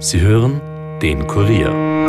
Sie 0.00 0.20
hören 0.20 0.60
den 1.02 1.26
Kurier. 1.26 2.06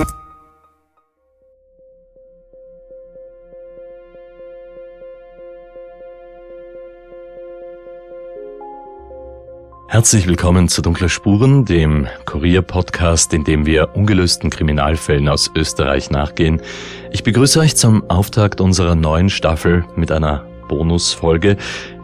Herzlich 9.87 10.27
willkommen 10.27 10.67
zu 10.67 10.83
Dunkle 10.83 11.09
Spuren, 11.09 11.65
dem 11.65 12.07
Kurier-Podcast, 12.25 13.33
in 13.33 13.43
dem 13.43 13.65
wir 13.65 13.95
ungelösten 13.95 14.51
Kriminalfällen 14.51 15.27
aus 15.27 15.49
Österreich 15.55 16.11
nachgehen. 16.11 16.61
Ich 17.09 17.23
begrüße 17.23 17.59
euch 17.59 17.75
zum 17.75 18.07
Auftakt 18.07 18.61
unserer 18.61 18.93
neuen 18.93 19.31
Staffel 19.31 19.83
mit 19.95 20.11
einer 20.11 20.45
Bonusfolge. 20.67 21.57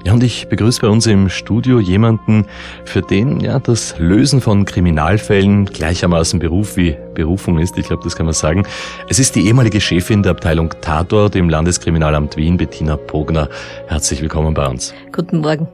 Ja, 0.06 0.14
und 0.14 0.22
ich 0.22 0.48
begrüße 0.48 0.82
bei 0.82 0.88
uns 0.88 1.08
im 1.08 1.30
Studio 1.30 1.80
jemanden, 1.80 2.46
für 2.86 3.02
den 3.02 3.40
ja 3.40 3.58
das 3.58 3.96
Lösen 3.98 4.40
von 4.40 4.64
Kriminalfällen 4.64 5.66
gleichermaßen 5.66 6.38
Beruf 6.38 6.78
wie 6.78 6.96
Berufung 7.16 7.58
ist. 7.58 7.76
Ich 7.80 7.88
glaube, 7.88 8.04
das 8.04 8.16
kann 8.16 8.28
man 8.28 8.34
sagen. 8.34 8.68
Es 9.10 9.18
ist 9.18 9.36
die 9.36 9.48
ehemalige 9.48 9.82
Chefin 9.82 10.22
der 10.22 10.34
Abteilung 10.34 10.70
Tatort 10.82 11.36
im 11.36 11.50
Landeskriminalamt 11.50 12.38
Wien, 12.38 12.58
Bettina 12.58 12.96
Pogner. 12.96 13.50
Herzlich 13.88 14.22
willkommen 14.22 14.54
bei 14.54 14.68
uns. 14.68 14.94
Guten 15.12 15.40
Morgen. 15.40 15.68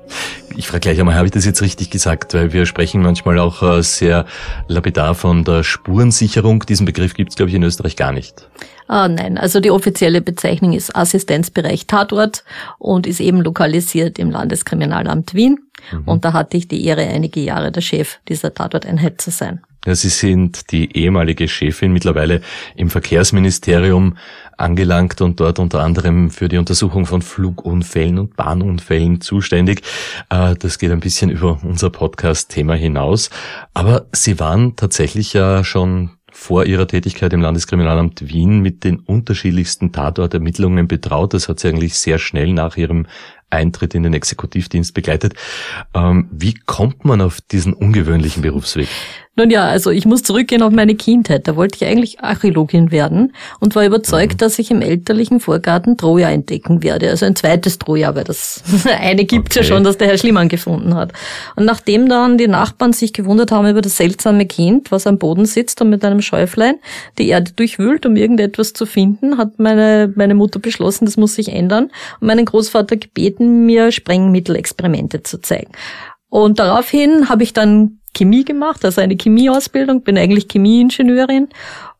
Ich 0.55 0.67
frage 0.67 0.81
gleich 0.81 0.99
einmal, 0.99 1.15
habe 1.15 1.25
ich 1.25 1.31
das 1.31 1.45
jetzt 1.45 1.61
richtig 1.61 1.89
gesagt? 1.89 2.33
Weil 2.33 2.53
wir 2.53 2.65
sprechen 2.65 3.01
manchmal 3.01 3.39
auch 3.39 3.61
äh, 3.61 3.81
sehr 3.81 4.25
lapidar 4.67 5.15
von 5.15 5.43
der 5.43 5.63
Spurensicherung. 5.63 6.61
Diesen 6.61 6.85
Begriff 6.85 7.13
gibt 7.13 7.31
es, 7.31 7.35
glaube 7.35 7.49
ich, 7.49 7.55
in 7.55 7.63
Österreich 7.63 7.95
gar 7.95 8.11
nicht. 8.11 8.47
Ah, 8.87 9.07
nein, 9.07 9.37
also 9.37 9.61
die 9.61 9.71
offizielle 9.71 10.21
Bezeichnung 10.21 10.73
ist 10.73 10.95
Assistenzbereich 10.95 11.87
Tatort 11.87 12.43
und 12.77 13.07
ist 13.07 13.21
eben 13.21 13.41
lokalisiert 13.41 14.19
im 14.19 14.31
Landeskriminalamt 14.31 15.33
Wien. 15.33 15.59
Mhm. 15.91 16.03
Und 16.05 16.25
da 16.25 16.33
hatte 16.33 16.57
ich 16.57 16.67
die 16.67 16.85
Ehre, 16.85 17.03
einige 17.03 17.39
Jahre 17.39 17.71
der 17.71 17.81
Chef 17.81 18.19
dieser 18.27 18.53
Tatorteinheit 18.53 19.21
zu 19.21 19.31
sein. 19.31 19.61
Sie 19.85 20.09
sind 20.09 20.71
die 20.71 20.95
ehemalige 20.95 21.47
Chefin 21.47 21.91
mittlerweile 21.91 22.41
im 22.75 22.91
Verkehrsministerium 22.91 24.15
angelangt 24.55 25.21
und 25.21 25.39
dort 25.39 25.57
unter 25.57 25.81
anderem 25.81 26.29
für 26.29 26.47
die 26.49 26.57
Untersuchung 26.57 27.07
von 27.07 27.23
Flugunfällen 27.23 28.19
und 28.19 28.35
Bahnunfällen 28.35 29.21
zuständig. 29.21 29.81
Äh, 30.29 30.55
das 30.55 30.77
geht 30.77 30.91
ein 30.91 30.99
bisschen 30.99 31.31
über 31.31 31.59
unser 31.63 31.89
Podcast-Thema 31.89 32.75
hinaus. 32.75 33.31
Aber 33.73 34.05
Sie 34.11 34.39
waren 34.39 34.75
tatsächlich 34.75 35.33
ja 35.33 35.63
schon 35.63 36.11
vor 36.31 36.65
ihrer 36.65 36.87
Tätigkeit 36.87 37.33
im 37.33 37.41
Landeskriminalamt 37.41 38.29
Wien 38.29 38.61
mit 38.61 38.83
den 38.83 38.99
unterschiedlichsten 38.99 39.91
Tatortermittlungen 39.91 40.87
betraut. 40.87 41.33
Das 41.33 41.49
hat 41.49 41.59
sie 41.59 41.67
eigentlich 41.67 41.95
sehr 41.95 42.19
schnell 42.19 42.53
nach 42.53 42.77
ihrem 42.77 43.05
Eintritt 43.51 43.95
in 43.95 44.03
den 44.03 44.13
Exekutivdienst 44.13 44.93
begleitet. 44.93 45.33
Ähm, 45.93 46.29
wie 46.31 46.53
kommt 46.53 47.05
man 47.05 47.21
auf 47.21 47.41
diesen 47.41 47.73
ungewöhnlichen 47.73 48.41
Berufsweg? 48.41 48.89
Nun 49.37 49.49
ja, 49.49 49.63
also 49.63 49.91
ich 49.91 50.05
muss 50.05 50.23
zurückgehen 50.23 50.61
auf 50.61 50.73
meine 50.73 50.93
Kindheit. 50.93 51.47
Da 51.47 51.55
wollte 51.55 51.77
ich 51.77 51.89
eigentlich 51.89 52.19
Archäologin 52.19 52.91
werden 52.91 53.31
und 53.61 53.75
war 53.75 53.85
überzeugt, 53.85 54.33
mhm. 54.33 54.37
dass 54.39 54.59
ich 54.59 54.71
im 54.71 54.81
elterlichen 54.81 55.39
Vorgarten 55.39 55.95
Troja 55.95 56.29
entdecken 56.29 56.83
werde. 56.83 57.09
Also 57.09 57.25
ein 57.25 57.37
zweites 57.37 57.79
Troja, 57.79 58.13
weil 58.13 58.25
das 58.25 58.61
eine 58.99 59.23
gibt 59.23 59.51
okay. 59.51 59.59
ja 59.59 59.63
schon, 59.63 59.85
das 59.85 59.97
der 59.97 60.09
Herr 60.09 60.17
Schliemann 60.17 60.49
gefunden 60.49 60.95
hat. 60.95 61.13
Und 61.55 61.63
nachdem 61.63 62.09
dann 62.09 62.37
die 62.37 62.49
Nachbarn 62.49 62.91
sich 62.91 63.13
gewundert 63.13 63.53
haben 63.53 63.69
über 63.69 63.81
das 63.81 63.95
seltsame 63.95 64.45
Kind, 64.45 64.91
was 64.91 65.07
am 65.07 65.17
Boden 65.17 65.45
sitzt 65.45 65.79
und 65.79 65.89
mit 65.89 66.03
einem 66.03 66.21
Schäuflein 66.21 66.75
die 67.17 67.29
Erde 67.29 67.53
durchwühlt, 67.53 68.05
um 68.05 68.17
irgendetwas 68.17 68.73
zu 68.73 68.85
finden, 68.85 69.37
hat 69.37 69.59
meine, 69.59 70.11
meine 70.13 70.35
Mutter 70.35 70.59
beschlossen, 70.59 71.05
das 71.05 71.15
muss 71.15 71.35
sich 71.35 71.53
ändern 71.53 71.89
und 72.19 72.27
meinen 72.27 72.43
Großvater 72.43 72.97
gebeten, 72.97 73.40
mir 73.41 73.91
Sprengmittelexperimente 73.91 75.23
zu 75.23 75.41
zeigen. 75.41 75.71
Und 76.29 76.59
daraufhin 76.59 77.29
habe 77.29 77.43
ich 77.43 77.53
dann 77.53 77.99
Chemie 78.13 78.43
gemacht, 78.43 78.83
also 78.85 79.01
eine 79.01 79.15
Chemieausbildung, 79.15 80.01
bin 80.01 80.17
eigentlich 80.17 80.47
Chemieingenieurin. 80.47 81.49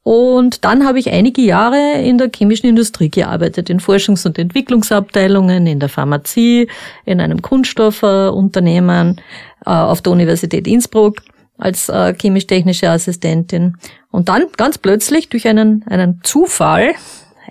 Und 0.04 0.66
dann 0.66 0.86
habe 0.86 1.00
ich 1.00 1.12
einige 1.12 1.42
Jahre 1.42 2.02
in 2.02 2.18
der 2.18 2.30
chemischen 2.34 2.68
Industrie 2.68 3.10
gearbeitet, 3.10 3.70
in 3.70 3.80
Forschungs- 3.80 4.26
und 4.26 4.40
Entwicklungsabteilungen, 4.40 5.68
in 5.68 5.80
der 5.80 5.90
Pharmazie, 5.90 6.68
in 7.06 7.22
einem 7.22 7.42
Kunststoffunternehmen, 7.42 9.22
äh, 9.66 9.70
auf 9.70 10.02
der 10.02 10.12
Universität 10.12 10.68
Innsbruck 10.68 11.18
als 11.58 11.88
äh, 11.90 12.16
chemisch-technische 12.16 12.90
Assistentin. 12.90 13.78
Und 14.10 14.30
dann 14.30 14.46
ganz 14.58 14.80
plötzlich 14.80 15.30
durch 15.30 15.48
einen, 15.48 15.86
einen 15.88 16.22
Zufall, 16.24 16.94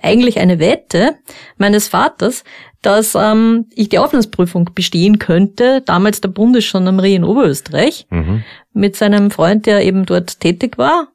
eigentlich 0.01 0.39
eine 0.39 0.59
Wette 0.59 1.15
meines 1.57 1.87
Vaters, 1.87 2.43
dass 2.81 3.15
ähm, 3.15 3.65
ich 3.73 3.89
die 3.89 3.99
Aufnahmeprüfung 3.99 4.71
bestehen 4.73 5.19
könnte, 5.19 5.81
damals 5.85 6.21
der 6.21 6.29
Bundesgendarmerie 6.29 7.15
in 7.15 7.23
Oberösterreich, 7.23 8.07
mhm. 8.09 8.43
mit 8.73 8.95
seinem 8.95 9.31
Freund, 9.31 9.65
der 9.65 9.83
eben 9.83 10.05
dort 10.05 10.39
tätig 10.39 10.77
war, 10.77 11.09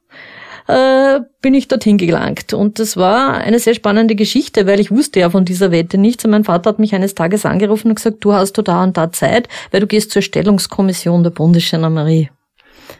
äh, 0.67 1.21
bin 1.41 1.53
ich 1.53 1.67
dorthin 1.67 1.97
gelangt. 1.97 2.53
Und 2.53 2.79
das 2.79 2.97
war 2.97 3.35
eine 3.35 3.59
sehr 3.59 3.73
spannende 3.73 4.15
Geschichte, 4.15 4.67
weil 4.67 4.79
ich 4.79 4.91
wusste 4.91 5.19
ja 5.19 5.29
von 5.29 5.45
dieser 5.45 5.71
Wette 5.71 5.97
nichts. 5.97 6.25
Und 6.25 6.31
mein 6.31 6.43
Vater 6.43 6.69
hat 6.69 6.79
mich 6.79 6.93
eines 6.93 7.15
Tages 7.15 7.45
angerufen 7.45 7.89
und 7.89 7.95
gesagt, 7.95 8.17
du 8.21 8.33
hast 8.33 8.57
du 8.57 8.61
da 8.61 8.83
und 8.83 8.97
da 8.97 9.11
Zeit, 9.11 9.47
weil 9.71 9.81
du 9.81 9.87
gehst 9.87 10.11
zur 10.11 10.21
Stellungskommission 10.21 11.23
der 11.23 11.31
Bundesgendarmerie. 11.31 12.29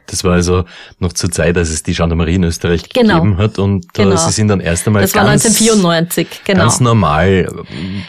Das 0.07 0.23
war 0.23 0.34
also 0.34 0.63
noch 1.00 1.13
zur 1.13 1.31
Zeit, 1.31 1.57
als 1.57 1.69
es 1.69 1.84
die 1.84 1.94
Gendarmerie 1.94 2.35
in 2.35 2.44
Österreich 2.45 2.90
genau. 2.90 3.16
gegeben 3.16 3.38
hat 3.38 3.59
und 3.59 3.85
äh, 3.85 4.03
genau. 4.03 4.16
Sie 4.16 4.31
sind 4.31 4.47
dann 4.47 4.62
erst 4.62 4.88
einmal 4.88 5.01
das 5.01 5.13
war 5.13 5.25
ganz, 5.25 5.45
1994, 5.45 6.28
genau. 6.45 6.62
ganz 6.62 6.79
normal, 6.79 7.44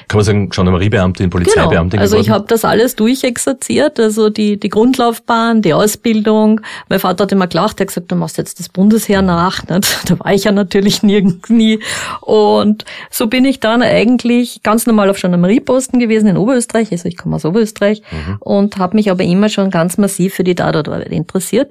kann 0.06 0.18
man 0.18 0.24
sagen, 0.24 0.48
Gendarmeriebeamtin, 0.48 1.28
Polizeibeamtin 1.28 1.90
genau. 1.90 2.02
Also 2.02 2.16
geworden. 2.16 2.26
ich 2.26 2.30
habe 2.30 2.44
das 2.46 2.64
alles 2.64 2.94
durchexerziert, 2.94 3.98
also 3.98 4.30
die, 4.30 4.58
die 4.58 4.68
Grundlaufbahn, 4.68 5.60
die 5.62 5.74
Ausbildung. 5.74 6.60
Mein 6.88 7.00
Vater 7.00 7.24
hat 7.24 7.32
immer 7.32 7.48
gelacht, 7.48 7.80
er 7.80 7.82
hat 7.82 7.88
gesagt, 7.88 8.12
du 8.12 8.16
machst 8.16 8.38
jetzt 8.38 8.60
das 8.60 8.68
Bundesheer 8.68 9.22
nach. 9.22 9.66
Nicht? 9.68 9.98
Da 10.08 10.18
war 10.20 10.32
ich 10.32 10.44
ja 10.44 10.52
natürlich 10.52 11.02
nirgends 11.02 11.50
nie. 11.50 11.80
Und 12.20 12.84
so 13.10 13.26
bin 13.26 13.44
ich 13.44 13.60
dann 13.60 13.82
eigentlich 13.82 14.62
ganz 14.62 14.86
normal 14.86 15.10
auf 15.10 15.20
Gendarmerieposten 15.20 15.98
gewesen 15.98 16.28
in 16.28 16.36
Oberösterreich, 16.36 16.92
also 16.92 17.08
ich 17.08 17.16
komme 17.16 17.36
aus 17.36 17.44
Oberösterreich 17.44 18.02
mhm. 18.10 18.36
und 18.40 18.78
habe 18.78 18.96
mich 18.96 19.10
aber 19.10 19.24
immer 19.24 19.48
schon 19.48 19.70
ganz 19.70 19.98
massiv 19.98 20.34
für 20.34 20.44
die 20.44 20.54
Tatortarbeit 20.54 21.08
interessiert. 21.08 21.70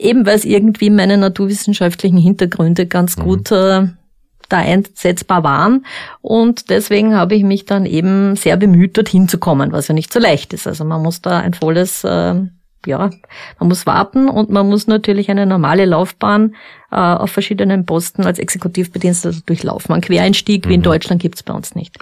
Eben 0.00 0.24
weil 0.24 0.36
es 0.36 0.46
irgendwie 0.46 0.88
meine 0.88 1.18
naturwissenschaftlichen 1.18 2.16
Hintergründe 2.16 2.86
ganz 2.86 3.18
mhm. 3.18 3.22
gut 3.22 3.52
äh, 3.52 3.86
da 4.48 4.58
einsetzbar 4.58 5.44
waren. 5.44 5.84
Und 6.22 6.70
deswegen 6.70 7.14
habe 7.14 7.34
ich 7.34 7.44
mich 7.44 7.66
dann 7.66 7.86
eben 7.86 8.34
sehr 8.34 8.56
bemüht, 8.56 8.96
dorthin 8.96 9.28
zu 9.28 9.38
kommen, 9.38 9.72
was 9.72 9.88
ja 9.88 9.94
nicht 9.94 10.12
so 10.12 10.18
leicht 10.18 10.52
ist. 10.54 10.66
Also 10.66 10.84
man 10.84 11.02
muss 11.02 11.20
da 11.20 11.38
ein 11.38 11.52
volles, 11.52 12.02
äh, 12.04 12.34
ja, 12.86 13.10
man 13.58 13.68
muss 13.68 13.86
warten 13.86 14.30
und 14.30 14.48
man 14.48 14.68
muss 14.68 14.86
natürlich 14.86 15.30
eine 15.30 15.44
normale 15.44 15.84
Laufbahn 15.84 16.54
äh, 16.90 16.96
auf 16.96 17.30
verschiedenen 17.30 17.84
Posten 17.84 18.24
als 18.24 18.38
Exekutivbediensteter 18.38 19.36
durchlaufen. 19.44 19.94
Ein 19.94 20.00
Quereinstieg 20.00 20.64
mhm. 20.64 20.70
wie 20.70 20.74
in 20.74 20.80
mhm. 20.80 20.84
Deutschland 20.84 21.20
gibt's 21.20 21.42
bei 21.42 21.52
uns 21.52 21.74
nicht. 21.74 21.98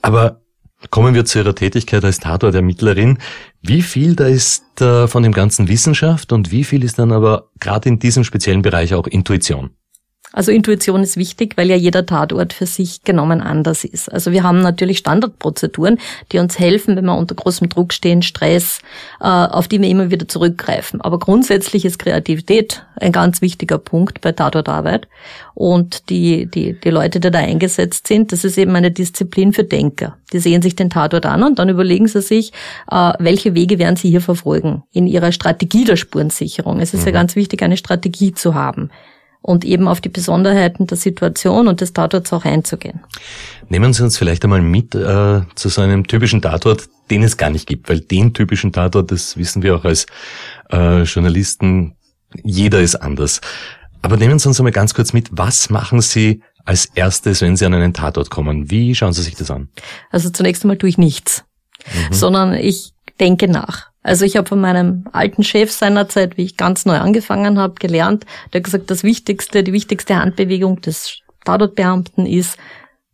Aber 0.00 0.43
Kommen 0.90 1.14
wir 1.14 1.24
zu 1.24 1.38
Ihrer 1.38 1.54
Tätigkeit 1.54 2.04
als 2.04 2.18
Tatortermittlerin. 2.18 3.18
Wie 3.62 3.82
viel 3.82 4.14
da 4.14 4.26
ist 4.26 4.80
äh, 4.80 5.06
von 5.08 5.22
dem 5.22 5.32
Ganzen 5.32 5.68
Wissenschaft 5.68 6.32
und 6.32 6.50
wie 6.50 6.64
viel 6.64 6.84
ist 6.84 6.98
dann 6.98 7.12
aber 7.12 7.50
gerade 7.60 7.88
in 7.88 7.98
diesem 7.98 8.24
speziellen 8.24 8.62
Bereich 8.62 8.94
auch 8.94 9.06
Intuition? 9.06 9.70
Also 10.34 10.50
Intuition 10.50 11.02
ist 11.02 11.16
wichtig, 11.16 11.56
weil 11.56 11.70
ja 11.70 11.76
jeder 11.76 12.04
Tatort 12.04 12.52
für 12.52 12.66
sich 12.66 13.04
genommen 13.04 13.40
anders 13.40 13.84
ist. 13.84 14.12
Also 14.12 14.32
wir 14.32 14.42
haben 14.42 14.60
natürlich 14.62 14.98
Standardprozeduren, 14.98 15.98
die 16.32 16.40
uns 16.40 16.58
helfen, 16.58 16.96
wenn 16.96 17.04
wir 17.04 17.16
unter 17.16 17.36
großem 17.36 17.68
Druck 17.68 17.92
stehen, 17.92 18.20
Stress, 18.20 18.80
äh, 19.20 19.26
auf 19.26 19.68
die 19.68 19.80
wir 19.80 19.88
immer 19.88 20.10
wieder 20.10 20.26
zurückgreifen. 20.26 21.00
Aber 21.00 21.20
grundsätzlich 21.20 21.84
ist 21.84 22.00
Kreativität 22.00 22.84
ein 22.96 23.12
ganz 23.12 23.42
wichtiger 23.42 23.78
Punkt 23.78 24.20
bei 24.22 24.32
Tatortarbeit. 24.32 25.06
Und 25.54 26.10
die, 26.10 26.46
die, 26.46 26.78
die 26.80 26.90
Leute, 26.90 27.20
die 27.20 27.30
da 27.30 27.38
eingesetzt 27.38 28.08
sind, 28.08 28.32
das 28.32 28.44
ist 28.44 28.58
eben 28.58 28.74
eine 28.74 28.90
Disziplin 28.90 29.52
für 29.52 29.62
Denker. 29.62 30.16
Die 30.32 30.40
sehen 30.40 30.62
sich 30.62 30.74
den 30.74 30.90
Tatort 30.90 31.26
an 31.26 31.44
und 31.44 31.60
dann 31.60 31.68
überlegen 31.68 32.08
sie 32.08 32.22
sich, 32.22 32.52
äh, 32.90 33.12
welche 33.20 33.54
Wege 33.54 33.78
werden 33.78 33.94
sie 33.94 34.10
hier 34.10 34.20
verfolgen 34.20 34.82
in 34.90 35.06
ihrer 35.06 35.30
Strategie 35.30 35.84
der 35.84 35.94
Spurensicherung. 35.94 36.80
Es 36.80 36.92
ist 36.92 37.02
mhm. 37.02 37.06
ja 37.06 37.12
ganz 37.12 37.36
wichtig, 37.36 37.62
eine 37.62 37.76
Strategie 37.76 38.34
zu 38.34 38.56
haben 38.56 38.90
und 39.44 39.62
eben 39.66 39.88
auf 39.88 40.00
die 40.00 40.08
Besonderheiten 40.08 40.86
der 40.86 40.96
Situation 40.96 41.68
und 41.68 41.82
des 41.82 41.92
Tatorts 41.92 42.32
auch 42.32 42.46
einzugehen. 42.46 43.00
Nehmen 43.68 43.92
Sie 43.92 44.02
uns 44.02 44.16
vielleicht 44.16 44.42
einmal 44.42 44.62
mit 44.62 44.94
äh, 44.94 45.42
zu 45.54 45.68
so 45.68 45.82
einem 45.82 46.06
typischen 46.06 46.40
Tatort, 46.40 46.88
den 47.10 47.22
es 47.22 47.36
gar 47.36 47.50
nicht 47.50 47.66
gibt, 47.66 47.90
weil 47.90 48.00
den 48.00 48.32
typischen 48.32 48.72
Tatort, 48.72 49.12
das 49.12 49.36
wissen 49.36 49.62
wir 49.62 49.76
auch 49.76 49.84
als 49.84 50.06
äh, 50.72 51.02
Journalisten, 51.02 51.94
jeder 52.42 52.80
ist 52.80 52.96
anders. 52.96 53.42
Aber 54.00 54.16
nehmen 54.16 54.38
Sie 54.38 54.48
uns 54.48 54.58
einmal 54.58 54.72
ganz 54.72 54.94
kurz 54.94 55.12
mit, 55.12 55.28
was 55.30 55.68
machen 55.68 56.00
Sie 56.00 56.42
als 56.64 56.86
erstes, 56.94 57.42
wenn 57.42 57.58
Sie 57.58 57.66
an 57.66 57.74
einen 57.74 57.92
Tatort 57.92 58.30
kommen? 58.30 58.70
Wie 58.70 58.94
schauen 58.94 59.12
Sie 59.12 59.22
sich 59.22 59.34
das 59.34 59.50
an? 59.50 59.68
Also 60.10 60.30
zunächst 60.30 60.64
einmal 60.64 60.78
tue 60.78 60.88
ich 60.88 60.96
nichts, 60.96 61.44
mhm. 62.08 62.14
sondern 62.14 62.54
ich 62.54 62.94
denke 63.20 63.46
nach. 63.46 63.90
Also 64.04 64.26
ich 64.26 64.36
habe 64.36 64.46
von 64.46 64.60
meinem 64.60 65.06
alten 65.12 65.42
Chef 65.42 65.72
seinerzeit, 65.72 66.36
wie 66.36 66.44
ich 66.44 66.58
ganz 66.58 66.84
neu 66.84 66.98
angefangen 66.98 67.58
habe, 67.58 67.74
gelernt, 67.74 68.26
der 68.52 68.60
hat 68.60 68.64
gesagt, 68.64 68.90
das 68.90 69.02
Wichtigste, 69.02 69.64
die 69.64 69.72
wichtigste 69.72 70.16
Handbewegung 70.16 70.82
des 70.82 71.20
Tatortbeamten 71.46 72.26
ist, 72.26 72.58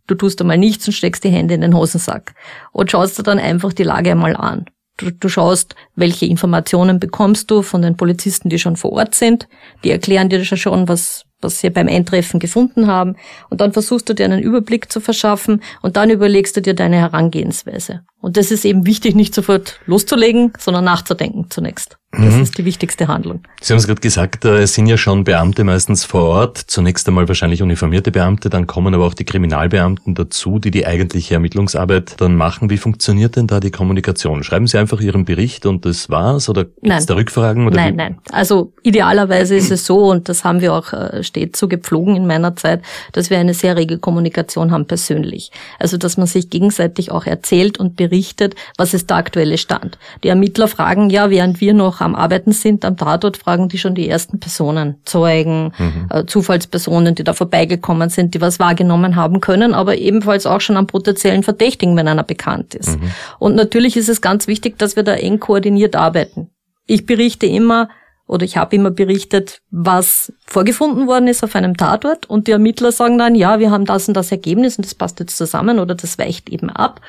du 0.09 0.17
tust 0.17 0.41
einmal 0.41 0.59
nichts 0.59 0.89
und 0.89 0.93
steckst 0.93 1.23
die 1.23 1.31
Hände 1.31 1.55
in 1.55 1.61
den 1.61 1.77
Hosensack 1.77 2.35
und 2.73 2.91
schaust 2.91 3.19
dir 3.19 3.23
dann 3.23 3.39
einfach 3.39 3.73
die 3.73 3.85
Lage 3.85 4.11
einmal 4.11 4.37
an. 4.37 4.67
Du, 4.97 5.13
du 5.13 5.29
schaust, 5.29 5.77
welche 5.95 6.27
Informationen 6.27 6.99
bekommst 6.99 7.51
du 7.53 7.63
von 7.63 7.83
den 7.83 7.97
Polizisten, 7.97 8.49
die 8.49 8.59
schon 8.59 8.77
vor 8.77 8.93
Ort 8.93 9.15
sind. 9.15 9.49
Die 9.85 9.93
erklären 9.93 10.29
dir 10.29 10.45
schon, 10.45 10.89
was, 10.89 11.23
was 11.41 11.61
sie 11.61 11.71
beim 11.71 11.89
Eintreffen 11.89 12.41
gefunden 12.41 12.87
haben. 12.87 13.17
Und 13.49 13.61
dann 13.61 13.73
versuchst 13.73 14.09
du 14.09 14.15
dir 14.15 14.25
einen 14.25 14.43
Überblick 14.43 14.91
zu 14.91 15.01
verschaffen 15.01 15.63
und 15.83 15.97
dann 15.97 16.11
überlegst 16.11 16.57
du 16.57 16.63
dir 16.63 16.75
deine 16.75 16.97
Herangehensweise. 16.97 18.03
Und 18.21 18.37
das 18.37 18.51
ist 18.51 18.65
eben 18.65 18.87
wichtig, 18.87 19.15
nicht 19.15 19.35
sofort 19.35 19.81
loszulegen, 19.87 20.53
sondern 20.59 20.85
nachzudenken 20.85 21.47
zunächst. 21.51 22.00
Das 22.13 22.35
mhm. 22.35 22.43
ist 22.43 22.59
die 22.59 22.65
wichtigste 22.65 23.07
Handlung. 23.07 23.41
Sie 23.61 23.73
haben 23.73 23.79
es 23.79 23.87
gerade 23.87 24.01
gesagt, 24.01 24.45
äh, 24.45 24.63
es 24.63 24.75
sind 24.75 24.87
ja 24.87 24.97
schon 24.97 25.23
Beamte 25.23 25.63
meistens 25.63 26.05
vor 26.05 26.23
Ort. 26.23 26.59
Zunächst 26.59 27.07
einmal 27.07 27.29
wahrscheinlich 27.29 27.63
uniformierte 27.63 28.11
Beamte, 28.11 28.51
dann 28.51 28.67
kommen 28.67 28.93
aber 28.95 29.07
auch 29.07 29.15
die 29.15 29.25
Kriminalbeamten 29.25 30.17
dazu, 30.17 30.59
die 30.59 30.73
die 30.73 30.87
eigentliche 30.87 31.35
Ermittlungsarbeit 31.35 32.21
dann 32.21 32.35
machen. 32.35 32.69
Wie 32.69 32.79
funktioniert 32.79 33.37
denn 33.37 33.47
da 33.47 33.61
die 33.61 33.71
Kommunikation? 33.71 34.43
Schreiben 34.43 34.67
Sie 34.67 34.77
einfach 34.77 35.01
Ihren 35.01 35.25
Bericht 35.25 35.67
und 35.67 35.85
das 35.85 36.11
war's? 36.11 36.49
Oder 36.49 36.65
gibt 36.65 36.93
es 36.93 37.07
da 37.07 37.15
Rückfragen? 37.15 37.69
Oder 37.69 37.77
nein, 37.77 37.93
wie? 37.93 37.99
nein. 37.99 38.19
Also 38.33 38.73
idealerweise 38.83 39.55
ist 39.55 39.71
es 39.71 39.87
so, 39.87 40.11
und 40.11 40.29
das 40.29 40.43
haben 40.43 40.61
wir 40.61 40.75
auch 40.75 40.93
äh, 40.93 41.23
stets 41.23 41.61
so 41.61 41.69
gepflogen 41.69 42.17
in 42.17 42.27
meiner 42.27 42.57
Zeit, 42.57 42.83
dass 43.13 43.31
wir 43.31 43.39
eine 43.39 43.55
sehr 43.55 43.77
rege 43.77 43.99
Kommunikation 43.99 44.73
haben 44.73 44.87
persönlich. 44.87 45.53
Also 45.79 45.97
dass 45.97 46.17
man 46.17 46.27
sich 46.27 46.51
gegenseitig 46.51 47.13
auch 47.13 47.27
erzählt 47.27 47.79
und 47.79 47.95
berichtet, 47.95 48.57
was 48.77 48.95
ist 48.95 49.11
der 49.11 49.19
aktuelle 49.19 49.59
Stand. 49.59 49.97
Die 50.25 50.29
Ermittler 50.29 50.67
fragen 50.67 51.09
ja, 51.09 51.31
während 51.31 51.61
wir 51.61 51.73
noch 51.73 52.00
am 52.01 52.15
Arbeiten 52.15 52.53
sind, 52.53 52.85
am 52.85 52.97
Tatort, 52.97 53.37
fragen 53.37 53.69
die 53.69 53.79
schon 53.79 53.95
die 53.95 54.09
ersten 54.09 54.41
Personen, 54.41 54.97
Zeugen, 55.05 55.73
mhm. 55.79 56.09
äh, 56.11 56.27
Zufallspersonen, 56.27 57.15
die 57.15 57.25
da 57.25 57.33
vorbeigekommen 57.33 58.11
sind, 58.11 58.35
die 58.35 58.41
was 58.41 58.59
wahrgenommen 58.59 59.17
haben 59.17 59.41
können, 59.41 59.75
aber 59.75 59.99
ebenfalls 59.99 60.47
auch 60.47 60.61
schon 60.61 60.77
am 60.77 60.87
potenziellen 60.87 61.43
Verdächtigen, 61.43 61.97
wenn 61.97 62.09
einer 62.09 62.25
bekannt 62.25 62.75
ist. 62.75 63.01
Mhm. 63.01 63.11
Und 63.39 63.55
natürlich 63.55 63.97
ist 63.97 64.09
es 64.09 64.21
ganz 64.21 64.47
wichtig, 64.47 64.79
dass 64.79 64.97
wir 64.97 65.03
da 65.03 65.15
eng 65.15 65.41
koordiniert 65.41 65.97
arbeiten. 65.97 66.51
Ich 66.87 67.07
berichte 67.07 67.47
immer, 67.47 67.89
oder 68.31 68.45
ich 68.45 68.57
habe 68.57 68.77
immer 68.77 68.93
berichtet, 68.93 69.61
was 69.73 70.33
vorgefunden 70.47 71.09
worden 71.09 71.27
ist 71.27 71.43
auf 71.43 71.57
einem 71.57 71.77
Tatort 71.77 72.27
und 72.27 72.47
die 72.47 72.53
Ermittler 72.53 72.93
sagen 72.93 73.19
dann, 73.19 73.35
ja, 73.35 73.59
wir 73.59 73.73
haben 73.73 73.87
das 73.87 74.07
und 74.07 74.15
das 74.15 74.31
Ergebnis 74.31 74.77
und 74.77 74.87
das 74.87 74.95
passt 74.95 75.19
jetzt 75.19 75.37
zusammen 75.37 75.81
oder 75.81 75.97
das 75.97 76.17
weicht 76.17 76.49
eben 76.49 76.71
ab 76.71 77.01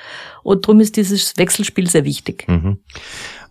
und 0.41 0.65
darum 0.65 0.79
ist 0.79 0.97
dieses 0.97 1.37
Wechselspiel 1.37 1.87
sehr 1.87 2.05
wichtig. 2.05 2.47
Mhm. 2.47 2.79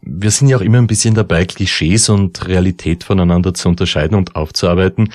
Wir 0.02 0.30
sind 0.30 0.48
ja 0.48 0.56
auch 0.56 0.62
immer 0.62 0.78
ein 0.78 0.86
bisschen 0.86 1.14
dabei, 1.14 1.44
Klischees 1.44 2.08
und 2.08 2.48
Realität 2.48 3.04
voneinander 3.04 3.52
zu 3.52 3.68
unterscheiden 3.68 4.16
und 4.16 4.34
aufzuarbeiten. 4.34 5.12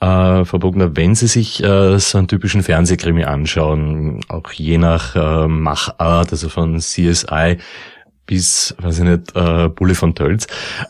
Äh, 0.00 0.44
Frau 0.44 0.58
Bogner, 0.58 0.96
wenn 0.96 1.14
Sie 1.14 1.26
sich 1.26 1.62
äh, 1.62 1.98
so 1.98 2.18
einen 2.18 2.28
typischen 2.28 2.62
Fernsehkrimi 2.62 3.24
anschauen, 3.24 4.20
auch 4.28 4.50
je 4.52 4.78
nach 4.78 5.14
äh, 5.16 5.48
Machart, 5.48 6.32
also 6.32 6.48
von 6.48 6.78
CSI 6.78 7.58
bis, 8.26 8.74
weiß 8.78 9.00
ich 9.00 9.04
nicht, 9.04 9.36
äh, 9.36 9.68
Bulle 9.68 9.94
von 9.94 10.14
Tölz. 10.14 10.46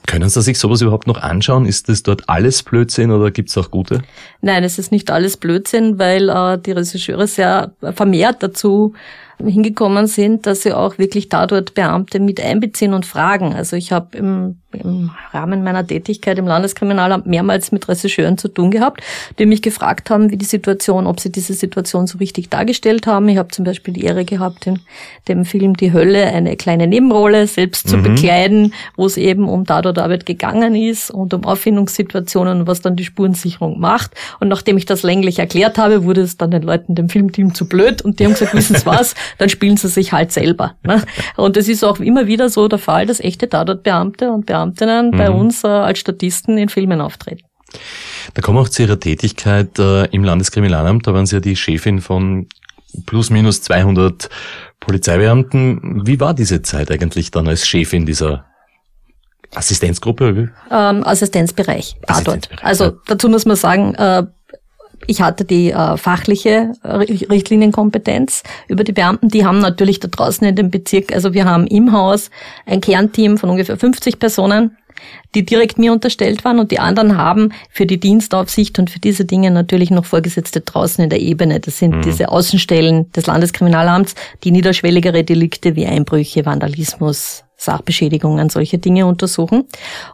Können 0.07 0.29
Sie 0.29 0.43
sich 0.43 0.59
sowas 0.59 0.81
überhaupt 0.83 1.07
noch 1.07 1.21
anschauen? 1.21 1.67
Ist 1.67 1.89
das 1.89 2.03
dort 2.03 2.29
alles 2.29 2.63
Blödsinn 2.63 3.11
oder 3.11 3.31
gibt's 3.31 3.57
auch 3.59 3.71
gute? 3.71 4.03
Nein, 4.43 4.63
es 4.65 4.79
ist 4.79 4.93
nicht 4.93 5.11
alles 5.11 5.37
Blödsinn, 5.37 5.99
weil 5.99 6.29
äh, 6.29 6.59
die 6.59 6.73
Regisseure 6.73 7.27
sehr 7.27 7.73
vermehrt 7.95 8.43
dazu 8.43 8.95
hingekommen 9.39 10.07
sind, 10.07 10.47
dass 10.47 10.63
sie 10.63 10.73
auch 10.73 10.99
wirklich 10.99 11.29
da 11.29 11.47
dort 11.47 11.75
Beamte 11.75 12.21
mit 12.21 12.41
einbeziehen 12.41 12.95
und 12.95 13.07
fragen. 13.07 13.55
Also 13.55 13.77
ich 13.77 13.93
habe 13.93 14.17
im 14.17 14.57
im 14.75 15.11
Rahmen 15.33 15.63
meiner 15.63 15.87
Tätigkeit 15.87 16.39
im 16.39 16.47
Landeskriminalamt 16.47 17.27
mehrmals 17.27 17.73
mit 17.73 17.89
Regisseuren 17.89 18.39
zu 18.39 18.49
tun 18.49 18.71
gehabt, 18.71 19.03
die 19.39 19.47
mich 19.47 19.63
gefragt 19.63 20.11
haben, 20.11 20.31
wie 20.31 20.37
die 20.37 20.45
Situation, 20.45 21.07
ob 21.07 21.21
sie 21.21 21.31
diese 21.31 21.55
Situation 21.55 22.07
so 22.07 22.19
richtig 22.19 22.49
dargestellt 22.49 23.07
haben. 23.07 23.29
Ich 23.29 23.39
habe 23.39 23.49
zum 23.49 23.65
Beispiel 23.65 23.95
die 23.95 24.05
Ehre 24.05 24.25
gehabt, 24.25 24.67
in 24.67 24.81
dem 25.29 25.45
Film 25.45 25.75
Die 25.77 25.93
Hölle 25.93 26.27
eine 26.27 26.57
kleine 26.57 26.87
Nebenrolle 26.87 27.47
selbst 27.47 27.89
zu 27.89 27.97
mhm. 27.99 28.03
bekleiden, 28.03 28.75
wo 28.97 29.07
es 29.07 29.17
eben 29.17 29.49
um 29.49 29.65
Tatortarbeit 29.65 30.27
gegangen 30.27 30.75
ist 30.75 31.11
und 31.11 31.35
um 31.35 31.45
Auffindungssituationen, 31.45 32.67
was 32.67 32.81
dann 32.81 32.97
die 32.97 33.05
Spurensicherung 33.05 33.79
macht. 33.79 34.13
Und 34.41 34.49
nachdem 34.49 34.77
ich 34.77 34.87
das 34.87 35.03
länglich 35.03 35.39
erklärt 35.39 35.79
habe, 35.79 36.05
wurde 36.05 36.23
es 36.23 36.37
dann 36.37 36.51
den 36.51 36.63
Leuten 36.63 36.95
dem 36.95 37.09
Filmteam 37.09 37.55
zu 37.55 37.67
blöd 37.67 38.03
und 38.03 38.19
die 38.19 38.25
haben 38.25 38.33
gesagt, 38.33 38.55
wissen 38.63 38.77
Sie 38.77 38.87
was, 38.87 39.15
dann 39.39 39.49
spielen 39.49 39.77
sie 39.77 39.89
sich 39.89 40.13
halt 40.13 40.33
selber. 40.33 40.77
Ne? 40.85 41.03
Und 41.37 41.57
es 41.57 41.69
ist 41.69 41.85
auch 41.85 42.01
immer 42.01 42.27
wieder 42.27 42.49
so 42.49 42.69
der 42.69 42.79
Fall, 42.79 43.07
dass 43.07 43.21
echte 43.21 43.49
Tatortbeamte 43.49 44.31
und 44.31 44.47
Beamtinnen 44.47 45.11
mhm. 45.11 45.17
bei 45.17 45.31
uns 45.31 45.65
äh, 45.65 45.69
als 45.69 45.99
Statisten 45.99 46.59
in 46.59 46.69
Filmen 46.69 47.01
auftreten. 47.01 47.43
Da 48.35 48.43
kommen 48.43 48.59
wir 48.59 48.63
auch 48.63 48.69
zu 48.69 48.83
Ihrer 48.83 49.01
Tätigkeit 49.01 49.79
äh, 49.79 50.05
im 50.07 50.25
Landeskriminalamt. 50.25 51.07
Da 51.07 51.15
waren 51.15 51.27
Sie 51.27 51.37
ja 51.37 51.41
die 51.41 51.57
Chefin 51.57 52.01
von 52.01 52.47
plus 53.07 53.31
minus 53.31 53.63
200 53.63 54.29
Polizeibeamten. 54.81 56.07
Wie 56.07 56.21
war 56.21 56.35
diese 56.35 56.63
Zeit 56.63 56.91
eigentlich 56.91 57.31
dann 57.31 57.49
als 57.49 57.67
Chefin 57.67 58.05
dieser 58.05 58.45
Assistenzgruppe? 59.55 60.51
Ähm, 60.71 61.05
Assistenzbereich, 61.05 61.97
Assistenzbereich. 62.07 62.65
Also 62.65 62.85
ja. 62.85 62.93
dazu 63.07 63.29
muss 63.29 63.47
man 63.47 63.57
sagen, 63.57 63.95
äh, 63.95 64.25
ich 65.07 65.21
hatte 65.21 65.45
die 65.45 65.71
äh, 65.71 65.97
fachliche 65.97 66.73
Richtlinienkompetenz 66.85 68.43
über 68.69 68.85
die 68.85 68.93
Beamten. 68.93 69.29
Die 69.29 69.45
haben 69.45 69.59
natürlich 69.59 70.01
da 70.01 70.09
draußen 70.09 70.47
in 70.47 70.57
dem 70.57 70.71
Bezirk, 70.71 71.13
also 71.13 71.35
wir 71.35 71.45
haben 71.45 71.67
im 71.67 71.93
Haus 71.93 72.31
ein 72.67 72.81
Kernteam 72.81 73.39
von 73.39 73.51
ungefähr 73.51 73.77
50 73.77 74.19
Personen, 74.19 74.77
die 75.35 75.45
direkt 75.45 75.79
mir 75.79 75.93
unterstellt 75.93 76.45
waren 76.45 76.59
und 76.59 76.71
die 76.71 76.79
anderen 76.79 77.17
haben 77.17 77.53
für 77.71 77.87
die 77.87 77.99
Dienstaufsicht 77.99 78.79
und 78.79 78.91
für 78.91 78.99
diese 78.99 79.25
Dinge 79.25 79.51
natürlich 79.51 79.91
noch 79.91 80.05
Vorgesetzte 80.05 80.61
draußen 80.61 81.03
in 81.03 81.11
der 81.11 81.21
Ebene. 81.21 81.61
Das 81.61 81.79
sind 81.79 81.97
mhm. 81.97 82.03
diese 82.03 82.29
Außenstellen 82.29 83.11
des 83.13 83.27
Landeskriminalamts, 83.27 84.15
die 84.45 84.51
niederschwelligere 84.51 85.25
Delikte 85.25 85.77
wie 85.77 85.87
Einbrüche, 85.87 86.45
Vandalismus, 86.45 87.45
Sachbeschädigungen, 87.57 88.51
solche 88.51 88.79
Dinge 88.79 89.07
untersuchen. 89.07 89.65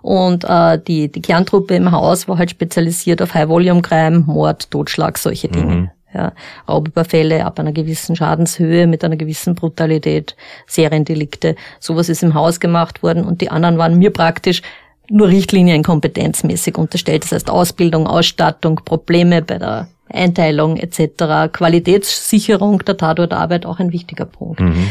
Und 0.03 0.45
äh, 0.45 0.79
die, 0.87 1.11
die 1.11 1.23
Kerntruppe 1.23 1.75
im 1.75 1.91
Haus 1.91 2.29
war 2.29 2.39
halt 2.39 2.51
spezialisiert 2.51 3.23
auf 3.23 3.35
High-Volume-Crime, 3.35 4.21
Mord, 4.21 4.71
Totschlag, 4.71 5.19
solche 5.19 5.49
Dinge. 5.49 5.75
Mhm. 5.75 5.91
Ja, 6.15 6.33
Raubüberfälle 6.67 7.45
ab 7.45 7.59
einer 7.61 7.73
gewissen 7.73 8.17
Schadenshöhe 8.17 8.87
mit 8.87 9.05
einer 9.05 9.17
gewissen 9.17 9.55
Brutalität, 9.55 10.37
Seriendelikte. 10.67 11.55
Sowas 11.81 12.09
ist 12.09 12.23
im 12.23 12.33
Haus 12.33 12.61
gemacht 12.61 13.03
worden 13.03 13.25
und 13.25 13.43
die 13.43 13.51
anderen 13.51 13.77
waren 13.77 13.99
mir 13.99 14.11
praktisch 14.11 14.63
nur 15.11 15.29
Richtlinien 15.29 15.83
kompetenzmäßig 15.83 16.79
unterstellt. 16.79 17.25
Das 17.25 17.33
heißt 17.33 17.51
Ausbildung, 17.51 18.07
Ausstattung, 18.07 18.81
Probleme 18.85 19.43
bei 19.43 19.59
der 19.59 19.89
Einteilung 20.11 20.77
etc., 20.77 21.53
Qualitätssicherung 21.53 22.85
der 22.85 22.97
Tatortarbeit 22.97 23.67
auch 23.67 23.79
ein 23.79 23.93
wichtiger 23.93 24.25
Punkt. 24.25 24.61
Mhm. 24.61 24.91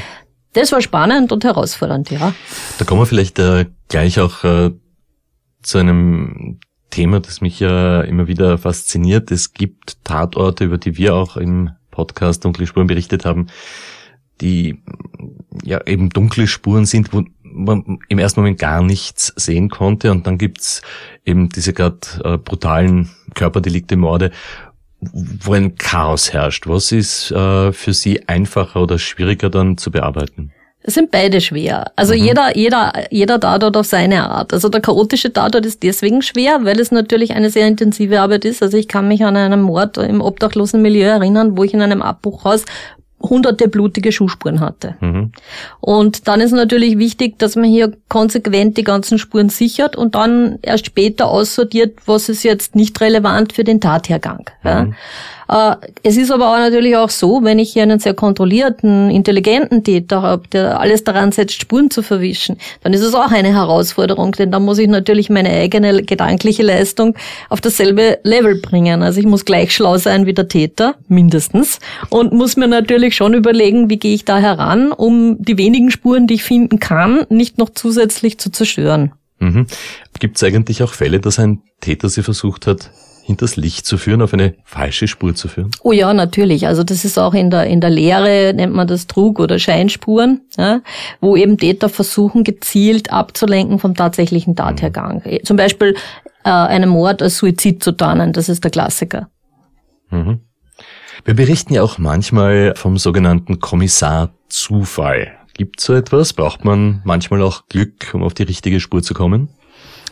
Das 0.54 0.72
war 0.72 0.82
spannend 0.82 1.32
und 1.32 1.44
herausfordernd, 1.44 2.10
ja. 2.10 2.34
Da 2.78 2.86
kommen 2.86 3.02
wir 3.02 3.06
vielleicht 3.06 3.40
äh, 3.40 3.66
gleich 3.90 4.20
auch 4.20 4.44
äh, 4.44 4.72
zu 5.62 5.78
einem 5.78 6.60
Thema, 6.90 7.20
das 7.20 7.42
mich 7.42 7.60
ja 7.60 8.02
immer 8.02 8.28
wieder 8.28 8.58
fasziniert. 8.58 9.32
Es 9.32 9.54
gibt 9.54 10.04
Tatorte, 10.04 10.66
über 10.66 10.78
die 10.78 10.98
wir 10.98 11.16
auch 11.16 11.38
im 11.38 11.72
Podcast 11.92 12.46
Dunkle 12.46 12.68
Spuren 12.68 12.88
berichtet 12.88 13.26
haben, 13.26 13.48
die 14.42 14.82
ja 15.64 15.82
eben 15.86 16.10
dunkle 16.10 16.48
Spuren 16.48 16.86
sind, 16.86 17.14
wo 17.14 17.24
man 17.42 18.00
im 18.08 18.20
ersten 18.20 18.42
Moment 18.42 18.60
gar 18.60 18.84
nichts 18.84 19.34
sehen 19.36 19.70
konnte. 19.70 20.12
Und 20.12 20.28
dann 20.28 20.38
gibt's 20.38 20.82
eben 21.26 21.50
diese 21.50 21.74
gerade 21.74 22.00
äh, 22.24 22.38
brutalen 22.38 23.10
Körperdelikte, 23.34 23.98
Morde, 23.98 24.32
wo 25.00 25.54
ein 25.54 25.76
Chaos 25.76 26.34
herrscht. 26.34 26.68
Was 26.68 26.92
ist 26.92 27.32
äh, 27.32 27.72
für 27.72 27.94
Sie 27.94 28.28
einfacher 28.28 28.82
oder 28.82 29.00
schwieriger 29.00 29.50
dann 29.50 29.78
zu 29.78 29.92
bearbeiten? 29.92 30.52
Es 30.88 30.94
sind 30.94 31.12
beide 31.12 31.42
schwer. 31.42 31.92
Also 31.98 32.14
mhm. 32.14 32.24
jeder, 32.24 32.58
jeder, 32.58 32.94
jeder 33.12 33.42
Tatort 33.42 33.76
auf 33.76 33.86
seine 33.86 34.24
Art. 34.24 34.54
Also 34.54 34.70
der 34.70 34.80
chaotische 34.80 35.34
Tatort 35.34 35.66
ist 35.66 35.84
deswegen 35.84 36.22
schwer, 36.22 36.64
weil 36.64 36.80
es 36.80 36.92
natürlich 36.92 37.32
eine 37.34 37.50
sehr 37.50 37.68
intensive 37.68 38.22
Arbeit 38.22 38.46
ist. 38.46 38.64
Also 38.64 38.78
ich 38.78 38.88
kann 38.88 39.10
mich 39.10 39.26
an 39.26 39.36
einen 39.36 39.62
Mord 39.62 39.98
im 39.98 40.22
obdachlosen 40.22 40.82
Milieu 40.82 41.08
erinnern, 41.08 41.58
wo 41.58 41.66
ich 41.66 41.74
in 41.74 41.82
einem 41.82 42.02
Abbruchhaus 42.02 42.64
hunderte 43.22 43.68
blutige 43.68 44.14
Schuhspuren 44.14 44.62
hatte. 44.62 44.96
Mhm. 45.02 45.34
Und 45.82 46.30
dann 46.30 46.40
ist 46.40 46.54
natürlich 46.54 46.98
wichtig, 46.98 47.38
dass 47.38 47.58
man 47.58 47.66
hier 47.66 47.92
konsequent 48.08 48.78
die 48.78 48.86
ganzen 48.86 49.20
Spuren 49.20 49.50
sichert 49.50 49.98
und 49.98 50.16
dann 50.16 50.58
erst 50.62 50.86
später 50.86 51.28
aussortiert, 51.28 51.98
was 52.06 52.30
ist 52.30 52.44
jetzt 52.44 52.76
nicht 52.76 53.02
relevant 53.02 53.52
für 53.52 53.66
den 53.66 53.82
Tathergang. 53.82 54.50
Mhm. 54.64 54.70
Ja. 54.70 54.88
Äh, 55.50 55.76
es 56.04 56.18
ist 56.18 56.32
aber 56.32 56.52
auch 56.52 56.58
natürlich 56.58 56.96
auch 56.96 57.10
so, 57.10 57.44
wenn 57.44 57.60
ich 57.60 57.74
hier 57.74 57.84
einen 57.84 58.00
sehr 58.00 58.14
kontrollierten, 58.14 59.10
intelligenten 59.10 59.84
Täter 59.84 60.22
habe, 60.22 60.48
der 60.50 60.80
alles 60.80 61.04
daran 61.04 61.32
setzt, 61.32 61.62
Spuren 61.62 61.90
zu 61.90 62.02
verwischen, 62.02 62.58
dann 62.84 62.94
ist 62.94 63.02
es 63.02 63.14
auch 63.14 63.32
eine 63.32 63.54
Herausforderung, 63.54 64.34
denn 64.34 64.52
da 64.52 64.60
muss 64.60 64.78
ich 64.78 64.88
natürlich 64.88 65.30
meine 65.30 65.50
eigene 65.50 66.04
gedankliche 66.04 66.64
Leistung 66.64 67.16
auf 67.50 67.62
dasselbe 67.62 68.20
Level 68.24 68.60
bringen. 68.60 69.04
Also 69.04 69.20
ich 69.20 69.26
muss 69.26 69.46
gleich 69.46 69.74
schlau 69.74 69.98
sein 69.98 70.26
wie 70.26 70.34
der 70.34 70.48
Täter, 70.48 70.96
mindestens, 71.08 71.80
und 72.10 72.34
muss 72.34 72.58
mir 72.58 72.68
natürlich 72.68 73.16
schon 73.16 73.34
überlegen, 73.34 73.90
wie 73.90 73.98
gehe 73.98 74.14
ich 74.14 74.26
da 74.26 74.38
heran, 74.40 74.92
um 74.92 75.42
die 75.42 75.58
wenigen 75.58 75.92
Spuren, 75.92 76.28
die 76.28 76.36
ich 76.36 76.44
finden 76.44 76.80
kann, 76.80 77.26
nicht 77.30 77.58
noch 77.58 77.70
zusätzlich 77.70 78.38
zu 78.38 78.52
zerstören. 78.52 79.14
Mhm. 79.40 79.68
Gibt 80.20 80.38
es 80.38 80.44
eigentlich 80.44 80.84
auch 80.84 80.94
Fälle, 80.94 81.20
dass 81.20 81.40
ein 81.40 81.62
Täter 81.80 82.10
sie 82.10 82.24
versucht 82.24 82.66
hat, 82.68 82.90
hinters 83.28 83.58
Licht 83.58 83.86
zu 83.86 83.98
führen, 83.98 84.22
auf 84.22 84.34
eine 84.34 84.56
falsche 84.64 85.06
Spur 85.06 85.36
zu 85.36 85.50
führen? 85.50 85.72
Oh 85.84 85.92
ja, 85.92 86.14
natürlich. 86.14 86.66
Also 86.66 86.84
das 86.84 87.04
ist 87.04 87.20
auch 87.20 87.34
in 87.34 87.50
der, 87.50 87.66
in 87.66 87.82
der 87.82 87.90
Lehre, 87.90 88.54
nennt 88.56 88.74
man 88.74 88.88
das 88.88 89.06
Trug- 89.06 89.42
oder 89.42 89.60
Scheinspuren, 89.60 90.40
ja, 90.58 90.80
wo 91.20 91.36
eben 91.36 91.58
Täter 91.58 91.90
versuchen, 91.90 92.46
gezielt 92.46 93.12
abzulenken 93.12 93.80
vom 93.80 93.96
tatsächlichen 93.96 94.56
Tathergang. 94.56 95.22
Mhm. 95.26 95.44
Zum 95.44 95.58
Beispiel 95.58 95.94
äh, 96.46 96.50
einen 96.50 96.90
Mord 96.90 97.22
als 97.22 97.38
Suizid 97.38 97.84
zu 97.84 97.92
tarnen, 97.92 98.32
das 98.32 98.48
ist 98.48 98.64
der 98.64 98.72
Klassiker. 98.72 99.28
Mhm. 100.10 100.40
Wir 101.26 101.34
berichten 101.34 101.74
ja 101.74 101.84
auch 101.84 101.98
manchmal 101.98 102.76
vom 102.78 102.98
sogenannten 102.98 103.60
Kommissar 103.60 104.30
Zufall. 104.48 105.34
Gibt 105.54 105.82
so 105.82 105.94
etwas? 105.94 106.32
Braucht 106.32 106.64
man 106.64 107.02
manchmal 107.04 107.42
auch 107.42 107.68
Glück, 107.68 108.14
um 108.14 108.24
auf 108.24 108.34
die 108.34 108.44
richtige 108.44 108.80
Spur 108.80 109.04
zu 109.04 109.14
kommen? 109.14 109.50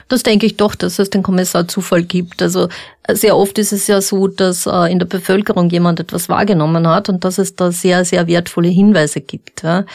Das 0.08 0.22
denke 0.22 0.46
ich 0.46 0.58
doch, 0.58 0.76
dass 0.76 1.00
es 1.00 1.10
den 1.10 1.24
Kommissar 1.24 1.68
Zufall 1.68 2.04
gibt. 2.04 2.42
Also 2.44 2.68
sehr 3.10 3.36
oft 3.36 3.58
ist 3.58 3.74
es 3.74 3.88
ja 3.88 4.02
so, 4.02 4.28
dass 4.28 4.68
äh, 4.68 4.92
in 4.92 5.00
der 5.00 5.08
Bevölkerung 5.08 5.70
jemand 5.70 6.00
etwas 6.00 6.30
wahrgenommen 6.30 6.88
hat 6.88 7.10
und 7.10 7.24
dass 7.24 7.40
es 7.40 7.56
da 7.56 7.72
sehr, 7.72 8.06
sehr 8.06 8.28
wertvolle 8.28 8.68
Hinweise 8.68 9.22
gibt, 9.22 9.64
ja, 9.64 9.86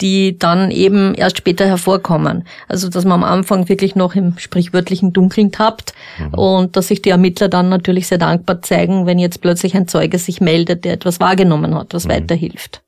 die 0.00 0.38
dann 0.38 0.70
eben 0.70 1.14
erst 1.14 1.38
später 1.38 1.66
hervorkommen. 1.66 2.44
Also 2.66 2.88
dass 2.88 3.04
man 3.04 3.22
am 3.22 3.24
Anfang 3.24 3.68
wirklich 3.68 3.94
noch 3.94 4.14
im 4.14 4.38
sprichwörtlichen 4.38 5.12
Dunkeln 5.12 5.52
tappt 5.52 5.92
mhm. 6.18 6.34
und 6.34 6.76
dass 6.76 6.88
sich 6.88 7.02
die 7.02 7.10
Ermittler 7.10 7.48
dann 7.48 7.68
natürlich 7.68 8.06
sehr 8.06 8.18
dankbar 8.18 8.62
zeigen, 8.62 9.04
wenn 9.04 9.18
jetzt 9.18 9.42
plötzlich 9.42 9.76
ein 9.76 9.88
Zeuge 9.88 10.18
sich 10.18 10.40
meldet, 10.40 10.84
der 10.86 10.94
etwas 10.94 11.20
wahrgenommen 11.20 11.74
hat, 11.74 11.92
was 11.92 12.06
mhm. 12.06 12.10
weiterhilft. 12.10 12.82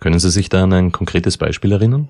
Können 0.00 0.18
Sie 0.18 0.30
sich 0.30 0.48
da 0.48 0.64
an 0.64 0.72
ein 0.72 0.92
konkretes 0.92 1.38
Beispiel 1.38 1.72
erinnern? 1.72 2.08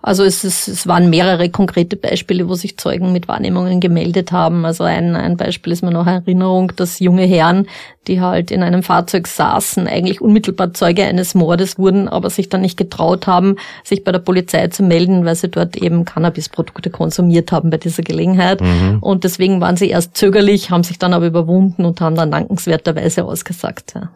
Also 0.00 0.22
es, 0.22 0.44
ist, 0.44 0.68
es 0.68 0.86
waren 0.86 1.10
mehrere 1.10 1.50
konkrete 1.50 1.96
Beispiele, 1.96 2.48
wo 2.48 2.54
sich 2.54 2.78
Zeugen 2.78 3.12
mit 3.12 3.26
Wahrnehmungen 3.26 3.80
gemeldet 3.80 4.30
haben. 4.30 4.64
Also 4.64 4.84
ein, 4.84 5.16
ein 5.16 5.36
Beispiel 5.36 5.72
ist 5.72 5.82
mir 5.82 5.90
noch 5.90 6.06
Erinnerung, 6.06 6.72
dass 6.76 7.00
junge 7.00 7.24
Herren, 7.24 7.66
die 8.06 8.20
halt 8.20 8.52
in 8.52 8.62
einem 8.62 8.84
Fahrzeug 8.84 9.26
saßen, 9.26 9.88
eigentlich 9.88 10.20
unmittelbar 10.20 10.72
Zeuge 10.72 11.04
eines 11.04 11.34
Mordes 11.34 11.78
wurden, 11.78 12.08
aber 12.08 12.30
sich 12.30 12.48
dann 12.48 12.60
nicht 12.60 12.76
getraut 12.76 13.26
haben, 13.26 13.56
sich 13.82 14.04
bei 14.04 14.12
der 14.12 14.20
Polizei 14.20 14.68
zu 14.68 14.84
melden, 14.84 15.24
weil 15.24 15.34
sie 15.34 15.48
dort 15.48 15.76
eben 15.76 16.04
Cannabisprodukte 16.04 16.90
konsumiert 16.90 17.50
haben 17.50 17.70
bei 17.70 17.78
dieser 17.78 18.04
Gelegenheit. 18.04 18.60
Mhm. 18.60 18.98
Und 19.00 19.24
deswegen 19.24 19.60
waren 19.60 19.76
sie 19.76 19.88
erst 19.88 20.16
zögerlich, 20.16 20.70
haben 20.70 20.84
sich 20.84 21.00
dann 21.00 21.12
aber 21.12 21.26
überwunden 21.26 21.84
und 21.84 22.00
haben 22.00 22.14
dann 22.14 22.30
dankenswerterweise 22.30 23.24
ausgesagt. 23.24 23.94
Ja. 23.96 24.10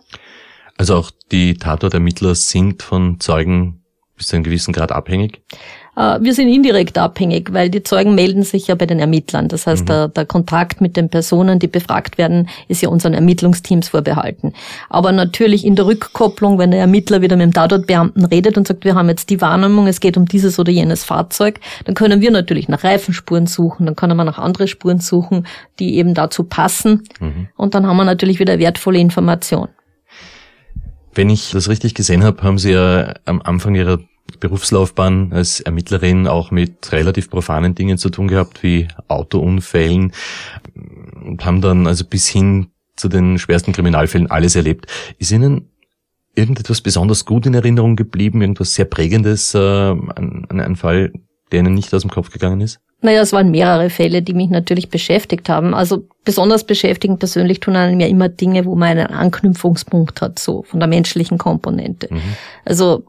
Also 0.78 0.96
auch 0.96 1.10
die 1.30 1.54
Tatortermittler 1.54 2.34
sind 2.34 2.82
von 2.82 3.20
Zeugen 3.20 3.82
bis 4.16 4.28
zu 4.28 4.36
einem 4.36 4.44
gewissen 4.44 4.72
Grad 4.72 4.92
abhängig? 4.92 5.42
Äh, 5.96 6.18
wir 6.20 6.32
sind 6.32 6.48
indirekt 6.48 6.96
abhängig, 6.96 7.52
weil 7.52 7.68
die 7.70 7.82
Zeugen 7.82 8.14
melden 8.14 8.42
sich 8.42 8.68
ja 8.68 8.74
bei 8.74 8.86
den 8.86 8.98
Ermittlern. 8.98 9.48
Das 9.48 9.66
heißt, 9.66 9.82
mhm. 9.82 9.86
der, 9.86 10.08
der, 10.08 10.26
Kontakt 10.26 10.80
mit 10.80 10.96
den 10.96 11.08
Personen, 11.08 11.58
die 11.58 11.66
befragt 11.66 12.18
werden, 12.18 12.48
ist 12.68 12.82
ja 12.82 12.88
unseren 12.88 13.14
Ermittlungsteams 13.14 13.88
vorbehalten. 13.88 14.54
Aber 14.88 15.12
natürlich 15.12 15.66
in 15.66 15.76
der 15.76 15.86
Rückkopplung, 15.86 16.58
wenn 16.58 16.70
der 16.70 16.80
Ermittler 16.80 17.20
wieder 17.20 17.36
mit 17.36 17.44
dem 17.44 17.52
Tatortbeamten 17.52 18.24
redet 18.24 18.56
und 18.56 18.66
sagt, 18.66 18.84
wir 18.84 18.94
haben 18.94 19.08
jetzt 19.08 19.28
die 19.30 19.40
Wahrnehmung, 19.40 19.86
es 19.86 20.00
geht 20.00 20.16
um 20.16 20.26
dieses 20.26 20.58
oder 20.58 20.70
jenes 20.70 21.04
Fahrzeug, 21.04 21.60
dann 21.84 21.94
können 21.94 22.20
wir 22.20 22.30
natürlich 22.30 22.68
nach 22.68 22.84
Reifenspuren 22.84 23.46
suchen, 23.46 23.86
dann 23.86 23.96
können 23.96 24.16
wir 24.16 24.24
nach 24.24 24.38
andere 24.38 24.68
Spuren 24.68 25.00
suchen, 25.00 25.46
die 25.78 25.96
eben 25.96 26.14
dazu 26.14 26.44
passen. 26.44 27.04
Mhm. 27.20 27.48
Und 27.56 27.74
dann 27.74 27.86
haben 27.86 27.96
wir 27.96 28.04
natürlich 28.04 28.38
wieder 28.38 28.58
wertvolle 28.58 28.98
Information. 28.98 29.68
Wenn 31.14 31.30
ich 31.30 31.50
das 31.50 31.68
richtig 31.68 31.94
gesehen 31.94 32.24
habe, 32.24 32.42
haben 32.42 32.58
Sie 32.58 32.72
ja 32.72 33.14
am 33.24 33.42
Anfang 33.42 33.74
Ihrer 33.74 33.98
Berufslaufbahn 34.40 35.32
als 35.32 35.60
Ermittlerin 35.60 36.26
auch 36.26 36.50
mit 36.50 36.90
relativ 36.92 37.30
profanen 37.30 37.74
Dingen 37.74 37.98
zu 37.98 38.08
tun 38.08 38.28
gehabt, 38.28 38.62
wie 38.62 38.88
Autounfällen 39.08 40.12
und 41.24 41.44
haben 41.44 41.60
dann 41.60 41.86
also 41.86 42.04
bis 42.04 42.28
hin 42.28 42.68
zu 42.96 43.08
den 43.08 43.38
schwersten 43.38 43.72
Kriminalfällen 43.72 44.30
alles 44.30 44.56
erlebt. 44.56 44.86
Ist 45.18 45.32
Ihnen 45.32 45.68
irgendetwas 46.34 46.80
besonders 46.80 47.24
gut 47.24 47.46
in 47.46 47.54
Erinnerung 47.54 47.96
geblieben, 47.96 48.40
irgendwas 48.40 48.74
sehr 48.74 48.86
Prägendes, 48.86 49.54
äh, 49.54 49.58
ein, 49.58 50.46
ein 50.48 50.76
Fall, 50.76 51.12
der 51.52 51.60
Ihnen 51.60 51.74
nicht 51.74 51.94
aus 51.94 52.02
dem 52.02 52.10
Kopf 52.10 52.30
gegangen 52.30 52.60
ist? 52.60 52.80
Naja, 53.02 53.20
es 53.20 53.32
waren 53.32 53.50
mehrere 53.50 53.90
Fälle, 53.90 54.22
die 54.22 54.32
mich 54.32 54.48
natürlich 54.48 54.88
beschäftigt 54.88 55.48
haben. 55.48 55.74
Also 55.74 56.06
besonders 56.24 56.64
beschäftigen 56.64 57.18
persönlich 57.18 57.60
tun 57.60 57.76
einem 57.76 57.98
ja 57.98 58.06
immer 58.06 58.28
Dinge, 58.28 58.64
wo 58.64 58.76
man 58.76 58.90
einen 58.90 59.06
Anknüpfungspunkt 59.08 60.20
hat, 60.20 60.38
so 60.38 60.62
von 60.62 60.78
der 60.78 60.88
menschlichen 60.88 61.36
Komponente. 61.36 62.08
Mhm. 62.10 62.20
Also 62.64 63.04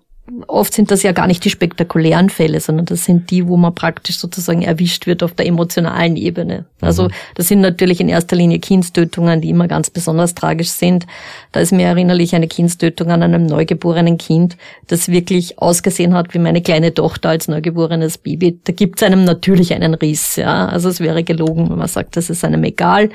oft 0.48 0.74
sind 0.74 0.89
das 0.89 1.03
ja 1.03 1.12
gar 1.12 1.27
nicht 1.27 1.44
die 1.44 1.50
spektakulären 1.50 2.30
Fälle, 2.30 2.62
sondern 2.62 2.86
das 2.86 3.03
sind 3.03 3.30
die, 3.30 3.48
wo 3.48 3.58
man 3.58 3.75
praktisch 3.75 4.18
sozusagen 4.18 4.62
erwischt 4.62 5.06
wird 5.06 5.22
auf 5.22 5.34
der 5.34 5.46
emotionalen 5.46 6.15
Ebene. 6.15 6.65
Also 6.80 7.06
mhm. 7.06 7.12
das 7.36 7.50
sind 7.50 7.60
natürlich 7.60 8.00
in 8.00 8.08
erster 8.08 8.38
Linie 8.38 8.60
Kindstötungen, 8.60 9.42
die 9.42 9.50
immer 9.50 9.68
ganz 9.68 9.89
besonders 9.89 10.34
tragisch 10.34 10.70
sind. 10.70 11.08
Da 11.51 11.60
ist 11.60 11.74
mir 11.74 11.88
erinnerlich 11.88 12.36
eine 12.36 12.48
Kindstötung 12.48 13.12
an 13.12 13.22
einem 13.22 13.46
neugeborenen 13.46 14.18
Kind, 14.18 14.56
das 14.88 15.10
wirklich 15.10 15.60
ausgesehen 15.60 16.13
hat 16.13 16.34
wie 16.34 16.39
meine 16.39 16.62
kleine 16.62 16.94
Tochter 16.94 17.30
als 17.30 17.50
neugeborenes 17.50 18.18
Baby. 18.18 18.60
Da 18.63 18.72
gibt 18.72 19.01
es 19.01 19.03
einem 19.03 19.25
natürlich 19.25 19.74
einen 19.74 19.94
Riss. 19.94 20.38
Ja, 20.38 20.68
also 20.68 20.88
es 20.88 21.01
wäre 21.01 21.24
gelogen, 21.24 21.70
wenn 21.70 21.80
man 21.80 21.88
sagt, 21.89 22.15
das 22.15 22.30
ist 22.30 22.46
einem 22.46 22.63
egal. 22.63 23.10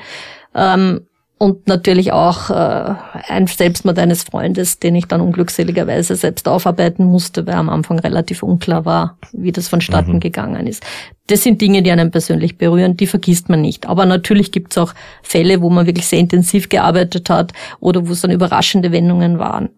Ähm, 0.53 1.01
und 1.41 1.69
natürlich 1.69 2.11
auch 2.11 2.49
äh, 2.49 2.95
ein 3.29 3.47
Selbstmord 3.47 3.97
eines 3.97 4.23
Freundes, 4.23 4.79
den 4.79 4.93
ich 4.95 5.05
dann 5.05 5.21
unglückseligerweise 5.21 6.17
selbst 6.17 6.49
aufarbeiten 6.49 7.05
musste, 7.05 7.47
weil 7.47 7.55
am 7.55 7.69
Anfang 7.69 7.97
relativ 7.97 8.43
unklar 8.43 8.83
war, 8.83 9.17
wie 9.31 9.53
das 9.53 9.69
vonstatten 9.69 10.15
mhm. 10.15 10.19
gegangen 10.19 10.67
ist. 10.67 10.83
Das 11.27 11.41
sind 11.41 11.61
Dinge, 11.61 11.81
die 11.81 11.91
einen 11.91 12.11
persönlich 12.11 12.57
berühren, 12.57 12.97
die 12.97 13.07
vergisst 13.07 13.47
man 13.47 13.61
nicht. 13.61 13.87
Aber 13.87 14.05
natürlich 14.05 14.51
gibt 14.51 14.73
es 14.73 14.77
auch 14.79 14.93
Fälle, 15.23 15.61
wo 15.61 15.69
man 15.69 15.85
wirklich 15.85 16.07
sehr 16.07 16.19
intensiv 16.19 16.67
gearbeitet 16.67 17.29
hat 17.29 17.53
oder 17.79 18.05
wo 18.05 18.11
es 18.11 18.19
dann 18.19 18.31
überraschende 18.31 18.91
Wendungen 18.91 19.39
waren. 19.39 19.69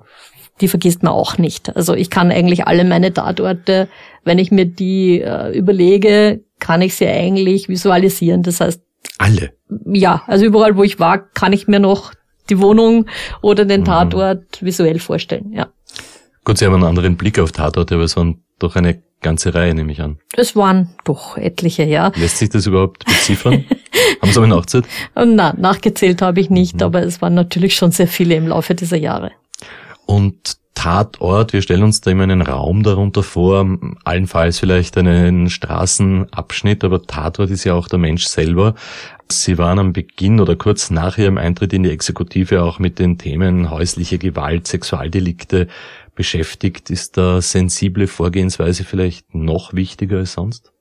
Die 0.62 0.68
vergisst 0.68 1.04
man 1.04 1.14
auch 1.14 1.38
nicht. 1.38 1.76
Also 1.76 1.94
ich 1.94 2.10
kann 2.10 2.32
eigentlich 2.32 2.66
alle 2.66 2.86
meine 2.86 3.14
Tatorte, 3.14 3.88
wenn 4.24 4.40
ich 4.40 4.50
mir 4.50 4.66
die 4.66 5.22
äh, 5.22 5.56
überlege, 5.56 6.42
kann 6.58 6.82
ich 6.82 6.96
sie 6.96 7.08
eigentlich 7.08 7.70
visualisieren. 7.70 8.42
Das 8.42 8.62
heißt, 8.62 8.82
alle? 9.18 9.54
Ja, 9.86 10.24
also 10.28 10.46
überall, 10.46 10.76
wo 10.78 10.84
ich 10.84 11.00
war, 11.00 11.20
kann 11.20 11.54
ich 11.54 11.68
mir 11.68 11.80
noch 11.80 12.14
die 12.50 12.60
Wohnung 12.60 13.08
oder 13.42 13.66
den 13.66 13.82
mhm. 13.82 13.86
Tatort 13.86 14.62
mhm. 14.62 14.66
visuell 14.66 15.00
vorstellen, 15.00 15.52
ja. 15.54 15.68
Gut, 16.44 16.58
Sie 16.58 16.66
haben 16.66 16.74
einen 16.74 16.84
anderen 16.84 17.18
Blick 17.18 17.40
auf 17.40 17.52
Tatorte, 17.52 17.96
aber 17.96 18.04
es 18.04 18.18
waren 18.18 18.44
doch 18.58 18.76
eine 18.76 19.02
ganze 19.22 19.54
Reihe, 19.54 19.76
nehme 19.76 19.92
ich 19.92 20.02
an. 20.02 20.18
Es 20.36 20.56
waren 20.56 20.90
doch 21.04 21.38
etliche, 21.38 21.84
ja. 21.84 22.12
Lässt 22.16 22.40
sich 22.40 22.50
das 22.50 22.66
überhaupt 22.66 23.06
beziffern? 23.06 23.66
haben 24.22 24.32
Sie 24.32 24.38
aber 24.38 24.48
nachgezählt? 24.48 24.86
Nein, 25.16 25.56
nachgezählt 25.58 26.22
habe 26.22 26.40
ich 26.40 26.50
nicht, 26.50 26.76
mhm. 26.76 26.84
aber 26.84 27.04
es 27.04 27.22
waren 27.22 27.36
natürlich 27.36 27.76
schon 27.76 27.92
sehr 27.92 28.08
viele 28.08 28.36
im 28.36 28.48
Laufe 28.48 28.74
dieser 28.74 28.98
Jahre. 28.98 29.32
Und 30.06 30.58
Tatort, 30.82 31.54
wir 31.54 31.62
stellen 31.62 31.84
uns 31.84 32.02
da 32.02 32.10
immer 32.10 32.24
einen 32.24 32.42
Raum 32.42 32.82
darunter 32.82 33.22
vor, 33.22 33.78
allenfalls 34.04 34.58
vielleicht 34.58 34.98
einen 34.98 35.48
Straßenabschnitt, 35.52 36.84
aber 36.84 37.04
Tatort 37.04 37.52
ist 37.52 37.66
ja 37.66 37.76
auch 37.76 37.88
der 37.88 38.00
Mensch 38.00 38.26
selber. 38.26 38.74
Sie 39.30 39.60
waren 39.60 39.78
am 39.78 39.94
Beginn 39.94 40.40
oder 40.40 40.56
kurz 40.56 40.90
nach 40.90 41.20
Ihrem 41.20 41.38
Eintritt 41.38 41.74
in 41.74 41.84
die 41.84 41.92
Exekutive 41.92 42.64
auch 42.64 42.80
mit 42.80 42.98
den 42.98 43.20
Themen 43.20 43.70
häusliche 43.70 44.18
Gewalt, 44.18 44.66
Sexualdelikte 44.66 45.68
beschäftigt. 46.16 46.90
Ist 46.90 47.16
da 47.16 47.44
sensible 47.44 48.08
Vorgehensweise 48.08 48.84
vielleicht 48.84 49.36
noch 49.36 49.76
wichtiger 49.76 50.18
als 50.18 50.34
sonst? 50.34 50.74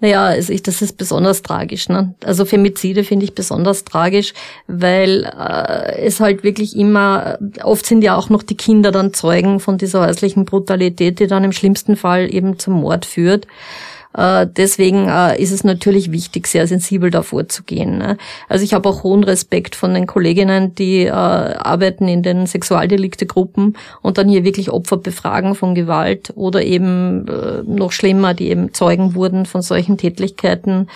Naja, 0.00 0.24
also 0.24 0.52
ich, 0.52 0.62
das 0.62 0.80
ist 0.80 0.96
besonders 0.96 1.42
tragisch. 1.42 1.88
Ne? 1.88 2.14
Also 2.24 2.46
Femizide 2.46 3.04
finde 3.04 3.24
ich 3.24 3.34
besonders 3.34 3.84
tragisch, 3.84 4.32
weil 4.66 5.24
äh, 5.24 6.00
es 6.00 6.20
halt 6.20 6.42
wirklich 6.42 6.76
immer, 6.76 7.38
oft 7.62 7.84
sind 7.84 8.02
ja 8.02 8.16
auch 8.16 8.30
noch 8.30 8.42
die 8.42 8.56
Kinder 8.56 8.92
dann 8.92 9.12
Zeugen 9.12 9.60
von 9.60 9.76
dieser 9.76 10.06
häuslichen 10.06 10.46
Brutalität, 10.46 11.20
die 11.20 11.26
dann 11.26 11.44
im 11.44 11.52
schlimmsten 11.52 11.96
Fall 11.96 12.32
eben 12.32 12.58
zum 12.58 12.80
Mord 12.80 13.04
führt. 13.04 13.46
Äh, 14.12 14.46
deswegen 14.48 15.08
äh, 15.08 15.40
ist 15.40 15.52
es 15.52 15.62
natürlich 15.62 16.10
wichtig, 16.10 16.46
sehr 16.46 16.66
sensibel 16.66 17.10
davor 17.10 17.48
zu 17.48 17.62
gehen. 17.62 17.98
Ne? 17.98 18.16
Also 18.48 18.64
ich 18.64 18.74
habe 18.74 18.88
auch 18.88 19.04
hohen 19.04 19.22
Respekt 19.22 19.76
von 19.76 19.94
den 19.94 20.06
Kolleginnen, 20.06 20.74
die 20.74 21.04
äh, 21.04 21.10
arbeiten 21.10 22.08
in 22.08 22.22
den 22.22 22.46
Sexualdeliktegruppen 22.46 23.76
und 24.02 24.18
dann 24.18 24.28
hier 24.28 24.44
wirklich 24.44 24.70
Opfer 24.70 24.96
befragen 24.96 25.54
von 25.54 25.74
Gewalt 25.74 26.32
oder 26.34 26.62
eben 26.62 27.24
noch 27.66 27.92
schlimmer, 27.92 28.34
die 28.34 28.48
eben 28.50 28.72
Zeugen 28.74 29.14
wurden 29.14 29.46
von 29.46 29.62
solchen 29.62 29.96
Tätlichkeiten, 29.96 30.88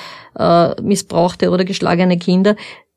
missbrauchte 0.83 1.51
oder 1.51 1.65
geschlagene 1.65 2.19
Kinder. 2.19 2.57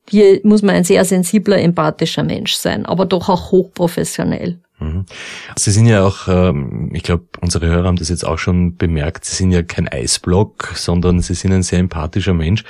Hier 0.10 0.40
muss 0.44 0.62
man 0.62 0.76
ein 0.76 0.84
sehr 0.84 1.04
sensibler, 1.06 1.60
empathischer 1.60 2.24
Mensch 2.24 2.54
sein, 2.54 2.86
aber 2.86 3.06
doch 3.06 3.30
auch 3.30 3.52
hochprofessionell. 3.52 4.58
Mhm. 4.80 5.06
Sie 5.56 5.72
sind 5.72 5.88
ja 5.88 6.06
auch, 6.06 6.28
ähm, 6.28 6.92
ich 6.94 7.04
glaube, 7.04 7.26
unsere 7.42 7.66
Hörer 7.66 7.88
haben 7.88 7.98
das 7.98 8.10
jetzt 8.10 8.26
auch 8.26 8.38
schon 8.38 8.78
bemerkt, 8.78 9.26
Sie 9.26 9.36
sind 9.36 9.52
ja 9.52 9.64
kein 9.64 9.88
Eisblock, 9.88 10.74
sondern 10.76 11.20
Sie 11.20 11.34
sind 11.34 11.52
ein 11.52 11.64
sehr 11.64 11.80
empathischer 11.80 12.34
Mensch. 12.34 12.64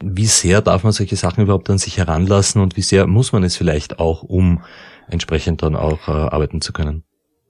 Wie 0.00 0.26
sehr 0.26 0.62
darf 0.62 0.82
man 0.82 0.92
solche 0.92 1.16
Sachen 1.16 1.44
überhaupt 1.44 1.70
an 1.70 1.78
sich 1.78 1.98
heranlassen 1.98 2.60
und 2.60 2.76
wie 2.76 2.82
sehr 2.82 3.06
muss 3.06 3.32
man 3.32 3.44
es 3.44 3.56
vielleicht 3.56 4.00
auch, 4.00 4.22
um 4.22 4.62
entsprechend 5.08 5.62
dann 5.62 5.76
auch 5.76 6.08
äh, 6.08 6.12
arbeiten 6.12 6.60
zu 6.60 6.72
können? 6.72 7.04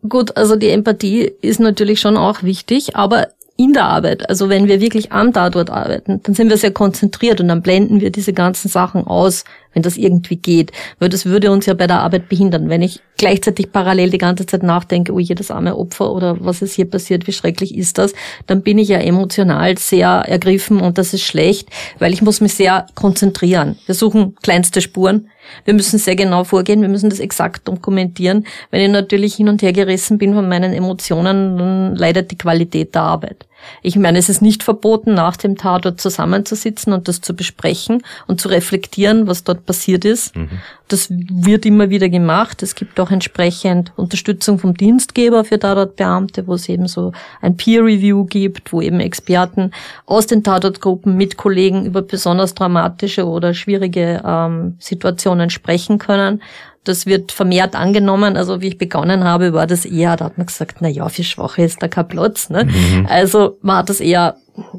Gut, 0.07 0.37
also 0.37 0.57
die 0.57 0.69
Empathie 0.69 1.33
ist 1.41 1.61
natürlich 1.61 2.01
schon 2.01 2.19
auch 2.19 2.43
wichtig, 2.43 2.95
aber 2.97 3.29
in 3.57 3.73
der 3.73 3.85
Arbeit, 3.85 4.29
also 4.29 4.49
wenn 4.49 4.67
wir 4.67 4.81
wirklich 4.81 5.13
am 5.13 5.33
Tatort 5.33 5.71
arbeiten, 5.71 6.21
dann 6.23 6.35
sind 6.35 6.51
wir 6.51 6.57
sehr 6.57 6.73
konzentriert 6.73 7.41
und 7.41 7.49
dann 7.49 7.63
blenden 7.63 8.01
wir 8.01 8.11
diese 8.11 8.33
ganzen 8.33 8.69
Sachen 8.69 9.07
aus, 9.07 9.45
wenn 9.75 9.83
das 9.83 9.97
irgendwie 9.97 10.37
geht. 10.37 10.73
Weil 10.99 11.09
das 11.11 11.27
würde 11.27 11.51
uns 11.51 11.67
ja 11.67 11.75
bei 11.75 11.87
der 11.87 12.01
Arbeit 12.01 12.29
behindern. 12.29 12.69
Wenn 12.69 12.83
ich 12.83 13.01
gleichzeitig 13.17 13.73
parallel 13.73 14.11
die 14.11 14.19
ganze 14.19 14.47
Zeit 14.47 14.63
nachdenke, 14.63 15.13
oh 15.13 15.19
jedes 15.19 15.51
arme 15.51 15.77
Opfer 15.77 16.13
oder 16.13 16.37
was 16.41 16.63
ist 16.63 16.75
hier 16.75 16.89
passiert, 16.89 17.27
wie 17.27 17.33
schrecklich 17.33 17.77
ist 17.77 17.99
das, 17.99 18.13
dann 18.47 18.63
bin 18.63 18.79
ich 18.79 18.89
ja 18.89 18.99
emotional 18.99 19.77
sehr 19.79 20.09
ergriffen 20.09 20.81
und 20.81 20.99
das 20.99 21.15
ist 21.15 21.23
schlecht, 21.23 21.69
weil 21.99 22.13
ich 22.13 22.23
muss 22.23 22.41
mich 22.41 22.55
sehr 22.55 22.87
konzentrieren. 22.95 23.77
Wir 23.87 23.95
suchen 23.95 24.35
kleinste 24.43 24.81
Spuren. 24.81 25.29
Wir 25.65 25.75
müssen 25.75 25.99
sehr 25.99 26.17
genau 26.17 26.45
vorgehen, 26.45 26.81
wir 26.81 26.89
müssen 26.89 27.11
das 27.11 27.21
exakt 27.21 27.69
dokumentieren. 27.69 28.47
Wenn 28.71 28.81
ich 28.81 28.91
natürlich 28.91 29.35
hin 29.35 29.51
und 29.51 29.61
her 29.61 29.75
gerissen 29.75 30.17
bin 30.17 30.35
von 30.35 30.49
meinen 30.49 30.73
Emotionen, 30.73 31.59
dann 31.59 31.97
leidet 31.97 32.31
die 32.31 32.39
Qualität 32.39 32.95
der 32.95 33.03
Arbeit. 33.03 33.47
Ich 33.83 33.97
meine, 33.97 34.19
es 34.19 34.29
ist 34.29 34.43
nicht 34.43 34.63
verboten, 34.63 35.15
nach 35.15 35.37
dem 35.37 35.57
Tatort 35.57 36.01
zusammenzusitzen 36.01 36.93
und 36.93 37.09
das 37.09 37.21
zu 37.21 37.35
besprechen 37.35 38.03
und 38.27 38.41
zu 38.41 38.49
reflektieren, 38.49 39.27
was 39.27 39.45
dort 39.45 39.67
passiert 39.67 40.05
ist. 40.05 40.37
Mhm. 40.37 40.49
Das 40.89 41.09
wird 41.11 41.65
immer 41.65 41.89
wieder 41.89 42.09
gemacht. 42.09 42.63
Es 42.63 42.75
gibt 42.75 43.01
auch 43.01 43.11
entsprechend 43.11 43.93
Unterstützung 43.97 44.59
vom 44.59 44.75
Dienstgeber 44.75 45.45
für 45.45 45.59
Tatortbeamte, 45.59 46.47
wo 46.47 46.55
es 46.55 46.69
eben 46.69 46.89
so 46.89 47.13
ein 47.41 47.57
Peer 47.57 47.85
Review 47.85 48.25
gibt, 48.25 48.73
wo 48.73 48.83
eben 48.83 49.01
Experten 49.01 49.71
aus 50.07 50.27
den 50.27 50.45
Tatortgruppen 50.45 51.17
mit 51.17 51.37
Kollegen 51.37 51.87
über 51.87 52.03
besonders 52.03 52.55
dramatische 52.55 53.27
oder 53.27 53.55
schwierige 53.55 54.23
ähm, 54.25 54.77
Situationen 54.79 55.51
sprechen 55.51 55.99
können. 55.99 56.43
Das 56.85 57.07
wird 57.07 57.33
vermehrt 57.33 57.75
angenommen. 57.75 58.37
Also 58.37 58.61
wie 58.61 58.69
ich 58.69 58.79
begonnen 58.79 59.25
habe, 59.25 59.53
war 59.53 59.67
das 59.67 59.85
eher, 59.85 60.17
da 60.17 60.27
hat 60.27 60.39
man 60.39 60.47
gesagt, 60.47 60.77
na 60.81 60.89
ja, 60.89 61.09
für 61.09 61.25
Schwache 61.25 61.63
ist 61.63 61.83
da 61.83 61.89
kein 61.89 62.09
Platz. 62.09 62.51
Ne? 62.51 62.65
Mhm. 62.65 63.07
Also 63.09 63.59
man 63.63 63.79
hat 63.79 63.89
das 63.89 64.01
eher 64.01 64.37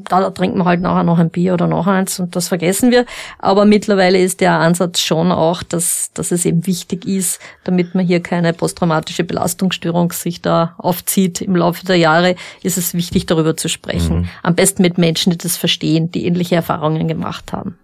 da, 0.08 0.20
da 0.20 0.30
trinkt 0.30 0.56
man 0.56 0.66
halt 0.66 0.80
nachher 0.80 1.04
noch 1.04 1.18
ein 1.18 1.30
Bier 1.30 1.54
oder 1.54 1.66
noch 1.66 1.86
eins 1.86 2.18
und 2.18 2.34
das 2.34 2.48
vergessen 2.48 2.90
wir. 2.90 3.04
Aber 3.38 3.64
mittlerweile 3.64 4.18
ist 4.18 4.40
der 4.40 4.52
Ansatz 4.52 5.00
schon 5.00 5.30
auch, 5.32 5.62
dass, 5.62 6.10
dass 6.14 6.32
es 6.32 6.44
eben 6.44 6.66
wichtig 6.66 7.06
ist, 7.06 7.40
damit 7.64 7.94
man 7.94 8.06
hier 8.06 8.20
keine 8.20 8.52
posttraumatische 8.52 9.24
Belastungsstörung 9.24 10.12
sich 10.12 10.40
da 10.40 10.74
aufzieht 10.78 11.40
im 11.40 11.56
Laufe 11.56 11.84
der 11.84 11.96
Jahre, 11.96 12.36
ist 12.62 12.78
es 12.78 12.94
wichtig, 12.94 13.26
darüber 13.26 13.56
zu 13.56 13.68
sprechen. 13.68 14.20
Mhm. 14.20 14.28
Am 14.42 14.54
besten 14.54 14.82
mit 14.82 14.98
Menschen, 14.98 15.32
die 15.32 15.38
das 15.38 15.56
verstehen, 15.56 16.10
die 16.10 16.26
ähnliche 16.26 16.54
Erfahrungen 16.54 17.06
gemacht 17.08 17.52
haben. 17.52 17.78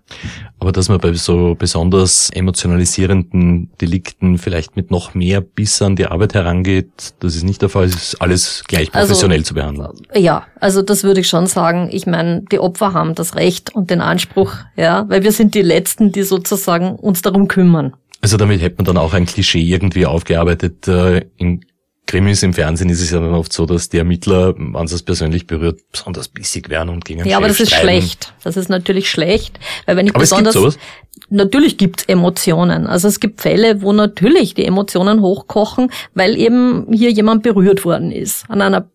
Aber 0.58 0.72
dass 0.72 0.88
man 0.88 0.98
bei 0.98 1.12
so 1.14 1.54
besonders 1.58 2.30
emotionalisierenden 2.30 3.70
Delikten 3.80 4.38
vielleicht 4.38 4.76
mit 4.76 4.90
noch 4.90 5.14
mehr 5.14 5.40
Biss 5.40 5.82
an 5.82 5.96
die 5.96 6.06
Arbeit 6.06 6.34
herangeht, 6.34 7.14
das 7.20 7.36
ist 7.36 7.42
nicht 7.42 7.62
der 7.62 7.68
Fall, 7.68 7.84
es 7.84 7.94
ist 7.94 8.22
alles 8.22 8.64
gleich 8.66 8.94
also, 8.94 9.08
professionell 9.08 9.38
also, 9.38 9.48
zu 9.48 9.54
behandeln. 9.54 9.90
Ja, 10.14 10.46
also 10.60 10.82
das 10.82 11.04
würde 11.04 11.20
ich 11.20 11.28
schon 11.28 11.46
sagen 11.46 11.90
ich 11.90 12.06
meine, 12.06 12.42
die 12.50 12.58
Opfer 12.58 12.92
haben 12.94 13.14
das 13.14 13.36
Recht 13.36 13.74
und 13.74 13.90
den 13.90 14.00
Anspruch, 14.00 14.54
ja, 14.76 15.08
weil 15.08 15.22
wir 15.22 15.32
sind 15.32 15.54
die 15.54 15.62
Letzten, 15.62 16.12
die 16.12 16.22
sozusagen 16.22 16.96
uns 16.96 17.22
darum 17.22 17.48
kümmern. 17.48 17.94
Also 18.20 18.36
damit 18.36 18.62
hätte 18.62 18.76
man 18.76 18.84
dann 18.84 18.98
auch 18.98 19.14
ein 19.14 19.26
Klischee 19.26 19.62
irgendwie 19.62 20.06
aufgearbeitet. 20.06 20.86
Äh, 20.86 21.26
in 21.36 21.64
Krimis 22.06 22.42
im 22.42 22.52
Fernsehen 22.52 22.90
ist 22.90 23.00
es 23.00 23.10
ja 23.10 23.20
dann 23.20 23.32
oft 23.32 23.52
so, 23.52 23.64
dass 23.64 23.88
die 23.88 23.98
Ermittler, 23.98 24.54
wenn 24.56 24.86
sie 24.86 24.94
es 24.94 25.02
persönlich 25.02 25.46
berührt, 25.46 25.80
besonders 25.90 26.28
bissig 26.28 26.68
werden 26.68 26.88
und 26.90 27.04
gegen 27.04 27.24
Ja, 27.24 27.36
aber 27.38 27.48
das 27.48 27.60
ist 27.60 27.72
schlecht. 27.72 28.34
Das 28.42 28.56
ist 28.56 28.68
natürlich 28.68 29.08
schlecht, 29.08 29.58
weil 29.86 29.96
wenn 29.96 30.06
ich 30.06 30.14
aber 30.14 30.20
besonders 30.20 30.54
es 30.54 30.60
gibt 30.60 30.72
sowas? 30.74 30.86
natürlich 31.30 31.78
gibt's 31.78 32.04
Emotionen. 32.04 32.86
Also 32.86 33.08
es 33.08 33.20
gibt 33.20 33.40
Fälle, 33.40 33.82
wo 33.82 33.92
natürlich 33.92 34.54
die 34.54 34.64
Emotionen 34.64 35.22
hochkochen, 35.22 35.90
weil 36.14 36.36
eben 36.36 36.86
hier 36.92 37.10
jemand 37.10 37.42
berührt 37.42 37.84
worden 37.84 38.12
ist 38.12 38.44
an 38.48 38.60
einer 38.60 38.90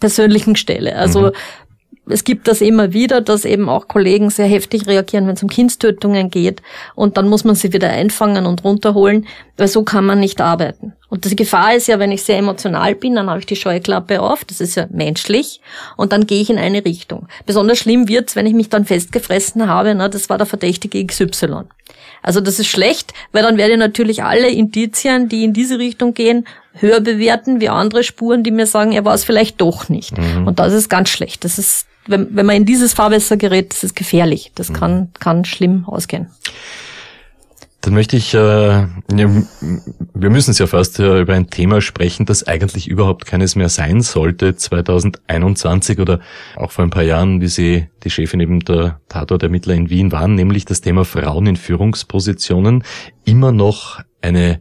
persönlichen 0.00 0.56
Stelle. 0.56 0.96
Also 0.96 1.28
mhm 1.28 1.32
es 2.08 2.24
gibt 2.24 2.46
das 2.48 2.60
immer 2.60 2.92
wieder, 2.92 3.20
dass 3.20 3.44
eben 3.44 3.68
auch 3.68 3.88
Kollegen 3.88 4.30
sehr 4.30 4.46
heftig 4.46 4.86
reagieren, 4.86 5.26
wenn 5.26 5.34
es 5.34 5.42
um 5.42 5.48
Kindstötungen 5.48 6.30
geht. 6.30 6.62
Und 6.94 7.16
dann 7.16 7.28
muss 7.28 7.44
man 7.44 7.54
sie 7.56 7.72
wieder 7.72 7.90
einfangen 7.90 8.46
und 8.46 8.64
runterholen, 8.64 9.26
weil 9.56 9.68
so 9.68 9.82
kann 9.82 10.06
man 10.06 10.20
nicht 10.20 10.40
arbeiten. 10.40 10.92
Und 11.08 11.24
die 11.24 11.36
Gefahr 11.36 11.74
ist 11.74 11.88
ja, 11.88 11.98
wenn 11.98 12.12
ich 12.12 12.22
sehr 12.22 12.38
emotional 12.38 12.94
bin, 12.94 13.14
dann 13.14 13.28
habe 13.28 13.40
ich 13.40 13.46
die 13.46 13.56
Scheuklappe 13.56 14.20
auf, 14.20 14.44
das 14.44 14.60
ist 14.60 14.74
ja 14.74 14.86
menschlich, 14.90 15.60
und 15.96 16.12
dann 16.12 16.26
gehe 16.26 16.42
ich 16.42 16.50
in 16.50 16.58
eine 16.58 16.84
Richtung. 16.84 17.28
Besonders 17.44 17.78
schlimm 17.78 18.08
wird's, 18.08 18.36
wenn 18.36 18.46
ich 18.46 18.54
mich 18.54 18.68
dann 18.68 18.84
festgefressen 18.84 19.68
habe, 19.68 19.94
na, 19.94 20.08
das 20.08 20.28
war 20.28 20.38
der 20.38 20.46
Verdächtige 20.46 21.04
XY. 21.04 21.64
Also 22.22 22.40
das 22.40 22.58
ist 22.58 22.68
schlecht, 22.68 23.12
weil 23.32 23.42
dann 23.42 23.56
werde 23.56 23.74
ich 23.74 23.78
natürlich 23.78 24.22
alle 24.22 24.48
Indizien, 24.48 25.28
die 25.28 25.44
in 25.44 25.52
diese 25.52 25.78
Richtung 25.78 26.14
gehen, 26.14 26.46
höher 26.74 27.00
bewerten 27.00 27.60
wie 27.60 27.68
andere 27.68 28.04
Spuren, 28.04 28.42
die 28.42 28.50
mir 28.50 28.66
sagen, 28.66 28.92
er 28.92 29.04
war 29.04 29.14
es 29.14 29.24
vielleicht 29.24 29.60
doch 29.60 29.88
nicht. 29.88 30.18
Mhm. 30.18 30.46
Und 30.46 30.58
das 30.58 30.72
ist 30.72 30.88
ganz 30.88 31.08
schlecht. 31.08 31.44
Das 31.44 31.58
ist 31.58 31.86
wenn, 32.06 32.34
wenn 32.34 32.46
man 32.46 32.56
in 32.56 32.64
dieses 32.64 32.92
Fahrwasser 32.92 33.36
gerät, 33.36 33.72
das 33.72 33.84
ist 33.84 33.96
gefährlich. 33.96 34.52
Das 34.54 34.72
kann, 34.72 34.96
mhm. 34.96 35.08
kann 35.18 35.44
schlimm 35.44 35.84
ausgehen. 35.86 36.28
Dann 37.80 37.94
möchte 37.94 38.16
ich, 38.16 38.34
äh, 38.34 38.86
wir 39.08 40.30
müssen 40.30 40.50
es 40.50 40.58
ja 40.58 40.66
fast 40.66 40.98
äh, 40.98 41.20
über 41.20 41.34
ein 41.34 41.50
Thema 41.50 41.80
sprechen, 41.80 42.26
das 42.26 42.46
eigentlich 42.46 42.88
überhaupt 42.88 43.26
keines 43.26 43.54
mehr 43.54 43.68
sein 43.68 44.00
sollte, 44.00 44.56
2021 44.56 46.00
oder 46.00 46.20
auch 46.56 46.72
vor 46.72 46.84
ein 46.84 46.90
paar 46.90 47.04
Jahren, 47.04 47.40
wie 47.40 47.48
Sie 47.48 47.86
die 48.02 48.10
Chefin 48.10 48.40
eben 48.40 48.60
der 48.60 49.00
Tatortermittler 49.08 49.74
in 49.74 49.88
Wien 49.88 50.10
waren, 50.10 50.34
nämlich 50.34 50.64
das 50.64 50.80
Thema 50.80 51.04
Frauen 51.04 51.46
in 51.46 51.56
Führungspositionen. 51.56 52.82
Immer 53.24 53.52
noch 53.52 54.00
eine 54.20 54.60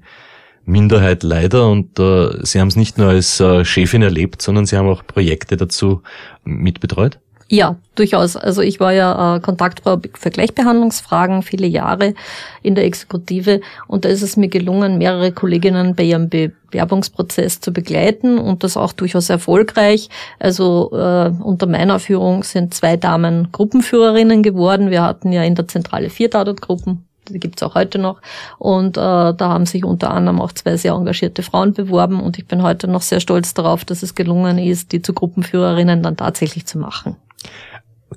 Minderheit 0.66 1.24
leider 1.24 1.70
und 1.70 2.00
äh, 2.00 2.44
Sie 2.44 2.60
haben 2.60 2.68
es 2.68 2.76
nicht 2.76 2.98
nur 2.98 3.10
als 3.10 3.40
äh, 3.40 3.64
Chefin 3.64 4.02
erlebt, 4.02 4.42
sondern 4.42 4.66
Sie 4.66 4.78
haben 4.78 4.90
auch 4.90 5.06
Projekte 5.06 5.58
dazu 5.58 6.02
mitbetreut? 6.44 7.20
Ja, 7.48 7.76
durchaus. 7.94 8.36
Also 8.36 8.64
ich 8.64 8.80
war 8.80 8.92
ja 8.92 9.36
äh, 9.36 9.40
Kontaktfrau 9.40 10.00
für 10.14 10.32
Gleichbehandlungsfragen 10.32 11.44
viele 11.44 11.68
Jahre 11.68 12.16
in 12.64 12.74
der 12.74 12.86
Exekutive 12.86 13.62
und 13.88 14.04
da 14.04 14.10
ist 14.10 14.24
es 14.24 14.36
mir 14.36 14.48
gelungen, 14.48 14.98
mehrere 14.98 15.32
Kolleginnen 15.32 15.94
bei 15.94 16.04
ihrem 16.04 16.30
Bewerbungsprozess 16.30 17.62
zu 17.62 17.72
begleiten 17.72 18.40
und 18.40 18.64
das 18.64 18.78
auch 18.78 18.94
durchaus 18.94 19.30
erfolgreich. 19.30 20.10
Also 20.40 20.90
äh, 20.92 21.30
unter 21.44 21.68
meiner 21.68 22.00
Führung 22.00 22.42
sind 22.42 22.74
zwei 22.74 22.98
Damen 22.98 23.52
Gruppenführerinnen 23.52 24.42
geworden. 24.42 24.90
Wir 24.90 25.04
hatten 25.04 25.32
ja 25.32 25.44
in 25.44 25.54
der 25.54 25.68
Zentrale 25.68 26.10
vier 26.10 26.32
Tatortgruppen 26.32 27.06
die 27.28 27.40
gibt's 27.40 27.64
auch 27.64 27.74
heute 27.74 27.98
noch. 27.98 28.22
Und 28.60 28.98
äh, 28.98 29.02
da 29.02 29.36
haben 29.40 29.66
sich 29.66 29.84
unter 29.84 30.12
anderem 30.12 30.40
auch 30.40 30.52
zwei 30.52 30.78
sehr 30.78 30.94
engagierte 30.94 31.42
Frauen 31.42 31.74
beworben 31.74 32.20
und 32.20 32.38
ich 32.38 32.46
bin 32.46 32.62
heute 32.62 32.88
noch 32.88 33.02
sehr 33.02 33.20
stolz 33.20 33.56
darauf, 33.56 33.84
dass 33.84 34.04
es 34.04 34.14
gelungen 34.14 34.60
ist, 34.60 34.92
die 34.92 35.02
zu 35.02 35.12
Gruppenführerinnen 35.14 36.04
dann 36.04 36.18
tatsächlich 36.18 36.68
zu 36.68 36.78
machen. 36.78 37.16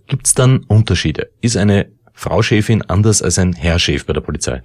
Gibt 0.07 0.27
es 0.27 0.35
dann 0.35 0.64
Unterschiede? 0.69 1.31
Ist 1.41 1.57
eine 1.57 1.87
Frau 2.12 2.43
Chefin 2.43 2.83
anders 2.83 3.23
als 3.23 3.38
ein 3.38 3.53
Herr 3.53 3.79
Chef 3.79 4.07
bei 4.07 4.12
der 4.12 4.21
Polizei? 4.21 4.62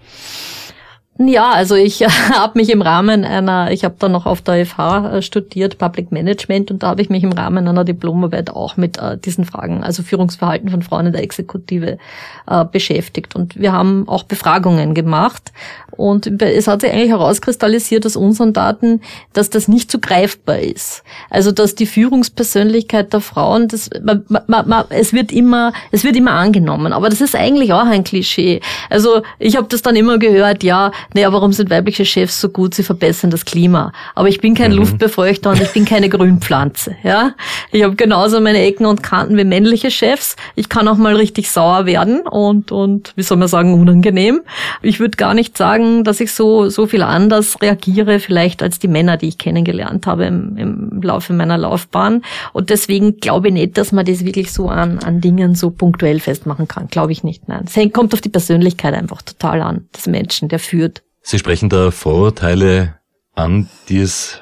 Ja, 1.20 1.52
also 1.52 1.76
ich 1.76 2.02
habe 2.34 2.58
mich 2.58 2.72
im 2.72 2.82
Rahmen 2.82 3.24
einer, 3.24 3.72
ich 3.72 3.84
habe 3.84 3.96
dann 4.00 4.12
noch 4.12 4.26
auf 4.26 4.42
der 4.42 4.66
FH 4.66 5.22
studiert, 5.22 5.78
Public 5.78 6.12
Management, 6.12 6.72
und 6.72 6.82
da 6.82 6.88
habe 6.88 7.02
ich 7.04 7.10
mich 7.10 7.24
im 7.24 7.32
Rahmen 7.32 7.68
einer 7.68 7.84
Diplomarbeit 7.84 8.50
auch 8.50 8.78
mit 8.78 8.98
äh, 8.98 9.18
diesen 9.18 9.46
Fragen, 9.46 9.84
also 9.84 10.02
Führungsverhalten 10.02 10.70
von 10.70 10.82
Frauen 10.82 11.08
in 11.08 11.14
der 11.14 11.22
Exekutive, 11.22 12.00
äh, 12.48 12.66
beschäftigt. 12.66 13.36
Und 13.36 13.60
wir 13.60 13.72
haben 13.72 14.08
auch 14.10 14.24
Befragungen 14.24 14.96
gemacht. 14.96 15.52
Und 15.96 16.42
es 16.42 16.68
hat 16.68 16.82
sich 16.82 16.92
eigentlich 16.92 17.10
herauskristallisiert 17.10 18.06
aus 18.06 18.16
unseren 18.16 18.54
Daten, 18.54 19.02
dass 19.34 19.50
das 19.50 19.68
nicht 19.68 19.92
so 19.92 20.00
greifbar 20.00 20.60
ist. 20.60 21.04
Also 21.30 21.52
dass 21.52 21.76
die 21.76 21.86
Führungspersönlichkeit 21.86 23.14
der 23.14 23.22
Frauen, 23.22 23.68
das, 23.68 23.90
man, 24.04 24.26
man, 24.48 24.68
man, 24.68 24.86
es 24.90 25.14
wird 25.14 25.32
immer, 25.32 25.72
es 25.92 26.04
wird 26.04 26.16
immer 26.16 26.32
angenommen, 26.32 26.94
aber 26.94 27.10
das 27.10 27.22
ist 27.22 27.36
eigentlich 27.36 27.74
auch 27.74 27.86
ein 27.86 28.04
Klischee. 28.04 28.62
Also 28.90 29.22
ich 29.40 29.56
habe 29.56 29.68
das 29.70 29.82
dann 29.82 29.96
immer 29.96 30.18
gehört, 30.18 30.64
ja, 30.64 30.92
naja, 31.14 31.32
warum 31.32 31.54
sind 31.54 31.70
weibliche 31.70 32.06
Chefs 32.06 32.42
so 32.42 32.50
gut? 32.50 32.74
Sie 32.74 32.84
verbessern 32.84 33.30
das 33.30 33.46
Klima. 33.46 33.92
Aber 34.16 34.28
ich 34.28 34.42
bin 34.42 34.56
kein 34.56 34.72
mhm. 34.72 34.78
Luftbefeuchter 34.78 35.52
und 35.52 35.62
ich 35.62 35.72
bin 35.72 35.86
keine 35.86 36.10
Grünpflanze. 36.10 36.96
Ja, 37.04 37.34
ich 37.72 37.84
habe 37.84 37.96
genauso 37.96 38.40
meine 38.40 38.60
Ecken 38.60 38.86
und 38.86 39.04
Kanten 39.04 39.36
wie 39.36 39.44
männliche 39.44 39.92
Chefs. 39.92 40.38
Ich 40.56 40.70
kann 40.70 40.88
auch 40.88 40.96
mal 40.96 41.16
richtig 41.16 41.52
sauer 41.52 41.86
werden 41.86 42.22
und 42.22 42.72
und 42.72 43.12
wie 43.16 43.24
soll 43.24 43.38
man 43.38 43.50
sagen 43.50 43.74
unangenehm. 43.74 44.42
Ich 44.82 45.00
würde 45.00 45.18
gar 45.18 45.34
nicht 45.34 45.58
sagen, 45.58 45.83
dass 46.04 46.20
ich 46.20 46.32
so 46.32 46.70
so 46.70 46.88
viel 46.88 47.02
anders 47.04 47.62
reagiere 47.62 48.20
vielleicht 48.20 48.64
als 48.64 48.80
die 48.80 48.88
Männer, 48.88 49.18
die 49.18 49.28
ich 49.28 49.38
kennengelernt 49.38 50.08
habe 50.08 50.26
im, 50.26 50.58
im 50.58 51.02
Laufe 51.02 51.34
meiner 51.34 51.58
Laufbahn. 51.58 52.24
Und 52.54 52.70
deswegen 52.70 53.18
glaube 53.18 53.48
ich 53.50 53.54
nicht, 53.54 53.78
dass 53.78 53.92
man 53.92 54.06
das 54.06 54.26
wirklich 54.26 54.52
so 54.52 54.70
an 54.70 55.00
an 55.00 55.22
Dingen 55.22 55.56
so 55.56 55.70
punktuell 55.72 56.20
festmachen 56.20 56.68
kann. 56.68 56.88
Glaube 56.88 57.12
ich 57.12 57.24
nicht. 57.24 57.48
Nein, 57.48 57.66
es 57.66 57.94
kommt 57.94 58.14
auf 58.14 58.22
die 58.22 58.30
Persönlichkeit 58.30 58.94
einfach 58.94 59.22
total 59.22 59.62
an 59.62 59.88
des 59.96 60.08
Menschen, 60.08 60.50
der 60.50 60.60
führt. 60.60 61.04
Sie 61.22 61.40
sprechen 61.40 61.70
da 61.70 61.92
Vorurteile 61.92 62.96
an, 63.36 63.70
die 63.90 64.00
es 64.00 64.42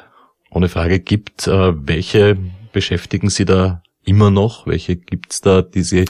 ohne 0.49 0.69
Frage 0.69 0.99
gibt. 0.99 1.47
Äh, 1.47 1.73
welche 1.87 2.37
beschäftigen 2.73 3.29
Sie 3.29 3.45
da 3.45 3.81
immer 4.03 4.31
noch? 4.31 4.67
Welche 4.67 4.95
gibt's 4.95 5.41
da, 5.41 5.61
die 5.61 5.83
Sie 5.83 6.05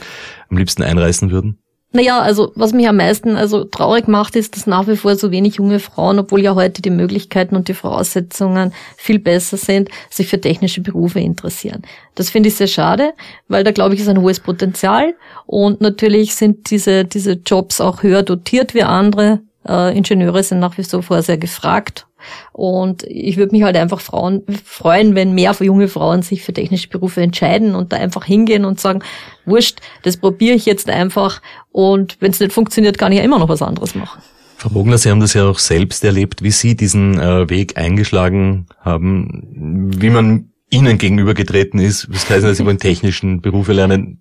am 0.48 0.56
liebsten 0.56 0.82
einreißen 0.82 1.30
würden? 1.30 1.58
Naja, 1.94 2.20
also 2.20 2.52
was 2.54 2.72
mich 2.72 2.88
am 2.88 2.96
meisten 2.96 3.36
also 3.36 3.64
traurig 3.64 4.08
macht, 4.08 4.34
ist, 4.34 4.56
dass 4.56 4.66
nach 4.66 4.88
wie 4.88 4.96
vor 4.96 5.14
so 5.16 5.30
wenig 5.30 5.56
junge 5.56 5.78
Frauen, 5.78 6.18
obwohl 6.18 6.40
ja 6.40 6.54
heute 6.54 6.80
die 6.80 6.90
Möglichkeiten 6.90 7.54
und 7.54 7.68
die 7.68 7.74
Voraussetzungen 7.74 8.72
viel 8.96 9.18
besser 9.18 9.58
sind, 9.58 9.90
sich 10.08 10.28
für 10.28 10.40
technische 10.40 10.80
Berufe 10.80 11.20
interessieren. 11.20 11.82
Das 12.14 12.30
finde 12.30 12.48
ich 12.48 12.54
sehr 12.54 12.66
schade, 12.66 13.12
weil 13.48 13.62
da 13.62 13.72
glaube 13.72 13.94
ich 13.94 14.00
ist 14.00 14.08
ein 14.08 14.22
hohes 14.22 14.40
Potenzial 14.40 15.14
und 15.44 15.82
natürlich 15.82 16.34
sind 16.34 16.70
diese, 16.70 17.04
diese 17.04 17.32
Jobs 17.32 17.80
auch 17.80 18.02
höher 18.02 18.22
dotiert 18.22 18.74
wie 18.74 18.84
andere 18.84 19.40
äh, 19.68 19.96
Ingenieure 19.96 20.42
sind 20.42 20.60
nach 20.60 20.78
wie 20.78 20.84
vor 20.84 21.22
sehr 21.22 21.38
gefragt. 21.38 22.06
Und 22.52 23.04
ich 23.04 23.36
würde 23.36 23.52
mich 23.52 23.62
halt 23.62 23.76
einfach 23.76 24.00
Frauen 24.00 24.42
freuen, 24.64 25.14
wenn 25.14 25.34
mehr 25.34 25.54
junge 25.60 25.88
Frauen 25.88 26.22
sich 26.22 26.42
für 26.42 26.52
technische 26.52 26.88
Berufe 26.88 27.20
entscheiden 27.20 27.74
und 27.74 27.92
da 27.92 27.96
einfach 27.96 28.24
hingehen 28.24 28.64
und 28.64 28.80
sagen, 28.80 29.00
wurscht, 29.44 29.80
das 30.02 30.16
probiere 30.16 30.54
ich 30.54 30.66
jetzt 30.66 30.88
einfach 30.88 31.40
und 31.70 32.16
wenn 32.20 32.30
es 32.30 32.40
nicht 32.40 32.52
funktioniert, 32.52 32.98
kann 32.98 33.12
ich 33.12 33.18
ja 33.18 33.24
immer 33.24 33.38
noch 33.38 33.48
was 33.48 33.62
anderes 33.62 33.94
machen. 33.94 34.22
Frau 34.56 34.70
Bogner, 34.70 34.96
Sie 34.96 35.10
haben 35.10 35.18
das 35.18 35.34
ja 35.34 35.44
auch 35.46 35.58
selbst 35.58 36.04
erlebt, 36.04 36.42
wie 36.42 36.52
Sie 36.52 36.76
diesen 36.76 37.18
äh, 37.18 37.50
Weg 37.50 37.76
eingeschlagen 37.76 38.66
haben, 38.78 39.90
wie 40.00 40.10
man 40.10 40.52
Ihnen 40.70 40.98
gegenübergetreten 40.98 41.80
ist. 41.80 42.08
Das 42.12 42.30
heißt, 42.30 42.44
dass 42.44 42.58
Sie 42.58 42.64
wollen 42.64 42.78
technischen 42.78 43.40
Berufe 43.40 43.72
lernen. 43.72 44.20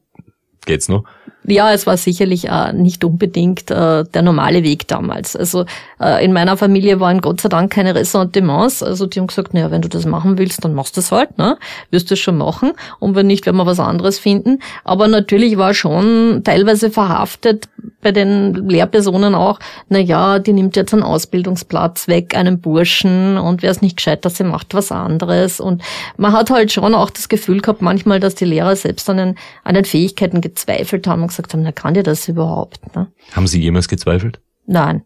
Geht's 0.65 0.89
noch? 0.89 1.03
Ja, 1.43 1.73
es 1.73 1.87
war 1.87 1.97
sicherlich 1.97 2.49
äh, 2.49 2.71
nicht 2.71 3.03
unbedingt 3.03 3.71
äh, 3.71 4.03
der 4.03 4.21
normale 4.21 4.63
Weg 4.63 4.87
damals. 4.87 5.35
Also 5.35 5.65
äh, 5.99 6.23
in 6.23 6.33
meiner 6.33 6.55
Familie 6.55 6.99
waren 6.99 7.19
Gott 7.19 7.41
sei 7.41 7.49
Dank 7.49 7.73
keine 7.73 7.95
Ressentiments. 7.95 8.83
Also 8.83 9.07
die 9.07 9.19
haben 9.19 9.25
gesagt, 9.25 9.55
naja, 9.55 9.71
wenn 9.71 9.81
du 9.81 9.89
das 9.89 10.05
machen 10.05 10.37
willst, 10.37 10.63
dann 10.63 10.75
machst 10.75 10.97
du 10.97 11.01
es 11.01 11.11
halt, 11.11 11.39
ne? 11.39 11.57
Wirst 11.89 12.11
du 12.11 12.13
es 12.13 12.19
schon 12.19 12.37
machen. 12.37 12.73
Und 12.99 13.15
wenn 13.15 13.25
nicht, 13.25 13.47
werden 13.47 13.57
wir 13.57 13.65
was 13.65 13.79
anderes 13.79 14.19
finden. 14.19 14.59
Aber 14.83 15.07
natürlich 15.07 15.57
war 15.57 15.73
schon 15.73 16.41
teilweise 16.43 16.91
verhaftet 16.91 17.67
bei 18.01 18.11
den 18.11 18.69
Lehrpersonen 18.69 19.33
auch, 19.33 19.59
na 19.89 19.99
ja, 19.99 20.39
die 20.39 20.53
nimmt 20.53 20.75
jetzt 20.75 20.93
einen 20.93 21.03
Ausbildungsplatz 21.03 22.07
weg, 22.07 22.35
einen 22.35 22.59
Burschen 22.59 23.37
und 23.37 23.61
wer 23.61 23.71
es 23.71 23.81
nicht 23.81 23.97
gescheit, 23.97 24.25
dass 24.25 24.37
sie 24.37 24.43
macht 24.43 24.73
was 24.73 24.91
anderes. 24.91 25.59
Und 25.59 25.81
man 26.17 26.33
hat 26.33 26.49
halt 26.49 26.71
schon 26.71 26.95
auch 26.95 27.09
das 27.09 27.29
Gefühl 27.29 27.61
gehabt 27.61 27.81
manchmal, 27.81 28.19
dass 28.19 28.35
die 28.35 28.45
Lehrer 28.45 28.75
selbst 28.75 29.09
an 29.09 29.17
den, 29.17 29.35
an 29.63 29.75
den 29.75 29.85
Fähigkeiten 29.85 30.41
gezweifelt 30.41 31.07
haben 31.07 31.30
gesagt 31.37 31.53
haben, 31.53 31.63
na 31.63 31.71
kann 31.71 31.93
dir 31.93 32.03
das 32.03 32.27
überhaupt? 32.27 32.95
Ne? 32.95 33.11
Haben 33.33 33.47
Sie 33.47 33.61
jemals 33.61 33.87
gezweifelt? 33.87 34.39
Nein. 34.65 35.03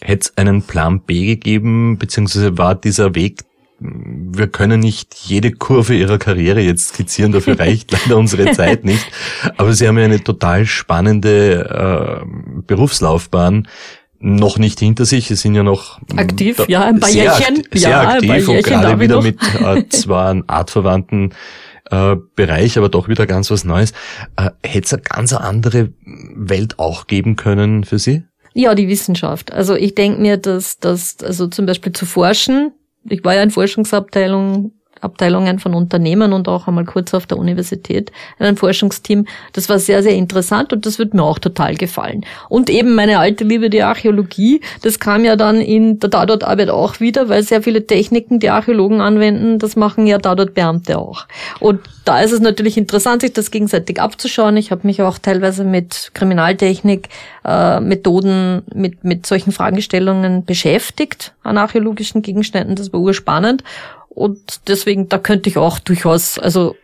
Hätte 0.00 0.20
es 0.28 0.36
einen 0.36 0.62
Plan 0.62 1.02
B 1.02 1.26
gegeben, 1.26 1.98
beziehungsweise 1.98 2.56
war 2.58 2.74
dieser 2.74 3.14
Weg 3.14 3.44
wir 3.80 4.46
können 4.48 4.80
nicht 4.80 5.14
jede 5.14 5.52
Kurve 5.52 5.94
ihrer 5.94 6.18
Karriere 6.18 6.60
jetzt 6.60 6.88
skizzieren, 6.88 7.32
dafür 7.32 7.58
reicht 7.58 7.90
leider 7.90 8.18
unsere 8.18 8.52
Zeit 8.52 8.84
nicht. 8.84 9.10
Aber 9.56 9.72
sie 9.72 9.88
haben 9.88 9.98
ja 9.98 10.04
eine 10.04 10.22
total 10.22 10.66
spannende 10.66 12.22
äh, 12.22 12.60
Berufslaufbahn 12.66 13.66
noch 14.18 14.58
nicht 14.58 14.80
hinter 14.80 15.06
sich. 15.06 15.28
Sie 15.28 15.34
sind 15.34 15.54
ja 15.54 15.62
noch 15.62 15.98
aktiv, 16.16 16.58
da, 16.58 16.64
ja, 16.68 16.84
ein 16.84 17.00
paar 17.00 17.08
sehr, 17.08 17.24
Jährchen, 17.24 17.62
sehr 17.72 17.90
ja, 17.90 18.08
aktiv 18.10 18.48
und 18.48 18.62
gerade 18.62 19.00
wieder 19.00 19.16
noch. 19.16 19.22
mit 19.22 19.38
äh, 19.58 19.88
zwar 19.88 20.28
einem 20.28 20.44
artverwandten 20.46 21.32
äh, 21.90 22.16
Bereich, 22.34 22.78
aber 22.78 22.88
doch 22.88 23.08
wieder 23.08 23.26
ganz 23.26 23.50
was 23.50 23.64
Neues. 23.64 23.92
Äh, 24.36 24.50
Hätte 24.62 24.86
es 24.86 24.92
eine 24.94 25.02
ganz 25.02 25.32
andere 25.32 25.92
Welt 26.04 26.78
auch 26.78 27.06
geben 27.06 27.36
können 27.36 27.84
für 27.84 27.98
Sie? 27.98 28.24
Ja, 28.52 28.74
die 28.74 28.88
Wissenschaft. 28.88 29.52
Also 29.52 29.74
ich 29.76 29.94
denke 29.94 30.20
mir, 30.20 30.36
dass, 30.36 30.78
dass 30.78 31.18
also 31.22 31.46
zum 31.46 31.66
Beispiel 31.66 31.92
zu 31.92 32.06
forschen, 32.06 32.72
ich 33.04 33.24
war 33.24 33.34
ja 33.34 33.42
in 33.42 33.50
Forschungsabteilung 33.50 34.72
Abteilungen 35.00 35.58
von 35.58 35.74
Unternehmen 35.74 36.32
und 36.32 36.48
auch 36.48 36.68
einmal 36.68 36.84
kurz 36.84 37.14
auf 37.14 37.26
der 37.26 37.38
Universität 37.38 38.10
in 38.38 38.46
einem 38.46 38.56
Forschungsteam. 38.56 39.26
Das 39.52 39.68
war 39.68 39.78
sehr, 39.78 40.02
sehr 40.02 40.14
interessant 40.14 40.72
und 40.72 40.86
das 40.86 40.98
wird 40.98 41.14
mir 41.14 41.22
auch 41.22 41.38
total 41.38 41.74
gefallen. 41.74 42.24
Und 42.48 42.70
eben 42.70 42.94
meine 42.94 43.18
alte 43.18 43.44
Liebe, 43.44 43.70
die 43.70 43.82
Archäologie, 43.82 44.60
das 44.82 44.98
kam 44.98 45.24
ja 45.24 45.36
dann 45.36 45.60
in 45.60 45.98
der 46.00 46.10
Tatortarbeit 46.10 46.70
auch 46.70 47.00
wieder, 47.00 47.28
weil 47.28 47.42
sehr 47.42 47.62
viele 47.62 47.86
Techniken, 47.86 48.40
die 48.40 48.50
Archäologen 48.50 49.00
anwenden, 49.00 49.58
das 49.58 49.76
machen 49.76 50.06
ja 50.06 50.18
Tatortbeamte 50.18 50.98
auch. 50.98 51.26
Und 51.60 51.80
da 52.04 52.20
ist 52.20 52.32
es 52.32 52.40
natürlich 52.40 52.76
interessant, 52.76 53.22
sich 53.22 53.32
das 53.32 53.50
gegenseitig 53.50 54.00
abzuschauen. 54.00 54.56
Ich 54.56 54.70
habe 54.70 54.86
mich 54.86 55.02
auch 55.02 55.18
teilweise 55.18 55.64
mit 55.64 56.10
Kriminaltechnik, 56.14 57.08
äh, 57.44 57.80
Methoden, 57.80 58.62
mit, 58.74 59.04
mit 59.04 59.26
solchen 59.26 59.52
Fragestellungen 59.52 60.44
beschäftigt 60.44 61.32
an 61.42 61.58
archäologischen 61.58 62.22
Gegenständen. 62.22 62.76
Das 62.76 62.92
war 62.92 63.00
urspannend. 63.00 63.62
Und 64.10 64.68
deswegen, 64.68 65.08
da 65.08 65.18
könnte 65.18 65.48
ich 65.48 65.56
auch 65.56 65.78
durchaus, 65.78 66.38
also 66.38 66.76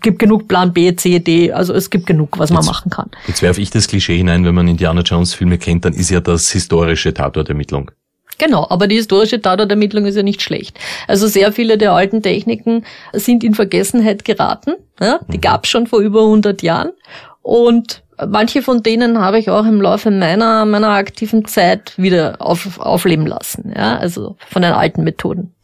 gibt 0.00 0.18
genug 0.18 0.48
Plan 0.48 0.72
B, 0.72 0.94
C, 0.94 1.18
D, 1.18 1.52
also 1.52 1.72
es 1.74 1.90
gibt 1.90 2.06
genug, 2.06 2.38
was 2.38 2.50
man 2.50 2.64
machen 2.64 2.90
kann. 2.90 3.10
Jetzt 3.26 3.42
werfe 3.42 3.60
ich 3.60 3.70
das 3.70 3.88
Klischee 3.88 4.16
hinein, 4.16 4.44
wenn 4.44 4.54
man 4.54 4.68
Indiana 4.68 5.02
Jones 5.02 5.34
Filme 5.34 5.58
kennt, 5.58 5.84
dann 5.84 5.92
ist 5.92 6.10
ja 6.10 6.20
das 6.20 6.50
historische 6.50 7.14
Tatortermittlung. 7.14 7.90
Genau, 8.38 8.66
aber 8.70 8.88
die 8.88 8.96
historische 8.96 9.40
Tatortermittlung 9.40 10.06
ist 10.06 10.16
ja 10.16 10.22
nicht 10.22 10.42
schlecht. 10.42 10.78
Also 11.06 11.26
sehr 11.28 11.52
viele 11.52 11.78
der 11.78 11.92
alten 11.92 12.22
Techniken 12.22 12.84
sind 13.12 13.44
in 13.44 13.54
Vergessenheit 13.54 14.24
geraten. 14.24 14.72
Ja, 15.00 15.20
die 15.28 15.36
mhm. 15.36 15.42
gab 15.42 15.64
es 15.64 15.70
schon 15.70 15.86
vor 15.86 16.00
über 16.00 16.22
100 16.22 16.62
Jahren. 16.62 16.90
Und 17.42 18.02
manche 18.26 18.62
von 18.62 18.82
denen 18.82 19.20
habe 19.20 19.38
ich 19.38 19.50
auch 19.50 19.66
im 19.66 19.80
Laufe 19.80 20.10
meiner, 20.10 20.64
meiner 20.64 20.90
aktiven 20.90 21.44
Zeit 21.44 21.92
wieder 21.96 22.36
auf, 22.40 22.80
aufleben 22.80 23.26
lassen. 23.26 23.72
Ja, 23.76 23.98
also 23.98 24.36
von 24.48 24.62
den 24.62 24.72
alten 24.72 25.04
Methoden. 25.04 25.54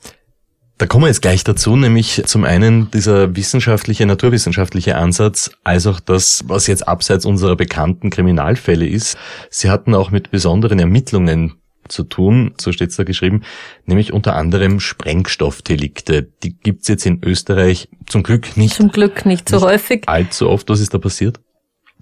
Da 0.78 0.86
kommen 0.86 1.02
wir 1.02 1.08
jetzt 1.08 1.22
gleich 1.22 1.42
dazu, 1.42 1.74
nämlich 1.74 2.22
zum 2.26 2.44
einen 2.44 2.88
dieser 2.92 3.34
wissenschaftliche, 3.34 4.06
naturwissenschaftliche 4.06 4.94
Ansatz, 4.94 5.50
als 5.64 5.88
auch 5.88 5.98
das, 5.98 6.44
was 6.46 6.68
jetzt 6.68 6.86
abseits 6.86 7.26
unserer 7.26 7.56
bekannten 7.56 8.10
Kriminalfälle 8.10 8.86
ist. 8.86 9.18
Sie 9.50 9.70
hatten 9.70 9.92
auch 9.92 10.12
mit 10.12 10.30
besonderen 10.30 10.78
Ermittlungen 10.78 11.54
zu 11.88 12.04
tun, 12.04 12.54
so 12.60 12.70
steht 12.70 12.90
es 12.90 12.96
da 12.96 13.02
geschrieben, 13.02 13.42
nämlich 13.86 14.12
unter 14.12 14.36
anderem 14.36 14.78
Sprengstoffdelikte. 14.78 16.22
Die 16.44 16.56
gibt's 16.56 16.86
jetzt 16.86 17.06
in 17.06 17.24
Österreich 17.24 17.88
zum 18.06 18.22
Glück 18.22 18.56
nicht. 18.56 18.74
Zum 18.74 18.90
Glück 18.90 19.26
nicht 19.26 19.48
so 19.48 19.56
nicht 19.56 19.64
häufig. 19.64 20.02
Allzu 20.06 20.48
oft, 20.48 20.68
was 20.68 20.78
ist 20.78 20.94
da 20.94 20.98
passiert? 20.98 21.40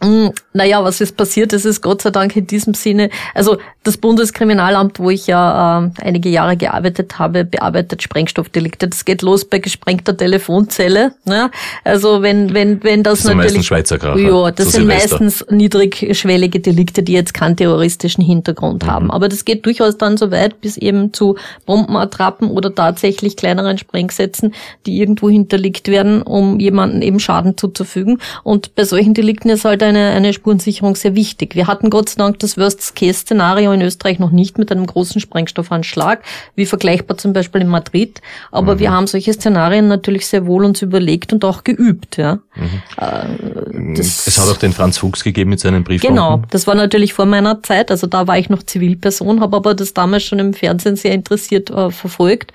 Mm, 0.03 0.29
naja, 0.53 0.85
was 0.85 1.01
ist 1.01 1.17
passiert? 1.17 1.55
Es 1.55 1.65
ist 1.65 1.81
Gott 1.81 2.03
sei 2.03 2.11
Dank 2.11 2.37
in 2.37 2.47
diesem 2.47 2.75
Sinne, 2.75 3.09
also 3.35 3.57
das 3.83 3.97
Bundeskriminalamt, 3.97 4.99
wo 4.99 5.09
ich 5.09 5.27
ja 5.27 5.87
äh, 5.87 5.91
einige 6.03 6.29
Jahre 6.29 6.57
gearbeitet 6.57 7.19
habe, 7.19 7.45
bearbeitet 7.45 8.03
Sprengstoffdelikte. 8.03 8.89
Das 8.89 9.07
geht 9.07 9.23
los 9.23 9.47
bei 9.47 9.59
gesprengter 9.59 10.15
Telefonzelle. 10.15 11.13
Ne? 11.25 11.51
Also 11.85 12.21
wenn 12.21 12.53
wenn 12.53 12.83
wenn 12.85 13.03
das, 13.03 13.21
das 13.21 13.29
sind 13.29 13.39
natürlich 13.39 13.67
Schweizer 13.67 13.97
Kracher, 13.97 14.19
ja, 14.19 14.51
das 14.51 14.73
sind 14.73 14.83
Silvester. 14.83 15.19
meistens 15.21 15.47
niedrigschwellige 15.51 16.61
Delikte, 16.61 17.03
die 17.03 17.13
jetzt 17.13 17.33
keinen 17.33 17.57
terroristischen 17.57 18.23
Hintergrund 18.23 18.83
mhm. 18.83 18.91
haben. 18.91 19.11
Aber 19.11 19.29
das 19.31 19.47
geht 19.47 19.65
durchaus 19.65 19.97
dann 19.97 20.19
so 20.19 20.31
weit 20.31 20.61
bis 20.61 20.77
eben 20.77 21.15
zu 21.15 21.37
Bombenattrappen 21.65 22.51
oder 22.51 22.75
tatsächlich 22.75 23.37
kleineren 23.37 23.79
Sprengsätzen, 23.79 24.53
die 24.85 24.99
irgendwo 24.99 25.31
hinterlegt 25.31 25.89
werden, 25.89 26.21
um 26.23 26.61
jemanden 26.61 27.01
eben 27.01 27.19
Schaden 27.21 27.57
zuzufügen. 27.57 28.19
Und 28.43 28.75
bei 28.75 28.85
solchen 28.85 29.15
Delikten 29.15 29.49
ist 29.49 29.65
halt 29.65 29.86
eine, 29.87 30.11
eine 30.11 30.33
Spurensicherung 30.33 30.97
sehr 30.97 31.15
wichtig. 31.15 31.55
Wir 31.55 31.67
hatten 31.67 31.91
Gott 31.91 32.09
sei 32.09 32.19
Dank 32.19 32.39
das 32.41 32.57
Worst-Case-Szenario 32.57 33.73
in 33.73 33.83
Österreich 33.83 34.19
noch 34.19 34.31
nicht 34.31 34.59
mit 34.59 34.71
einem 34.71 34.87
großen 34.87 35.21
Sprengstoffanschlag, 35.21 36.23
wie 36.55 36.67
vergleichbar 36.67 37.17
zum 37.19 37.33
Beispiel 37.33 37.63
in 37.63 37.69
Madrid. 37.69 38.21
Aber 38.51 38.75
mhm. 38.75 38.79
wir 38.81 38.91
haben 38.91 39.07
solche 39.07 39.33
Szenarien 39.33 39.89
natürlich 39.89 40.27
sehr 40.27 40.47
wohl 40.47 40.65
uns 40.65 40.83
überlegt 40.83 41.33
und 41.33 41.45
auch 41.45 41.65
geübt. 41.65 42.17
Ja. 42.17 42.39
Mhm. 42.55 42.83
Äh, 42.99 43.99
es 43.99 44.39
hat 44.39 44.49
auch 44.49 44.59
den 44.59 44.73
Franz 44.73 44.99
Fuchs 44.99 45.25
gegeben 45.25 45.51
mit 45.51 45.61
seinen 45.61 45.85
Briefbomben. 45.85 46.17
Genau, 46.17 46.43
das 46.51 46.67
war 46.67 46.75
natürlich 46.75 47.15
vor 47.15 47.27
meiner 47.27 47.63
Zeit. 47.63 47.91
Also 47.91 48.07
da 48.07 48.27
war 48.27 48.39
ich 48.39 48.51
noch 48.51 48.63
Zivilperson, 48.63 49.41
habe 49.41 49.57
aber 49.57 49.75
das 49.75 49.95
damals 49.95 50.25
schon 50.25 50.39
im 50.39 50.55
Fernsehen 50.55 50.97
sehr 50.97 51.13
interessiert 51.13 51.71
äh, 51.71 51.91
verfolgt 51.91 52.53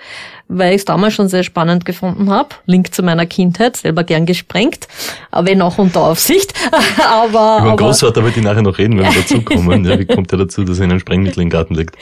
weil 0.51 0.71
ich 0.71 0.81
es 0.81 0.85
damals 0.85 1.13
schon 1.13 1.29
sehr 1.29 1.43
spannend 1.43 1.85
gefunden 1.85 2.29
habe. 2.29 2.49
Link 2.65 2.93
zu 2.93 3.03
meiner 3.03 3.25
Kindheit, 3.25 3.77
selber 3.77 4.03
gern 4.03 4.25
gesprengt, 4.25 4.87
wenn 5.31 5.61
auch 5.61 5.77
unter 5.77 6.01
Aufsicht. 6.01 6.53
aber, 7.03 7.59
Über 7.61 7.71
den 7.71 7.77
Großvater 7.77 8.23
wollte 8.23 8.39
ich 8.39 8.45
nachher 8.45 8.61
noch 8.61 8.77
reden, 8.77 8.97
wenn 8.97 9.05
wir 9.05 9.21
dazukommen. 9.21 9.85
ja, 9.85 9.97
wie 9.97 10.05
kommt 10.05 10.31
er 10.31 10.39
dazu, 10.39 10.63
dass 10.63 10.79
er 10.79 10.85
in 10.85 10.91
einem 10.91 10.99
Sprengmittel 10.99 11.41
im 11.41 11.49
Garten 11.49 11.75
liegt? 11.75 11.95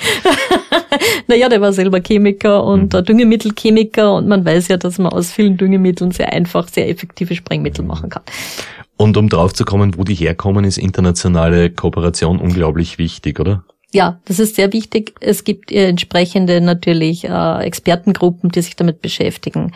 naja, 1.27 1.49
der 1.49 1.62
war 1.62 1.73
selber 1.73 1.99
Chemiker 1.99 2.63
und 2.63 2.93
mhm. 2.93 3.05
Düngemittelchemiker 3.05 4.15
und 4.15 4.27
man 4.27 4.43
weiß 4.43 4.67
ja, 4.69 4.77
dass 4.77 4.97
man 4.97 5.12
aus 5.12 5.31
vielen 5.31 5.57
Düngemitteln 5.57 6.12
sehr 6.12 6.33
einfach, 6.33 6.67
sehr 6.67 6.89
effektive 6.89 7.35
Sprengmittel 7.35 7.85
machen 7.85 8.09
kann. 8.09 8.23
Und 8.97 9.15
um 9.15 9.29
drauf 9.29 9.53
zu 9.53 9.63
kommen, 9.63 9.97
wo 9.97 10.03
die 10.03 10.15
herkommen, 10.15 10.65
ist 10.65 10.77
internationale 10.77 11.69
Kooperation 11.69 12.39
unglaublich 12.39 12.97
wichtig, 12.97 13.39
oder? 13.39 13.63
Ja, 13.91 14.19
das 14.25 14.39
ist 14.39 14.56
sehr 14.56 14.71
wichtig. 14.71 15.15
Es 15.19 15.43
gibt 15.43 15.71
entsprechende 15.71 16.62
natürlich 16.62 17.25
äh, 17.25 17.60
Expertengruppen, 17.63 18.52
die 18.52 18.62
sich 18.62 18.75
damit 18.75 19.02
beschäftigen. 19.02 19.73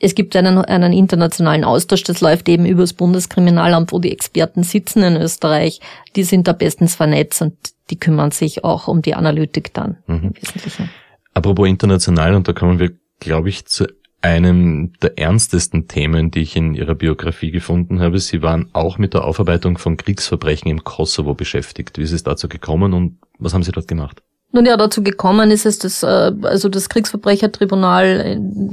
Es 0.00 0.14
gibt 0.14 0.34
einen, 0.36 0.58
einen 0.58 0.92
internationalen 0.92 1.64
Austausch, 1.64 2.02
das 2.02 2.20
läuft 2.20 2.48
eben 2.48 2.66
über 2.66 2.82
das 2.82 2.92
Bundeskriminalamt, 2.92 3.92
wo 3.92 3.98
die 3.98 4.12
Experten 4.12 4.62
sitzen 4.62 5.02
in 5.02 5.16
Österreich. 5.16 5.80
Die 6.16 6.24
sind 6.24 6.48
da 6.48 6.52
bestens 6.52 6.94
vernetzt 6.94 7.40
und 7.42 7.54
die 7.90 7.98
kümmern 7.98 8.30
sich 8.30 8.64
auch 8.64 8.88
um 8.88 9.02
die 9.02 9.14
Analytik 9.14 9.72
dann 9.74 9.98
mhm. 10.06 10.32
im 10.34 10.36
Wesentlichen. 10.36 10.90
Apropos 11.32 11.68
international, 11.68 12.34
und 12.34 12.48
da 12.48 12.52
kommen 12.52 12.78
wir, 12.78 12.92
glaube 13.20 13.48
ich, 13.48 13.66
zu 13.66 13.86
einem 14.20 14.94
der 15.02 15.18
ernstesten 15.18 15.86
Themen, 15.86 16.30
die 16.30 16.40
ich 16.40 16.56
in 16.56 16.74
Ihrer 16.74 16.94
Biografie 16.94 17.50
gefunden 17.50 18.00
habe. 18.00 18.18
Sie 18.18 18.40
waren 18.40 18.70
auch 18.72 18.96
mit 18.96 19.12
der 19.12 19.24
Aufarbeitung 19.24 19.76
von 19.76 19.98
Kriegsverbrechen 19.98 20.70
im 20.70 20.82
Kosovo 20.82 21.34
beschäftigt. 21.34 21.98
Wie 21.98 22.02
ist 22.02 22.12
es 22.12 22.22
dazu 22.22 22.48
gekommen 22.48 22.94
und 22.94 23.18
was 23.38 23.54
haben 23.54 23.62
Sie 23.62 23.72
dort 23.72 23.88
gemacht? 23.88 24.22
Nun 24.54 24.66
ja, 24.66 24.76
dazu 24.76 25.02
gekommen 25.02 25.50
ist 25.50 25.66
es, 25.66 25.80
dass 25.80 26.04
äh, 26.04 26.30
also 26.42 26.68
das 26.68 26.88
Kriegsverbrechertribunal 26.88 28.04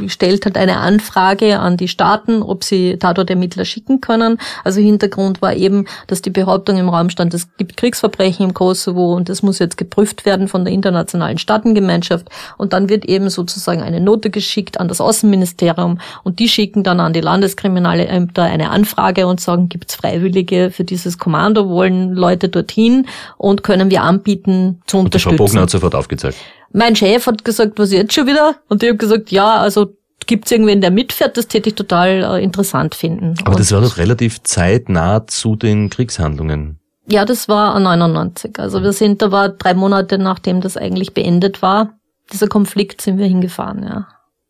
äh, 0.03 0.09
stellt 0.09 0.45
hat 0.45 0.55
eine 0.55 0.77
Anfrage 0.77 1.57
an 1.57 1.75
die 1.75 1.87
Staaten, 1.87 2.43
ob 2.43 2.63
sie 2.63 2.97
Tatortermittler 2.99 3.65
schicken 3.65 3.99
können. 3.99 4.37
Also 4.63 4.79
Hintergrund 4.79 5.41
war 5.41 5.55
eben, 5.55 5.85
dass 6.05 6.21
die 6.21 6.29
Behauptung 6.29 6.77
im 6.77 6.87
Raum 6.87 7.09
stand, 7.09 7.33
es 7.33 7.47
gibt 7.57 7.77
Kriegsverbrechen 7.77 8.49
im 8.49 8.53
Kosovo 8.53 9.15
und 9.15 9.27
das 9.27 9.41
muss 9.41 9.57
jetzt 9.57 9.75
geprüft 9.75 10.23
werden 10.23 10.47
von 10.47 10.65
der 10.65 10.71
internationalen 10.71 11.39
Staatengemeinschaft. 11.39 12.29
Und 12.59 12.73
dann 12.73 12.87
wird 12.87 13.05
eben 13.05 13.31
sozusagen 13.31 13.81
eine 13.81 14.01
Note 14.01 14.29
geschickt 14.29 14.79
an 14.79 14.87
das 14.87 15.01
Außenministerium 15.01 15.97
und 16.23 16.37
die 16.37 16.47
schicken 16.47 16.83
dann 16.83 16.99
an 16.99 17.13
die 17.13 17.21
Landeskriminalämter 17.21 18.43
eine 18.43 18.69
Anfrage 18.69 19.25
und 19.25 19.41
sagen, 19.41 19.67
gibt's 19.67 19.95
Freiwillige 19.95 20.69
für 20.69 20.83
dieses 20.83 21.17
Kommando, 21.17 21.69
wollen 21.69 22.13
Leute 22.13 22.49
dorthin 22.49 23.07
und 23.39 23.63
können 23.63 23.89
wir 23.89 24.03
anbieten 24.03 24.79
zu 24.85 24.99
unterstützen 24.99 25.70
sofort 25.71 25.95
aufgezeigt. 25.95 26.37
Mein 26.71 26.95
Chef 26.95 27.25
hat 27.25 27.43
gesagt, 27.43 27.79
was 27.79 27.91
jetzt 27.91 28.13
schon 28.13 28.27
wieder? 28.27 28.55
Und 28.69 28.83
ich 28.83 28.89
habe 28.89 28.97
gesagt, 28.97 29.31
ja, 29.31 29.55
also 29.55 29.95
gibt's 30.27 30.51
irgendwen, 30.51 30.81
der 30.81 30.91
mitfährt, 30.91 31.37
das 31.37 31.47
täte 31.47 31.69
ich 31.69 31.75
total 31.75 32.23
äh, 32.23 32.43
interessant 32.43 32.95
finden. 32.95 33.35
Aber 33.41 33.51
und 33.51 33.59
das 33.59 33.71
war 33.71 33.81
doch 33.81 33.97
relativ 33.97 34.43
zeitnah 34.43 35.25
zu 35.27 35.55
den 35.55 35.89
Kriegshandlungen. 35.89 36.79
Ja, 37.07 37.25
das 37.25 37.49
war 37.49 37.77
99. 37.79 38.59
Also 38.59 38.83
wir 38.83 38.93
sind, 38.93 39.21
da 39.21 39.31
war 39.31 39.49
drei 39.49 39.73
Monate 39.73 40.17
nachdem 40.17 40.61
das 40.61 40.77
eigentlich 40.77 41.13
beendet 41.13 41.61
war, 41.61 41.93
dieser 42.31 42.47
Konflikt 42.47 43.01
sind 43.01 43.17
wir 43.17 43.25
hingefahren, 43.25 43.83
ja. 43.83 44.07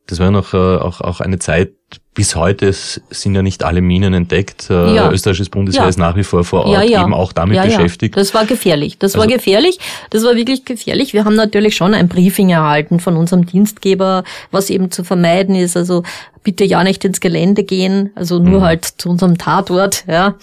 Das 0.08 0.20
war 0.20 0.30
noch 0.30 0.54
äh, 0.54 0.58
auch, 0.58 1.02
auch 1.02 1.22
eine 1.22 1.40
Zeit, 1.40 1.74
bis 2.14 2.36
heute 2.36 2.74
sind 2.74 3.36
ja 3.36 3.42
nicht 3.42 3.64
alle 3.64 3.82
Minen 3.82 4.14
entdeckt. 4.14 4.70
Äh, 4.70 4.96
ja. 4.96 5.12
Österreichisches 5.12 5.50
Bundesheer 5.50 5.84
ja. 5.84 5.90
ist 5.90 5.98
nach 5.98 6.18
wie 6.18 6.24
vor 6.24 6.44
vor 6.44 6.66
Ort 6.66 6.74
ja, 6.74 6.82
ja. 6.82 7.04
eben 7.04 7.14
auch 7.14 7.32
damit 7.32 7.62
beschäftigt. 7.64 8.18
Das 8.18 8.34
war 8.34 8.46
gefährlich. 8.46 8.98
Das 9.00 9.16
also, 9.16 9.20
war 9.20 9.28
gefährlich. 9.34 9.80
Das 10.10 10.24
war 10.26 10.36
wirklich 10.36 10.66
gefährlich. 10.66 11.14
Wir 11.14 11.24
haben 11.24 11.36
natürlich 11.36 11.76
schon 11.76 11.94
ein 11.94 12.10
Briefing 12.10 12.50
erhalten 12.50 13.00
von 13.00 13.16
unserem 13.16 13.46
Dienstgeber, 13.46 14.26
was 14.52 14.70
eben 14.70 14.92
zu 14.92 15.06
vermeiden 15.06 15.56
ist. 15.56 15.78
Also 15.78 16.04
bitte 16.44 16.66
ja 16.66 16.84
nicht 16.84 17.06
ins 17.06 17.22
Gelände 17.22 17.64
gehen, 17.64 18.12
also 18.16 18.40
nur 18.40 18.60
mhm. 18.60 18.64
halt 18.64 18.86
zu 18.86 19.10
unserem 19.10 19.38
Tatort, 19.38 20.04
ja. 20.08 20.36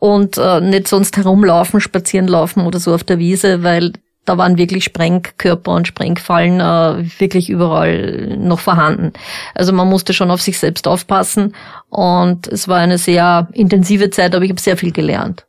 Und 0.00 0.36
äh, 0.36 0.60
nicht 0.60 0.88
sonst 0.88 1.16
herumlaufen, 1.16 1.80
spazieren 1.80 2.26
laufen 2.26 2.66
oder 2.66 2.80
so 2.80 2.92
auf 2.92 3.04
der 3.04 3.18
Wiese, 3.18 3.62
weil 3.62 3.92
da 4.24 4.38
waren 4.38 4.58
wirklich 4.58 4.84
Sprengkörper 4.84 5.72
und 5.72 5.86
Sprengfallen 5.86 6.60
äh, 6.60 7.04
wirklich 7.18 7.50
überall 7.50 8.36
noch 8.38 8.60
vorhanden. 8.60 9.12
Also 9.54 9.72
man 9.72 9.88
musste 9.88 10.12
schon 10.12 10.30
auf 10.30 10.42
sich 10.42 10.58
selbst 10.58 10.88
aufpassen 10.88 11.54
und 11.90 12.48
es 12.48 12.68
war 12.68 12.78
eine 12.78 12.98
sehr 12.98 13.48
intensive 13.52 14.10
Zeit, 14.10 14.34
aber 14.34 14.44
ich 14.44 14.50
habe 14.50 14.60
sehr 14.60 14.76
viel 14.76 14.92
gelernt. 14.92 15.46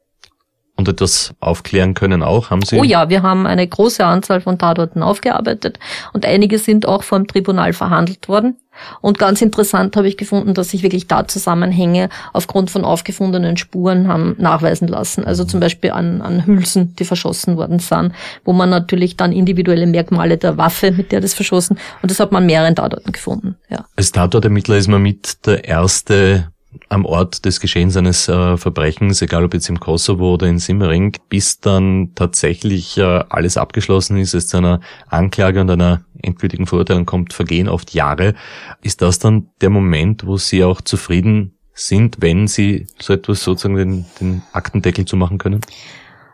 Und 0.77 0.89
etwas 0.89 1.33
aufklären 1.39 1.93
können 1.93 2.21
auch, 2.21 2.49
haben 2.49 2.61
Sie? 2.61 2.77
Oh 2.77 2.83
ja, 2.83 3.07
wir 3.09 3.23
haben 3.23 3.47
eine 3.47 3.65
große 3.65 4.05
Anzahl 4.05 4.41
von 4.41 4.59
Tatorten 4.59 5.03
aufgearbeitet 5.03 5.79
und 6.11 6.25
einige 6.25 6.59
sind 6.59 6.85
auch 6.85 7.03
vor 7.03 7.17
dem 7.17 7.27
Tribunal 7.27 7.71
verhandelt 7.71 8.27
worden. 8.27 8.57
Und 9.01 9.19
ganz 9.19 9.41
interessant 9.41 9.95
habe 9.95 10.07
ich 10.07 10.17
gefunden, 10.17 10.53
dass 10.53 10.69
sich 10.69 10.83
wirklich 10.83 11.07
da 11.07 11.27
Zusammenhänge 11.27 12.09
aufgrund 12.33 12.71
von 12.71 12.85
aufgefundenen 12.85 13.57
Spuren 13.57 14.07
haben 14.07 14.35
nachweisen 14.37 14.87
lassen. 14.87 15.25
Also 15.25 15.45
zum 15.45 15.59
Beispiel 15.59 15.91
an, 15.91 16.21
an 16.21 16.45
Hülsen, 16.45 16.95
die 16.95 17.05
verschossen 17.05 17.57
worden 17.57 17.79
sind, 17.79 18.13
wo 18.43 18.53
man 18.53 18.69
natürlich 18.69 19.17
dann 19.17 19.31
individuelle 19.31 19.87
Merkmale 19.87 20.37
der 20.37 20.57
Waffe, 20.57 20.91
mit 20.91 21.11
der 21.11 21.21
das 21.21 21.33
verschossen, 21.33 21.77
und 22.01 22.11
das 22.11 22.19
hat 22.19 22.31
man 22.31 22.45
mehreren 22.45 22.75
Tatorten 22.75 23.11
gefunden. 23.11 23.55
Ja. 23.69 23.85
Als 23.95 24.11
Tatortermittler 24.11 24.77
ist 24.77 24.87
man 24.87 25.01
mit 25.01 25.45
der 25.45 25.65
erste 25.65 26.47
am 26.95 27.05
Ort 27.05 27.45
des 27.45 27.59
Geschehens 27.59 27.97
eines 27.97 28.27
äh, 28.29 28.57
Verbrechens, 28.57 29.21
egal 29.21 29.43
ob 29.43 29.53
jetzt 29.53 29.69
im 29.69 29.79
Kosovo 29.79 30.33
oder 30.33 30.47
in 30.47 30.59
Simmering, 30.59 31.17
bis 31.29 31.59
dann 31.59 32.13
tatsächlich 32.15 32.97
äh, 32.97 33.23
alles 33.29 33.57
abgeschlossen 33.57 34.17
ist, 34.17 34.33
es 34.33 34.47
zu 34.47 34.57
einer 34.57 34.79
Anklage 35.07 35.59
und 35.61 35.69
einer 35.69 36.05
endgültigen 36.23 36.65
Verurteilung 36.65 37.05
kommt, 37.05 37.33
vergehen 37.33 37.67
oft 37.67 37.93
Jahre. 37.93 38.33
Ist 38.81 39.01
das 39.01 39.19
dann 39.19 39.49
der 39.61 39.69
Moment, 39.69 40.25
wo 40.25 40.37
Sie 40.37 40.63
auch 40.63 40.79
zufrieden 40.79 41.57
sind, 41.73 42.17
wenn 42.21 42.47
Sie 42.47 42.87
so 42.99 43.13
etwas 43.13 43.43
sozusagen 43.43 43.75
den, 43.75 44.05
den 44.21 44.41
Aktendeckel 44.53 45.03
zumachen 45.03 45.37
können? 45.37 45.61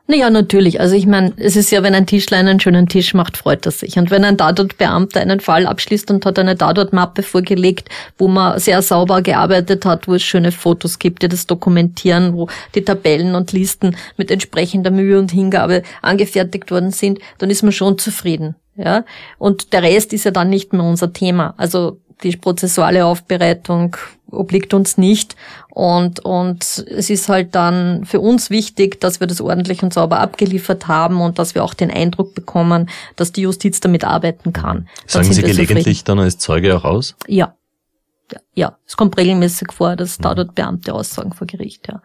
Naja, 0.07 0.29
natürlich. 0.29 0.79
Also 0.81 0.95
ich 0.95 1.05
meine, 1.05 1.31
es 1.37 1.55
ist 1.55 1.71
ja, 1.71 1.83
wenn 1.83 1.95
ein 1.95 2.05
Tischler 2.05 2.37
einen 2.37 2.59
schönen 2.59 2.87
Tisch 2.87 3.13
macht, 3.13 3.37
freut 3.37 3.65
er 3.65 3.71
sich. 3.71 3.97
Und 3.97 4.11
wenn 4.11 4.25
ein 4.25 4.37
Tatortbeamter 4.37 5.21
einen 5.21 5.39
Fall 5.39 5.65
abschließt 5.65 6.11
und 6.11 6.25
hat 6.25 6.37
eine 6.37 6.57
Tatortmappe 6.57 7.23
vorgelegt, 7.23 7.87
wo 8.17 8.27
man 8.27 8.59
sehr 8.59 8.81
sauber 8.81 9.21
gearbeitet 9.21 9.85
hat, 9.85 10.07
wo 10.07 10.15
es 10.15 10.23
schöne 10.23 10.51
Fotos 10.51 10.99
gibt, 10.99 11.23
die 11.23 11.29
das 11.29 11.47
dokumentieren, 11.47 12.33
wo 12.33 12.49
die 12.75 12.83
Tabellen 12.83 13.35
und 13.35 13.53
Listen 13.53 13.95
mit 14.17 14.31
entsprechender 14.31 14.91
Mühe 14.91 15.17
und 15.17 15.31
Hingabe 15.31 15.83
angefertigt 16.01 16.71
worden 16.71 16.91
sind, 16.91 17.19
dann 17.37 17.49
ist 17.49 17.63
man 17.63 17.71
schon 17.71 17.97
zufrieden. 17.97 18.55
Ja, 18.75 19.05
und 19.37 19.73
der 19.73 19.83
Rest 19.83 20.13
ist 20.13 20.23
ja 20.23 20.31
dann 20.31 20.49
nicht 20.49 20.73
mehr 20.73 20.83
unser 20.83 21.13
Thema. 21.13 21.53
Also 21.57 21.99
die 22.23 22.35
prozessuale 22.35 23.05
Aufbereitung 23.05 23.97
obliegt 24.31 24.73
uns 24.73 24.97
nicht. 24.97 25.35
Und, 25.69 26.19
und 26.21 26.63
es 26.63 27.09
ist 27.09 27.29
halt 27.29 27.55
dann 27.55 28.05
für 28.05 28.19
uns 28.19 28.49
wichtig, 28.49 28.99
dass 28.99 29.19
wir 29.19 29.27
das 29.27 29.41
ordentlich 29.41 29.83
und 29.83 29.93
sauber 29.93 30.19
abgeliefert 30.19 30.87
haben 30.87 31.21
und 31.21 31.39
dass 31.39 31.55
wir 31.55 31.63
auch 31.63 31.73
den 31.73 31.91
Eindruck 31.91 32.33
bekommen, 32.33 32.89
dass 33.15 33.31
die 33.31 33.41
Justiz 33.41 33.79
damit 33.79 34.03
arbeiten 34.03 34.53
kann. 34.53 34.87
Dann 35.01 35.23
Sagen 35.23 35.33
Sie 35.33 35.41
gelegentlich 35.41 36.03
dann 36.03 36.19
als 36.19 36.37
Zeuge 36.37 36.75
auch 36.75 36.83
aus? 36.83 37.15
Ja. 37.27 37.55
Ja, 38.55 38.77
es 38.87 38.95
kommt 38.95 39.17
regelmäßig 39.17 39.73
vor, 39.73 39.97
dass 39.97 40.17
da 40.17 40.33
dort 40.33 40.55
Beamte 40.55 40.93
aussagen 40.93 41.33
vor 41.33 41.47
Gericht, 41.47 41.89
ja. 41.89 42.01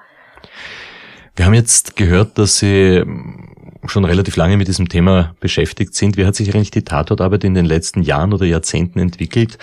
Wir 1.37 1.45
haben 1.45 1.55
jetzt 1.55 1.97
gehört, 1.97 2.39
dass 2.39 2.59
Sie 2.59 3.05
schon 3.89 4.05
relativ 4.05 4.37
lange 4.37 4.57
mit 4.57 4.69
diesem 4.69 4.89
Thema 4.89 5.35
beschäftigt 5.41 5.95
sind. 5.95 6.17
Wie 6.17 6.25
hat 6.25 6.35
sich 6.35 6.55
eigentlich 6.55 6.71
die 6.71 6.83
Tatortarbeit 6.83 7.45
in 7.45 7.55
den 7.55 7.67
letzten 7.67 8.03
Jahren 8.03 8.33
oder 8.33 8.47
Jahrzehnten 8.47 8.99
entwickelt? 8.99 9.59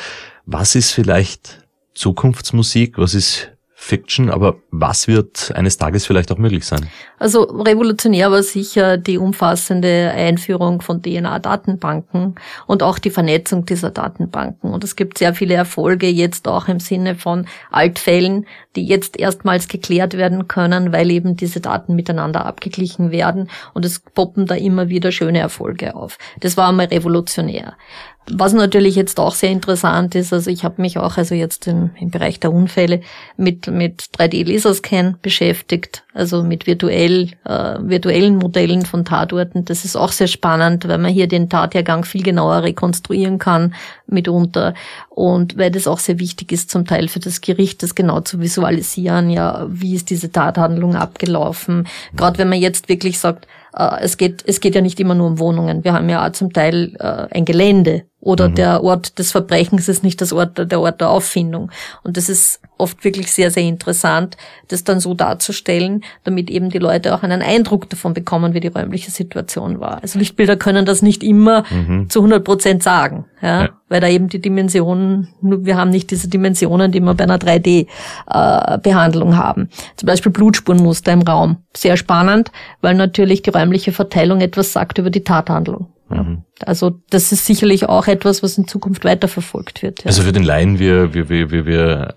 Was 0.45 0.75
ist 0.75 0.91
vielleicht 0.91 1.62
Zukunftsmusik? 1.93 2.97
Was 2.97 3.13
ist 3.13 3.53
Fiction, 3.83 4.29
aber 4.29 4.55
was 4.71 5.09
wird 5.09 5.51
eines 5.55 5.77
Tages 5.77 6.05
vielleicht 6.05 6.31
auch 6.31 6.37
möglich 6.37 6.65
sein? 6.65 6.87
Also 7.19 7.43
revolutionär 7.43 8.31
war 8.31 8.41
sicher 8.41 8.97
die 8.97 9.17
umfassende 9.17 10.11
Einführung 10.15 10.81
von 10.81 11.01
DNA-Datenbanken 11.01 12.35
und 12.65 12.81
auch 12.81 12.97
die 12.97 13.09
Vernetzung 13.09 13.65
dieser 13.65 13.91
Datenbanken. 13.91 14.71
Und 14.71 14.85
es 14.85 14.95
gibt 14.95 15.17
sehr 15.17 15.35
viele 15.35 15.55
Erfolge 15.55 16.07
jetzt 16.07 16.47
auch 16.47 16.69
im 16.69 16.79
Sinne 16.79 17.15
von 17.15 17.45
Altfällen, 17.71 18.47
die 18.77 18.85
jetzt 18.85 19.19
erstmals 19.19 19.67
geklärt 19.67 20.15
werden 20.15 20.47
können, 20.47 20.93
weil 20.93 21.11
eben 21.11 21.35
diese 21.35 21.59
Daten 21.59 21.93
miteinander 21.93 22.45
abgeglichen 22.45 23.11
werden. 23.11 23.49
Und 23.73 23.83
es 23.83 23.99
poppen 23.99 24.45
da 24.45 24.55
immer 24.55 24.87
wieder 24.87 25.11
schöne 25.11 25.39
Erfolge 25.39 25.93
auf. 25.93 26.17
Das 26.39 26.55
war 26.55 26.69
einmal 26.69 26.85
revolutionär. 26.85 27.73
Was 28.29 28.53
natürlich 28.53 28.95
jetzt 28.95 29.19
auch 29.19 29.35
sehr 29.35 29.49
interessant 29.49 30.15
ist, 30.15 30.31
also 30.31 30.49
ich 30.49 30.63
habe 30.63 30.81
mich 30.81 30.97
auch 30.97 31.17
also 31.17 31.35
jetzt 31.35 31.67
im, 31.67 31.91
im 31.99 32.09
Bereich 32.09 32.39
der 32.39 32.53
Unfälle 32.53 33.01
mit, 33.35 33.67
mit 33.67 34.03
3D-Laserscan 34.17 35.15
beschäftigt. 35.21 36.02
Also 36.13 36.43
mit 36.43 36.67
virtuell, 36.67 37.31
äh, 37.45 37.77
virtuellen 37.79 38.37
Modellen 38.37 38.85
von 38.85 39.03
Tatorten. 39.03 39.65
Das 39.65 39.83
ist 39.83 39.95
auch 39.95 40.11
sehr 40.11 40.27
spannend, 40.27 40.87
weil 40.87 40.99
man 40.99 41.11
hier 41.11 41.27
den 41.27 41.49
Tathergang 41.49 42.05
viel 42.05 42.23
genauer 42.23 42.63
rekonstruieren 42.63 43.39
kann 43.39 43.73
mitunter 44.05 44.73
und 45.09 45.57
weil 45.57 45.71
das 45.71 45.87
auch 45.87 45.99
sehr 45.99 46.19
wichtig 46.19 46.51
ist 46.51 46.69
zum 46.69 46.85
Teil 46.85 47.07
für 47.07 47.19
das 47.19 47.41
Gericht, 47.41 47.81
das 47.83 47.95
genau 47.95 48.21
zu 48.21 48.39
visualisieren, 48.39 49.29
ja, 49.29 49.65
wie 49.69 49.95
ist 49.95 50.09
diese 50.09 50.31
Tathandlung 50.31 50.95
abgelaufen. 50.95 51.87
Gerade 52.15 52.37
wenn 52.37 52.49
man 52.49 52.59
jetzt 52.59 52.89
wirklich 52.89 53.17
sagt, 53.19 53.47
äh, 53.75 54.01
es 54.01 54.17
geht, 54.17 54.43
es 54.45 54.59
geht 54.59 54.75
ja 54.75 54.81
nicht 54.81 54.99
immer 54.99 55.15
nur 55.15 55.27
um 55.27 55.39
Wohnungen. 55.39 55.83
Wir 55.83 55.93
haben 55.93 56.09
ja 56.09 56.25
auch 56.25 56.31
zum 56.31 56.53
Teil 56.53 56.95
äh, 56.99 57.35
ein 57.35 57.45
Gelände 57.45 58.03
oder 58.19 58.49
mhm. 58.49 58.55
der 58.55 58.83
Ort 58.83 59.19
des 59.19 59.31
Verbrechens 59.31 59.89
ist 59.89 60.03
nicht 60.03 60.21
das 60.21 60.31
Ort, 60.31 60.71
der 60.71 60.79
Ort 60.79 61.01
der 61.01 61.09
Auffindung. 61.09 61.71
Und 62.03 62.17
das 62.17 62.29
ist 62.29 62.61
oft 62.77 63.03
wirklich 63.03 63.31
sehr, 63.31 63.51
sehr 63.51 63.63
interessant, 63.63 64.37
das 64.67 64.83
dann 64.83 64.99
so 64.99 65.13
darzustellen, 65.13 66.03
damit 66.23 66.49
eben 66.49 66.69
die 66.69 66.79
Leute 66.79 67.15
auch 67.15 67.23
einen 67.23 67.41
Eindruck 67.41 67.89
davon 67.89 68.13
bekommen, 68.13 68.53
wie 68.53 68.59
die 68.59 68.67
räumliche 68.67 69.11
Situation 69.11 69.79
war. 69.79 70.01
Also 70.01 70.19
Lichtbilder 70.19 70.55
können 70.57 70.85
das 70.85 71.01
nicht 71.01 71.23
immer 71.23 71.63
mhm. 71.69 72.09
zu 72.09 72.19
100 72.19 72.43
Prozent 72.43 72.83
sagen, 72.83 73.25
ja, 73.41 73.63
ja, 73.63 73.69
weil 73.89 74.01
da 74.01 74.07
eben 74.07 74.27
die 74.27 74.41
Dimensionen, 74.41 75.29
wir 75.41 75.77
haben 75.77 75.91
nicht 75.91 76.11
diese 76.11 76.27
Dimensionen, 76.27 76.91
die 76.91 76.99
wir 76.99 77.13
bei 77.13 77.25
einer 77.25 77.37
3D-Behandlung 77.37 79.31
äh, 79.31 79.35
haben. 79.35 79.69
Zum 79.97 80.07
Beispiel 80.07 80.31
Blutspurenmuster 80.31 81.11
im 81.11 81.21
Raum. 81.21 81.57
Sehr 81.75 81.97
spannend, 81.97 82.51
weil 82.81 82.95
natürlich 82.95 83.41
die 83.43 83.51
räumliche 83.51 83.91
Verteilung 83.91 84.41
etwas 84.41 84.73
sagt 84.73 84.97
über 84.97 85.09
die 85.09 85.23
Tathandlung. 85.23 85.87
Mhm. 86.09 86.43
Also 86.65 86.99
das 87.09 87.31
ist 87.31 87.45
sicherlich 87.45 87.89
auch 87.89 88.07
etwas, 88.07 88.43
was 88.43 88.57
in 88.57 88.67
Zukunft 88.67 89.03
weiterverfolgt 89.03 89.81
wird. 89.81 90.01
Ja. 90.01 90.07
Also 90.07 90.21
für 90.21 90.31
den 90.31 90.43
Laien, 90.43 90.79
wir, 90.79 91.13
wir, 91.13 91.29
wir, 91.29 91.51
wir, 91.51 91.65
wir 91.65 92.13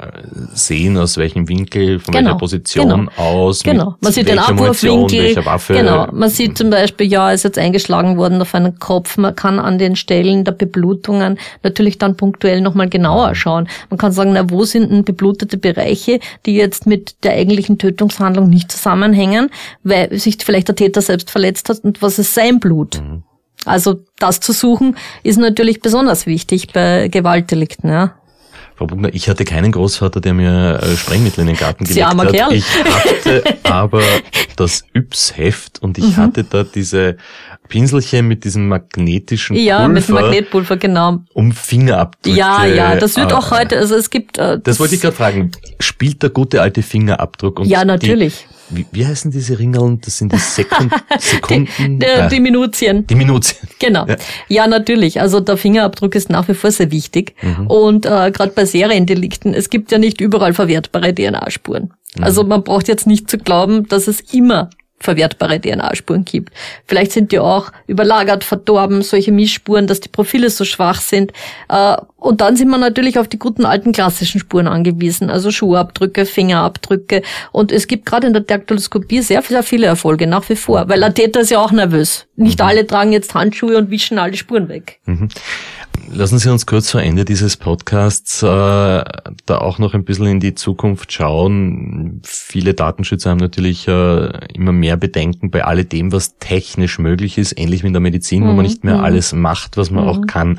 sehen, 0.53 0.96
aus 0.99 1.16
welchem 1.16 1.49
Winkel, 1.49 1.99
von 1.99 2.12
genau, 2.12 2.27
welcher 2.27 2.38
Position 2.38 2.88
genau, 2.88 3.11
aus. 3.16 3.62
Genau, 3.62 3.94
man 4.01 4.12
sieht 4.12 4.29
den 4.29 4.38
Abwurfwinkel. 4.38 5.35
Genau, 5.68 6.09
man 6.12 6.31
sieht 6.31 6.59
zum 6.59 6.70
Beispiel, 6.70 7.07
ja, 7.07 7.33
ist 7.33 7.44
jetzt 7.44 7.59
eingeschlagen 7.59 8.16
worden 8.16 8.40
auf 8.40 8.55
einen 8.55 8.79
Kopf. 8.79 9.16
Man 9.16 9.35
kann 9.35 9.59
an 9.59 9.79
den 9.79 9.96
Stellen 9.96 10.44
der 10.44 10.53
Beblutungen 10.53 11.38
natürlich 11.62 11.99
dann 11.99 12.16
punktuell 12.16 12.61
nochmal 12.61 12.88
genauer 12.88 13.35
schauen. 13.35 13.68
Man 13.90 13.99
kann 13.99 14.12
sagen, 14.12 14.33
na, 14.33 14.51
wo 14.51 14.64
sind 14.64 14.90
denn 14.90 15.05
beblutete 15.05 15.57
Bereiche, 15.57 16.20
die 16.44 16.55
jetzt 16.55 16.87
mit 16.87 17.25
der 17.25 17.33
eigentlichen 17.33 17.79
Tötungshandlung 17.79 18.49
nicht 18.49 18.70
zusammenhängen, 18.70 19.51
weil 19.83 20.16
sich 20.18 20.37
vielleicht 20.40 20.68
der 20.68 20.77
Täter 20.77 21.03
selbst 21.03 21.31
verletzt 21.31 21.68
hat 21.68 21.81
und 21.81 22.03
was 22.03 22.18
ist 22.18 22.35
sein 22.35 22.61
Blut? 22.61 23.01
Mhm. 23.01 23.22
Also 23.66 24.00
das 24.18 24.40
zu 24.40 24.52
suchen 24.52 24.96
ist 25.22 25.38
natürlich 25.38 25.81
besonders 25.81 26.26
wichtig 26.26 26.72
bei 26.72 27.09
Gewaltdelikten. 27.09 27.90
Ja. 27.90 28.14
Frau 28.76 28.87
Bugner, 28.87 29.09
ich 29.14 29.29
hatte 29.29 29.46
keinen 29.46 29.72
Großvater, 29.72 30.20
der 30.20 30.35
mir 30.35 30.81
äh, 30.83 30.96
Sprengmittel 30.96 31.40
in 31.40 31.46
den 31.46 31.57
Garten 31.57 31.85
gelegt 31.85 31.94
Sie 31.94 32.02
armer 32.02 32.24
hat. 32.24 32.33
Kerl. 32.33 32.52
Ich 32.52 32.66
hatte 32.85 33.42
aber 33.64 34.02
das 34.57 34.85
Yps-Heft 34.94 35.83
und 35.83 35.96
ich 35.96 36.05
mhm. 36.05 36.16
hatte 36.16 36.44
da 36.44 36.62
diese 36.62 37.16
Pinselchen 37.68 38.29
mit 38.29 38.44
diesem 38.44 38.68
magnetischen 38.68 39.57
ja, 39.57 39.79
Pulver. 39.79 39.83
Ja, 39.83 39.88
mit 39.88 40.09
dem 40.09 40.14
Magnetpulver, 40.14 40.76
genau. 40.76 41.18
Um 41.33 41.52
Fingerabdrücke. 41.52 42.37
Ja, 42.37 42.66
ja, 42.66 42.96
das 42.96 43.16
wird 43.16 43.33
auch 43.33 43.50
heute, 43.50 43.79
also 43.79 43.94
es 43.94 44.11
gibt... 44.11 44.37
Äh, 44.37 44.59
das, 44.59 44.62
das 44.62 44.81
wollte 44.81 44.94
ich 44.94 45.00
gerade 45.00 45.16
fragen. 45.16 45.52
Spielt 45.81 46.22
der 46.22 46.31
gute 46.31 46.61
alte 46.61 46.83
Fingerabdruck? 46.83 47.61
Und 47.61 47.68
ja, 47.68 47.83
natürlich. 47.83 48.46
Wie, 48.70 48.87
wie 48.90 49.07
heißen 49.07 49.31
diese 49.31 49.59
Ringeln? 49.59 50.00
Das 50.00 50.18
sind 50.18 50.33
die 50.33 50.38
Sekund 50.38 50.92
Sekunden. 51.18 51.68
die, 51.79 51.98
die, 51.98 52.05
äh, 52.07 52.29
die 52.29 52.40
Minutien. 52.40 53.07
Die 53.07 53.14
Minutien. 53.14 53.68
Genau. 53.79 54.07
Ja. 54.07 54.16
ja. 54.48 54.66
natürlich. 54.66 55.20
Also 55.20 55.40
der 55.40 55.57
Fingerabdruck 55.57 56.14
ist 56.14 56.31
nach 56.31 56.48
wie 56.48 56.55
vor 56.55 56.70
sehr 56.70 56.90
wichtig. 56.90 57.35
Mhm. 57.42 57.66
Und 57.68 58.07
äh, 58.07 58.31
gerade 58.31 58.52
bei 58.55 58.64
Seriendelikten, 58.64 59.55
es 59.55 59.70
gibt 59.70 59.92
ja 59.92 59.98
nicht 59.98 60.20
überall 60.20 60.55
verwertbare 60.55 61.14
DNA-Spuren. 61.14 61.92
Mhm. 62.16 62.24
Also 62.24 62.44
man 62.44 62.64
braucht 62.64 62.88
jetzt 62.88 63.07
nicht 63.07 63.31
zu 63.31 63.38
glauben, 63.38 63.87
dass 63.88 64.09
es 64.09 64.20
immer 64.33 64.70
verwertbare 64.99 65.61
DNA-Spuren 65.61 66.25
gibt. 66.25 66.53
Vielleicht 66.87 67.13
sind 67.13 67.33
die 67.33 67.39
auch 67.39 67.71
überlagert, 67.87 68.45
verdorben, 68.45 69.03
solche 69.03 69.31
Missspuren, 69.31 69.87
dass 69.87 70.01
die 70.01 70.09
Profile 70.09 70.51
so 70.51 70.65
schwach 70.65 71.01
sind. 71.01 71.33
Äh, 71.69 71.97
und 72.17 72.41
dann 72.41 72.57
sind 72.57 72.69
wir 72.71 72.79
natürlich 72.79 73.19
auf 73.19 73.29
die 73.29 73.39
guten 73.39 73.65
alten 73.65 73.93
klassischen 73.93 74.41
Spuren 74.41 74.67
angewiesen, 74.67 75.31
also 75.31 75.51
Schuhabdrücke, 75.51 76.25
Fingerabdrücke. 76.25 77.23
Und 77.53 77.73
es 77.73 77.87
gibt 77.87 78.07
gerade 78.07 78.27
in 78.27 78.33
der 78.33 78.43
Daktyloskopie 78.43 79.21
sehr, 79.21 79.43
sehr 79.43 79.63
viele 79.63 79.87
Erfolge 79.87 80.27
nach 80.27 80.49
wie 80.49 80.57
vor, 80.57 80.89
weil 80.89 81.01
der 81.01 81.15
Täter 81.15 81.41
ist 81.41 81.51
ja 81.51 81.59
auch 81.59 81.73
nervös. 81.73 82.27
Nicht 82.35 82.59
mhm. 82.59 82.67
alle 82.67 82.87
tragen 82.87 83.13
jetzt 83.13 83.35
Handschuhe 83.35 83.77
und 83.77 83.91
wischen 83.91 84.19
alle 84.19 84.37
Spuren 84.37 84.69
weg. 84.69 84.99
Mhm. 85.05 85.29
Lassen 86.11 86.39
Sie 86.39 86.51
uns 86.51 86.67
kurz 86.67 86.91
vor 86.91 87.03
Ende 87.03 87.25
dieses 87.25 87.57
Podcasts 87.57 88.43
äh, 88.43 88.47
da 88.47 89.59
auch 89.59 89.79
noch 89.79 89.95
ein 89.95 90.05
bisschen 90.05 90.27
in 90.27 90.41
die 90.41 90.55
Zukunft 90.55 91.13
schauen. 91.13 92.23
Viele 92.25 92.75
Datenschützer 92.75 93.31
haben 93.31 93.39
natürlich 93.39 93.87
äh, 93.87 94.31
immer 94.55 94.73
mehr 94.73 94.97
Bedenken 94.97 95.51
bei 95.51 95.65
alledem, 95.65 96.13
was 96.13 96.39
technisch 96.39 96.99
möglich 96.99 97.39
ist, 97.39 97.59
ähnlich 97.59 97.83
wie 97.83 97.89
in 97.89 97.93
der 97.93 98.01
Medizin, 98.01 98.43
mhm. 98.43 98.47
wo 98.47 98.49
man 98.53 98.57
mhm, 98.59 98.63
nicht 98.63 98.85
mehr 98.85 98.99
mhm. 98.99 99.05
alles 99.05 99.33
macht, 99.33 99.77
was 99.77 99.91
man 99.91 100.05
mhm. 100.05 100.11
auch 100.11 100.27
kann. 100.27 100.59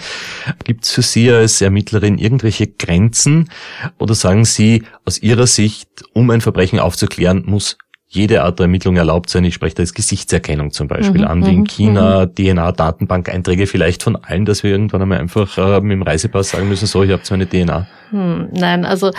Gibt 0.64 0.86
es 0.86 0.92
für 0.92 1.02
Sie 1.02 1.32
als 1.32 1.62
Ermittlerin 1.62 2.18
irgendwelche 2.18 2.68
Grenzen 2.68 3.50
oder 3.98 4.16
sagen 4.16 4.46
Sie, 4.46 4.84
aus 5.06 5.22
Ihrer 5.22 5.48
Sicht, 5.48 5.90
um 6.14 6.30
ein 6.30 6.42
Verbrechen 6.42 6.80
aufzuklären, 6.80 7.44
muss 7.46 7.78
jede 8.10 8.44
Art 8.44 8.60
der 8.60 8.66
Ermittlung 8.66 8.96
erlaubt 8.96 9.30
sein. 9.30 9.44
Ich 9.44 9.54
spreche 9.54 9.76
da 9.76 9.84
jetzt 9.84 9.94
Gesichtserkennung 9.94 10.72
zum 10.72 10.88
Beispiel 10.88 11.22
mhm, 11.22 11.28
an, 11.28 11.46
wie 11.46 11.54
in 11.54 11.60
mhm, 11.60 11.66
China, 11.66 12.26
mhm. 12.26 12.36
DNA-Datenbank-Einträge 12.36 13.68
vielleicht 13.68 14.02
von 14.04 14.16
allen, 14.16 14.46
dass 14.46 14.64
wir 14.64 14.72
irgendwann 14.72 15.02
einmal 15.02 15.20
einfach 15.20 15.58
äh, 15.58 15.82
mit 15.82 15.92
dem 15.92 16.04
Reisepass 16.04 16.52
sagen 16.52 16.70
müssen, 16.70 16.86
so, 16.86 17.04
ich 17.04 17.12
habe 17.12 17.24
zwar 17.24 17.36
eine 17.36 17.48
DNA. 17.48 17.88
Hm, 18.12 18.48
nein, 18.54 18.86
also 18.86 19.12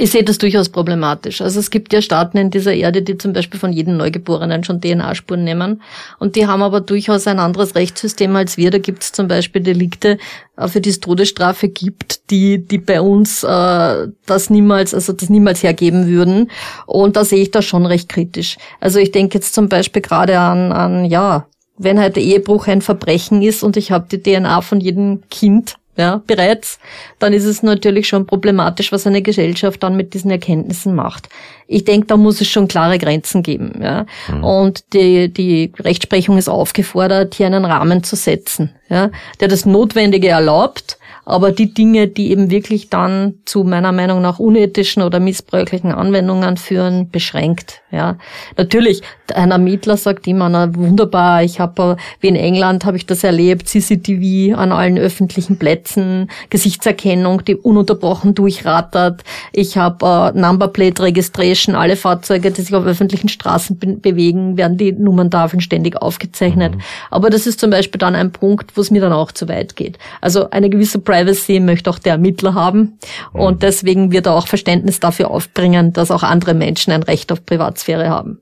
ich 0.00 0.12
sehe 0.12 0.22
das 0.22 0.38
durchaus 0.38 0.68
problematisch. 0.68 1.40
Also 1.40 1.58
es 1.58 1.70
gibt 1.70 1.92
ja 1.92 2.00
Staaten 2.00 2.38
in 2.38 2.50
dieser 2.50 2.72
Erde, 2.72 3.02
die 3.02 3.18
zum 3.18 3.32
Beispiel 3.32 3.58
von 3.58 3.72
jedem 3.72 3.96
Neugeborenen 3.96 4.62
schon 4.62 4.80
DNA-Spuren 4.80 5.42
nehmen. 5.42 5.82
Und 6.20 6.36
die 6.36 6.46
haben 6.46 6.62
aber 6.62 6.80
durchaus 6.80 7.26
ein 7.26 7.40
anderes 7.40 7.74
Rechtssystem 7.74 8.36
als 8.36 8.56
wir. 8.56 8.70
Da 8.70 8.78
gibt 8.78 9.02
es 9.02 9.10
zum 9.10 9.26
Beispiel 9.26 9.60
Delikte, 9.60 10.18
äh, 10.56 10.68
für 10.68 10.80
die 10.80 10.90
es 10.90 11.00
Todesstrafe 11.00 11.68
gibt, 11.68 12.30
die, 12.30 12.64
die 12.64 12.78
bei 12.78 13.00
uns 13.00 13.42
äh, 13.42 14.06
das 14.24 14.50
niemals, 14.50 14.94
also 14.94 15.12
das 15.12 15.30
niemals 15.30 15.64
hergeben 15.64 16.06
würden. 16.06 16.48
Und 16.86 17.16
da 17.16 17.24
sehe 17.24 17.42
ich 17.42 17.50
das 17.50 17.64
schon 17.64 17.84
recht 17.84 18.08
kritisch. 18.08 18.56
Also 18.78 19.00
ich 19.00 19.10
denke 19.10 19.38
jetzt 19.38 19.52
zum 19.52 19.68
Beispiel 19.68 20.00
gerade 20.00 20.38
an, 20.38 20.70
an 20.70 21.04
ja, 21.06 21.48
wenn 21.76 21.98
halt 21.98 22.14
der 22.14 22.22
Ehebruch 22.22 22.68
ein 22.68 22.82
Verbrechen 22.82 23.42
ist 23.42 23.64
und 23.64 23.76
ich 23.76 23.90
habe 23.90 24.06
die 24.08 24.22
DNA 24.22 24.60
von 24.60 24.80
jedem 24.80 25.22
Kind 25.28 25.74
ja, 25.98 26.22
bereits, 26.26 26.78
dann 27.18 27.32
ist 27.32 27.44
es 27.44 27.64
natürlich 27.64 28.06
schon 28.06 28.24
problematisch, 28.24 28.92
was 28.92 29.06
eine 29.06 29.20
Gesellschaft 29.20 29.82
dann 29.82 29.96
mit 29.96 30.14
diesen 30.14 30.30
Erkenntnissen 30.30 30.94
macht. 30.94 31.28
Ich 31.66 31.84
denke, 31.84 32.06
da 32.06 32.16
muss 32.16 32.40
es 32.40 32.48
schon 32.48 32.68
klare 32.68 32.98
Grenzen 32.98 33.42
geben. 33.42 33.80
Ja. 33.82 34.06
Mhm. 34.32 34.44
Und 34.44 34.92
die, 34.94 35.28
die 35.28 35.72
Rechtsprechung 35.80 36.38
ist 36.38 36.48
aufgefordert, 36.48 37.34
hier 37.34 37.46
einen 37.46 37.64
Rahmen 37.64 38.04
zu 38.04 38.14
setzen, 38.14 38.70
ja, 38.88 39.10
der 39.40 39.48
das 39.48 39.66
Notwendige 39.66 40.28
erlaubt, 40.28 40.98
aber 41.28 41.52
die 41.52 41.74
Dinge, 41.74 42.08
die 42.08 42.30
eben 42.30 42.50
wirklich 42.50 42.88
dann 42.88 43.34
zu 43.44 43.62
meiner 43.62 43.92
Meinung 43.92 44.22
nach 44.22 44.38
unethischen 44.38 45.02
oder 45.02 45.20
missbräuchlichen 45.20 45.92
Anwendungen 45.92 46.56
führen, 46.56 47.10
beschränkt. 47.10 47.82
Ja, 47.90 48.16
natürlich. 48.56 49.02
Ein 49.34 49.50
Ermittler 49.50 49.98
sagt 49.98 50.26
immer, 50.26 50.48
na 50.48 50.74
wunderbar. 50.74 51.42
Ich 51.42 51.60
habe 51.60 51.98
wie 52.20 52.28
in 52.28 52.36
England 52.36 52.86
habe 52.86 52.96
ich 52.96 53.04
das 53.04 53.24
erlebt, 53.24 53.68
CCTV 53.68 54.56
an 54.56 54.72
allen 54.72 54.96
öffentlichen 54.96 55.58
Plätzen, 55.58 56.30
Gesichtserkennung, 56.48 57.44
die 57.44 57.56
ununterbrochen 57.56 58.34
durchrattert. 58.34 59.22
Ich 59.52 59.76
habe 59.76 60.32
äh, 60.34 60.38
Numberplate 60.38 61.02
Registration, 61.02 61.74
alle 61.74 61.96
Fahrzeuge, 61.96 62.50
die 62.50 62.62
sich 62.62 62.74
auf 62.74 62.86
öffentlichen 62.86 63.28
Straßen 63.28 63.78
be 63.78 63.98
bewegen, 63.98 64.56
werden 64.56 64.78
die 64.78 64.92
Nummerntafeln 64.92 65.60
ständig 65.60 66.00
aufgezeichnet. 66.00 66.76
Mhm. 66.76 66.80
Aber 67.10 67.28
das 67.28 67.46
ist 67.46 67.60
zum 67.60 67.70
Beispiel 67.70 67.98
dann 67.98 68.14
ein 68.14 68.32
Punkt, 68.32 68.77
wo 68.78 68.82
es 68.82 68.90
mir 68.90 69.02
dann 69.02 69.12
auch 69.12 69.32
zu 69.32 69.48
weit 69.48 69.76
geht. 69.76 69.98
Also 70.20 70.48
eine 70.50 70.70
gewisse 70.70 71.00
Privacy 71.00 71.60
möchte 71.60 71.90
auch 71.90 71.98
der 71.98 72.12
Ermittler 72.12 72.54
haben. 72.54 72.98
Mhm. 73.34 73.40
Und 73.40 73.62
deswegen 73.62 74.12
wird 74.12 74.26
er 74.26 74.34
auch 74.34 74.46
Verständnis 74.46 75.00
dafür 75.00 75.30
aufbringen, 75.30 75.92
dass 75.92 76.10
auch 76.10 76.22
andere 76.22 76.54
Menschen 76.54 76.92
ein 76.92 77.02
Recht 77.02 77.30
auf 77.32 77.44
Privatsphäre 77.44 78.08
haben. 78.08 78.40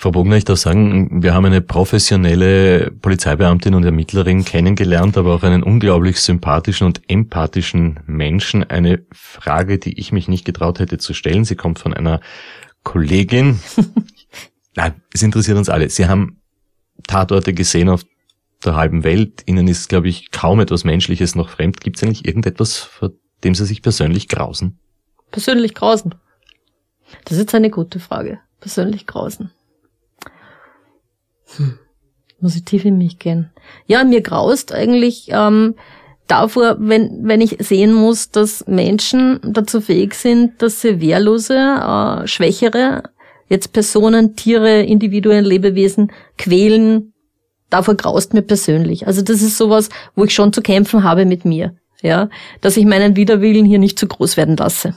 Frau 0.00 0.12
Bogner, 0.12 0.36
ich 0.36 0.44
darf 0.44 0.58
sagen, 0.58 1.24
wir 1.24 1.34
haben 1.34 1.46
eine 1.46 1.60
professionelle 1.60 2.92
Polizeibeamtin 3.02 3.74
und 3.74 3.84
Ermittlerin 3.84 4.44
kennengelernt, 4.44 5.16
aber 5.16 5.34
auch 5.34 5.42
einen 5.42 5.64
unglaublich 5.64 6.20
sympathischen 6.20 6.86
und 6.86 7.02
empathischen 7.08 7.98
Menschen. 8.06 8.62
Eine 8.62 9.00
Frage, 9.10 9.78
die 9.78 9.98
ich 9.98 10.12
mich 10.12 10.28
nicht 10.28 10.44
getraut 10.44 10.78
hätte 10.78 10.98
zu 10.98 11.14
stellen. 11.14 11.44
Sie 11.44 11.56
kommt 11.56 11.80
von 11.80 11.94
einer 11.94 12.20
Kollegin. 12.84 13.58
Nein, 14.76 15.02
es 15.12 15.24
interessiert 15.24 15.58
uns 15.58 15.68
alle. 15.68 15.90
Sie 15.90 16.06
haben 16.06 16.40
Tatorte 17.08 17.52
gesehen 17.52 17.88
auf 17.88 18.04
der 18.64 18.76
halben 18.76 19.04
Welt. 19.04 19.42
Ihnen 19.46 19.68
ist, 19.68 19.88
glaube 19.88 20.08
ich, 20.08 20.30
kaum 20.30 20.60
etwas 20.60 20.84
Menschliches 20.84 21.34
noch 21.34 21.50
fremd. 21.50 21.80
Gibt 21.80 21.96
es 21.96 22.02
eigentlich 22.02 22.26
irgendetwas, 22.26 22.76
vor 22.76 23.12
dem 23.44 23.54
Sie 23.54 23.66
sich 23.66 23.82
persönlich 23.82 24.28
grausen? 24.28 24.78
Persönlich 25.30 25.74
grausen? 25.74 26.14
Das 27.24 27.32
ist 27.32 27.40
jetzt 27.40 27.54
eine 27.54 27.70
gute 27.70 28.00
Frage. 28.00 28.40
Persönlich 28.60 29.06
grausen. 29.06 29.50
Hm. 31.56 31.78
Muss 32.40 32.56
ich 32.56 32.64
tief 32.64 32.84
in 32.84 32.98
mich 32.98 33.18
gehen. 33.18 33.50
Ja, 33.86 34.04
mir 34.04 34.20
graust 34.20 34.72
eigentlich 34.72 35.28
ähm, 35.30 35.74
davor, 36.28 36.76
wenn, 36.78 37.26
wenn 37.26 37.40
ich 37.40 37.56
sehen 37.60 37.92
muss, 37.92 38.30
dass 38.30 38.66
Menschen 38.66 39.40
dazu 39.42 39.80
fähig 39.80 40.14
sind, 40.14 40.62
dass 40.62 40.80
sie 40.80 41.00
wehrlose, 41.00 41.56
äh, 41.56 42.26
schwächere 42.26 43.02
jetzt 43.48 43.72
Personen, 43.72 44.36
Tiere, 44.36 44.82
Individuen, 44.82 45.44
Lebewesen 45.44 46.12
quälen, 46.36 47.12
davor 47.70 47.94
graust 47.94 48.34
mir 48.34 48.42
persönlich. 48.42 49.06
Also 49.06 49.22
das 49.22 49.42
ist 49.42 49.58
sowas, 49.58 49.88
wo 50.14 50.24
ich 50.24 50.34
schon 50.34 50.52
zu 50.52 50.62
kämpfen 50.62 51.04
habe 51.04 51.24
mit 51.24 51.44
mir, 51.44 51.74
ja, 52.02 52.28
dass 52.60 52.76
ich 52.76 52.84
meinen 52.84 53.16
Widerwillen 53.16 53.64
hier 53.64 53.78
nicht 53.78 53.98
zu 53.98 54.06
groß 54.06 54.36
werden 54.36 54.56
lasse. 54.56 54.94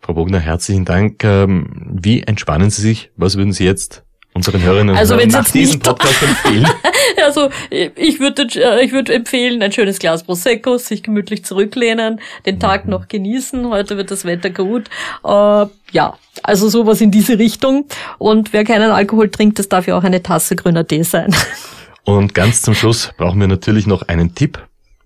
Frau 0.00 0.14
Bogner, 0.14 0.40
herzlichen 0.40 0.84
Dank. 0.84 1.22
Ähm, 1.22 1.98
wie 2.02 2.22
entspannen 2.22 2.70
Sie 2.70 2.82
sich? 2.82 3.12
Was 3.16 3.36
würden 3.36 3.52
Sie 3.52 3.64
jetzt 3.64 4.04
unseren 4.34 4.62
Hörerinnen 4.62 4.90
und 4.90 4.96
also, 4.96 5.14
Hörern 5.14 5.28
nach 5.28 5.48
diesem 5.50 5.80
Podcast 5.80 6.22
empfehlen? 6.22 6.66
also 7.24 7.50
ich 7.68 8.20
würde 8.20 8.46
äh, 8.54 8.84
ich 8.84 8.92
würde 8.92 9.14
empfehlen, 9.14 9.62
ein 9.62 9.72
schönes 9.72 9.98
Glas 9.98 10.24
Prosecco, 10.24 10.78
sich 10.78 11.02
gemütlich 11.02 11.44
zurücklehnen, 11.44 12.20
den 12.46 12.58
Tag 12.58 12.86
noch 12.86 13.08
genießen. 13.08 13.68
Heute 13.68 13.96
wird 13.96 14.10
das 14.10 14.24
Wetter 14.24 14.50
gut. 14.50 14.88
Äh, 15.24 15.66
ja, 15.92 16.18
also 16.42 16.68
sowas 16.68 17.00
in 17.00 17.10
diese 17.10 17.38
Richtung. 17.38 17.86
Und 18.18 18.52
wer 18.52 18.64
keinen 18.64 18.90
Alkohol 18.90 19.30
trinkt, 19.30 19.58
das 19.58 19.68
darf 19.68 19.86
ja 19.86 19.96
auch 19.96 20.04
eine 20.04 20.22
Tasse 20.22 20.56
grüner 20.56 20.86
Tee 20.86 21.02
sein. 21.02 21.34
Und 22.04 22.34
ganz 22.34 22.62
zum 22.62 22.74
Schluss 22.74 23.12
brauchen 23.16 23.40
wir 23.40 23.46
natürlich 23.46 23.86
noch 23.86 24.02
einen 24.02 24.34
Tipp 24.34 24.58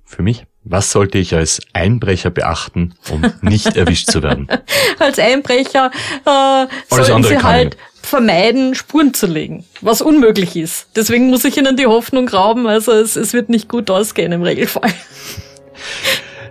für 0.04 0.22
mich. 0.22 0.46
Was 0.64 0.90
sollte 0.90 1.18
ich 1.18 1.34
als 1.34 1.60
Einbrecher 1.74 2.30
beachten, 2.30 2.94
um 3.10 3.22
nicht 3.42 3.76
erwischt 3.76 4.10
zu 4.10 4.22
werden? 4.22 4.48
als 4.98 5.18
Einbrecher 5.18 5.90
äh, 6.24 6.66
sollten 6.88 7.22
Sie 7.22 7.38
halt 7.38 7.76
vermeiden, 8.06 8.74
Spuren 8.74 9.14
zu 9.14 9.26
legen, 9.26 9.64
was 9.80 10.00
unmöglich 10.00 10.56
ist. 10.56 10.88
Deswegen 10.96 11.28
muss 11.28 11.44
ich 11.44 11.56
Ihnen 11.56 11.76
die 11.76 11.86
Hoffnung 11.86 12.28
rauben, 12.28 12.66
also 12.66 12.92
es, 12.92 13.16
es 13.16 13.32
wird 13.32 13.48
nicht 13.48 13.68
gut 13.68 13.90
ausgehen 13.90 14.32
im 14.32 14.42
Regelfall. 14.42 14.92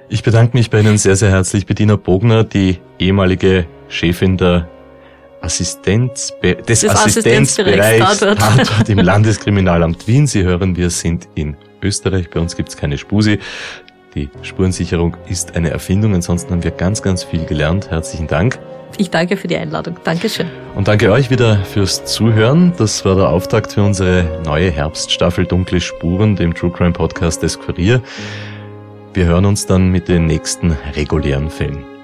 Ich 0.10 0.22
bedanke 0.22 0.56
mich 0.56 0.70
bei 0.70 0.82
Ihnen 0.82 0.98
sehr, 0.98 1.16
sehr 1.16 1.32
herzlich, 1.32 1.66
Bettina 1.66 1.96
Bogner, 1.96 2.44
die 2.44 2.78
ehemalige 3.00 3.66
Chefin 3.88 4.38
der 4.38 4.70
Assistenz, 5.42 6.34
des, 6.42 6.82
des 6.82 6.90
Assistenzbereichs 6.90 8.20
Tatort 8.20 8.90
im 8.90 9.00
Landeskriminalamt 9.00 10.08
Wien. 10.08 10.28
Sie 10.28 10.44
hören, 10.44 10.76
wir 10.76 10.90
sind 10.90 11.28
in 11.36 11.56
Österreich. 11.82 12.30
Bei 12.30 12.40
uns 12.40 12.56
gibt's 12.56 12.76
keine 12.76 12.98
Spusi. 12.98 13.40
Die 14.16 14.30
Spurensicherung 14.42 15.18
ist 15.28 15.56
eine 15.56 15.70
Erfindung. 15.70 16.16
Ansonsten 16.16 16.52
haben 16.52 16.64
wir 16.64 16.72
ganz, 16.72 17.02
ganz 17.02 17.24
viel 17.24 17.46
gelernt. 17.46 17.92
Herzlichen 17.92 18.28
Dank. 18.28 18.60
Ich 18.98 19.10
danke 19.10 19.38
für 19.38 19.48
die 19.48 19.58
Einladung. 19.58 19.98
Dankeschön. 20.04 20.48
Und 20.76 20.88
danke 20.88 21.12
euch 21.12 21.30
wieder 21.30 21.58
fürs 21.66 22.06
Zuhören. 22.06 22.74
Das 22.78 23.06
war 23.06 23.16
der 23.16 23.30
Auftakt 23.30 23.74
für 23.74 23.84
unsere 23.84 24.42
neue 24.46 24.72
Herbststaffel 24.72 25.46
Dunkle 25.46 25.82
Spuren, 25.82 26.36
dem 26.36 26.54
True 26.54 26.72
Crime 26.72 26.94
Podcast 26.94 27.44
des 27.44 27.60
Kurier. 27.60 28.02
Wir 29.14 29.26
hören 29.26 29.46
uns 29.46 29.66
dann 29.66 29.90
mit 29.90 30.08
den 30.08 30.26
nächsten 30.26 30.72
regulären 30.96 31.50
Fällen. 31.50 31.95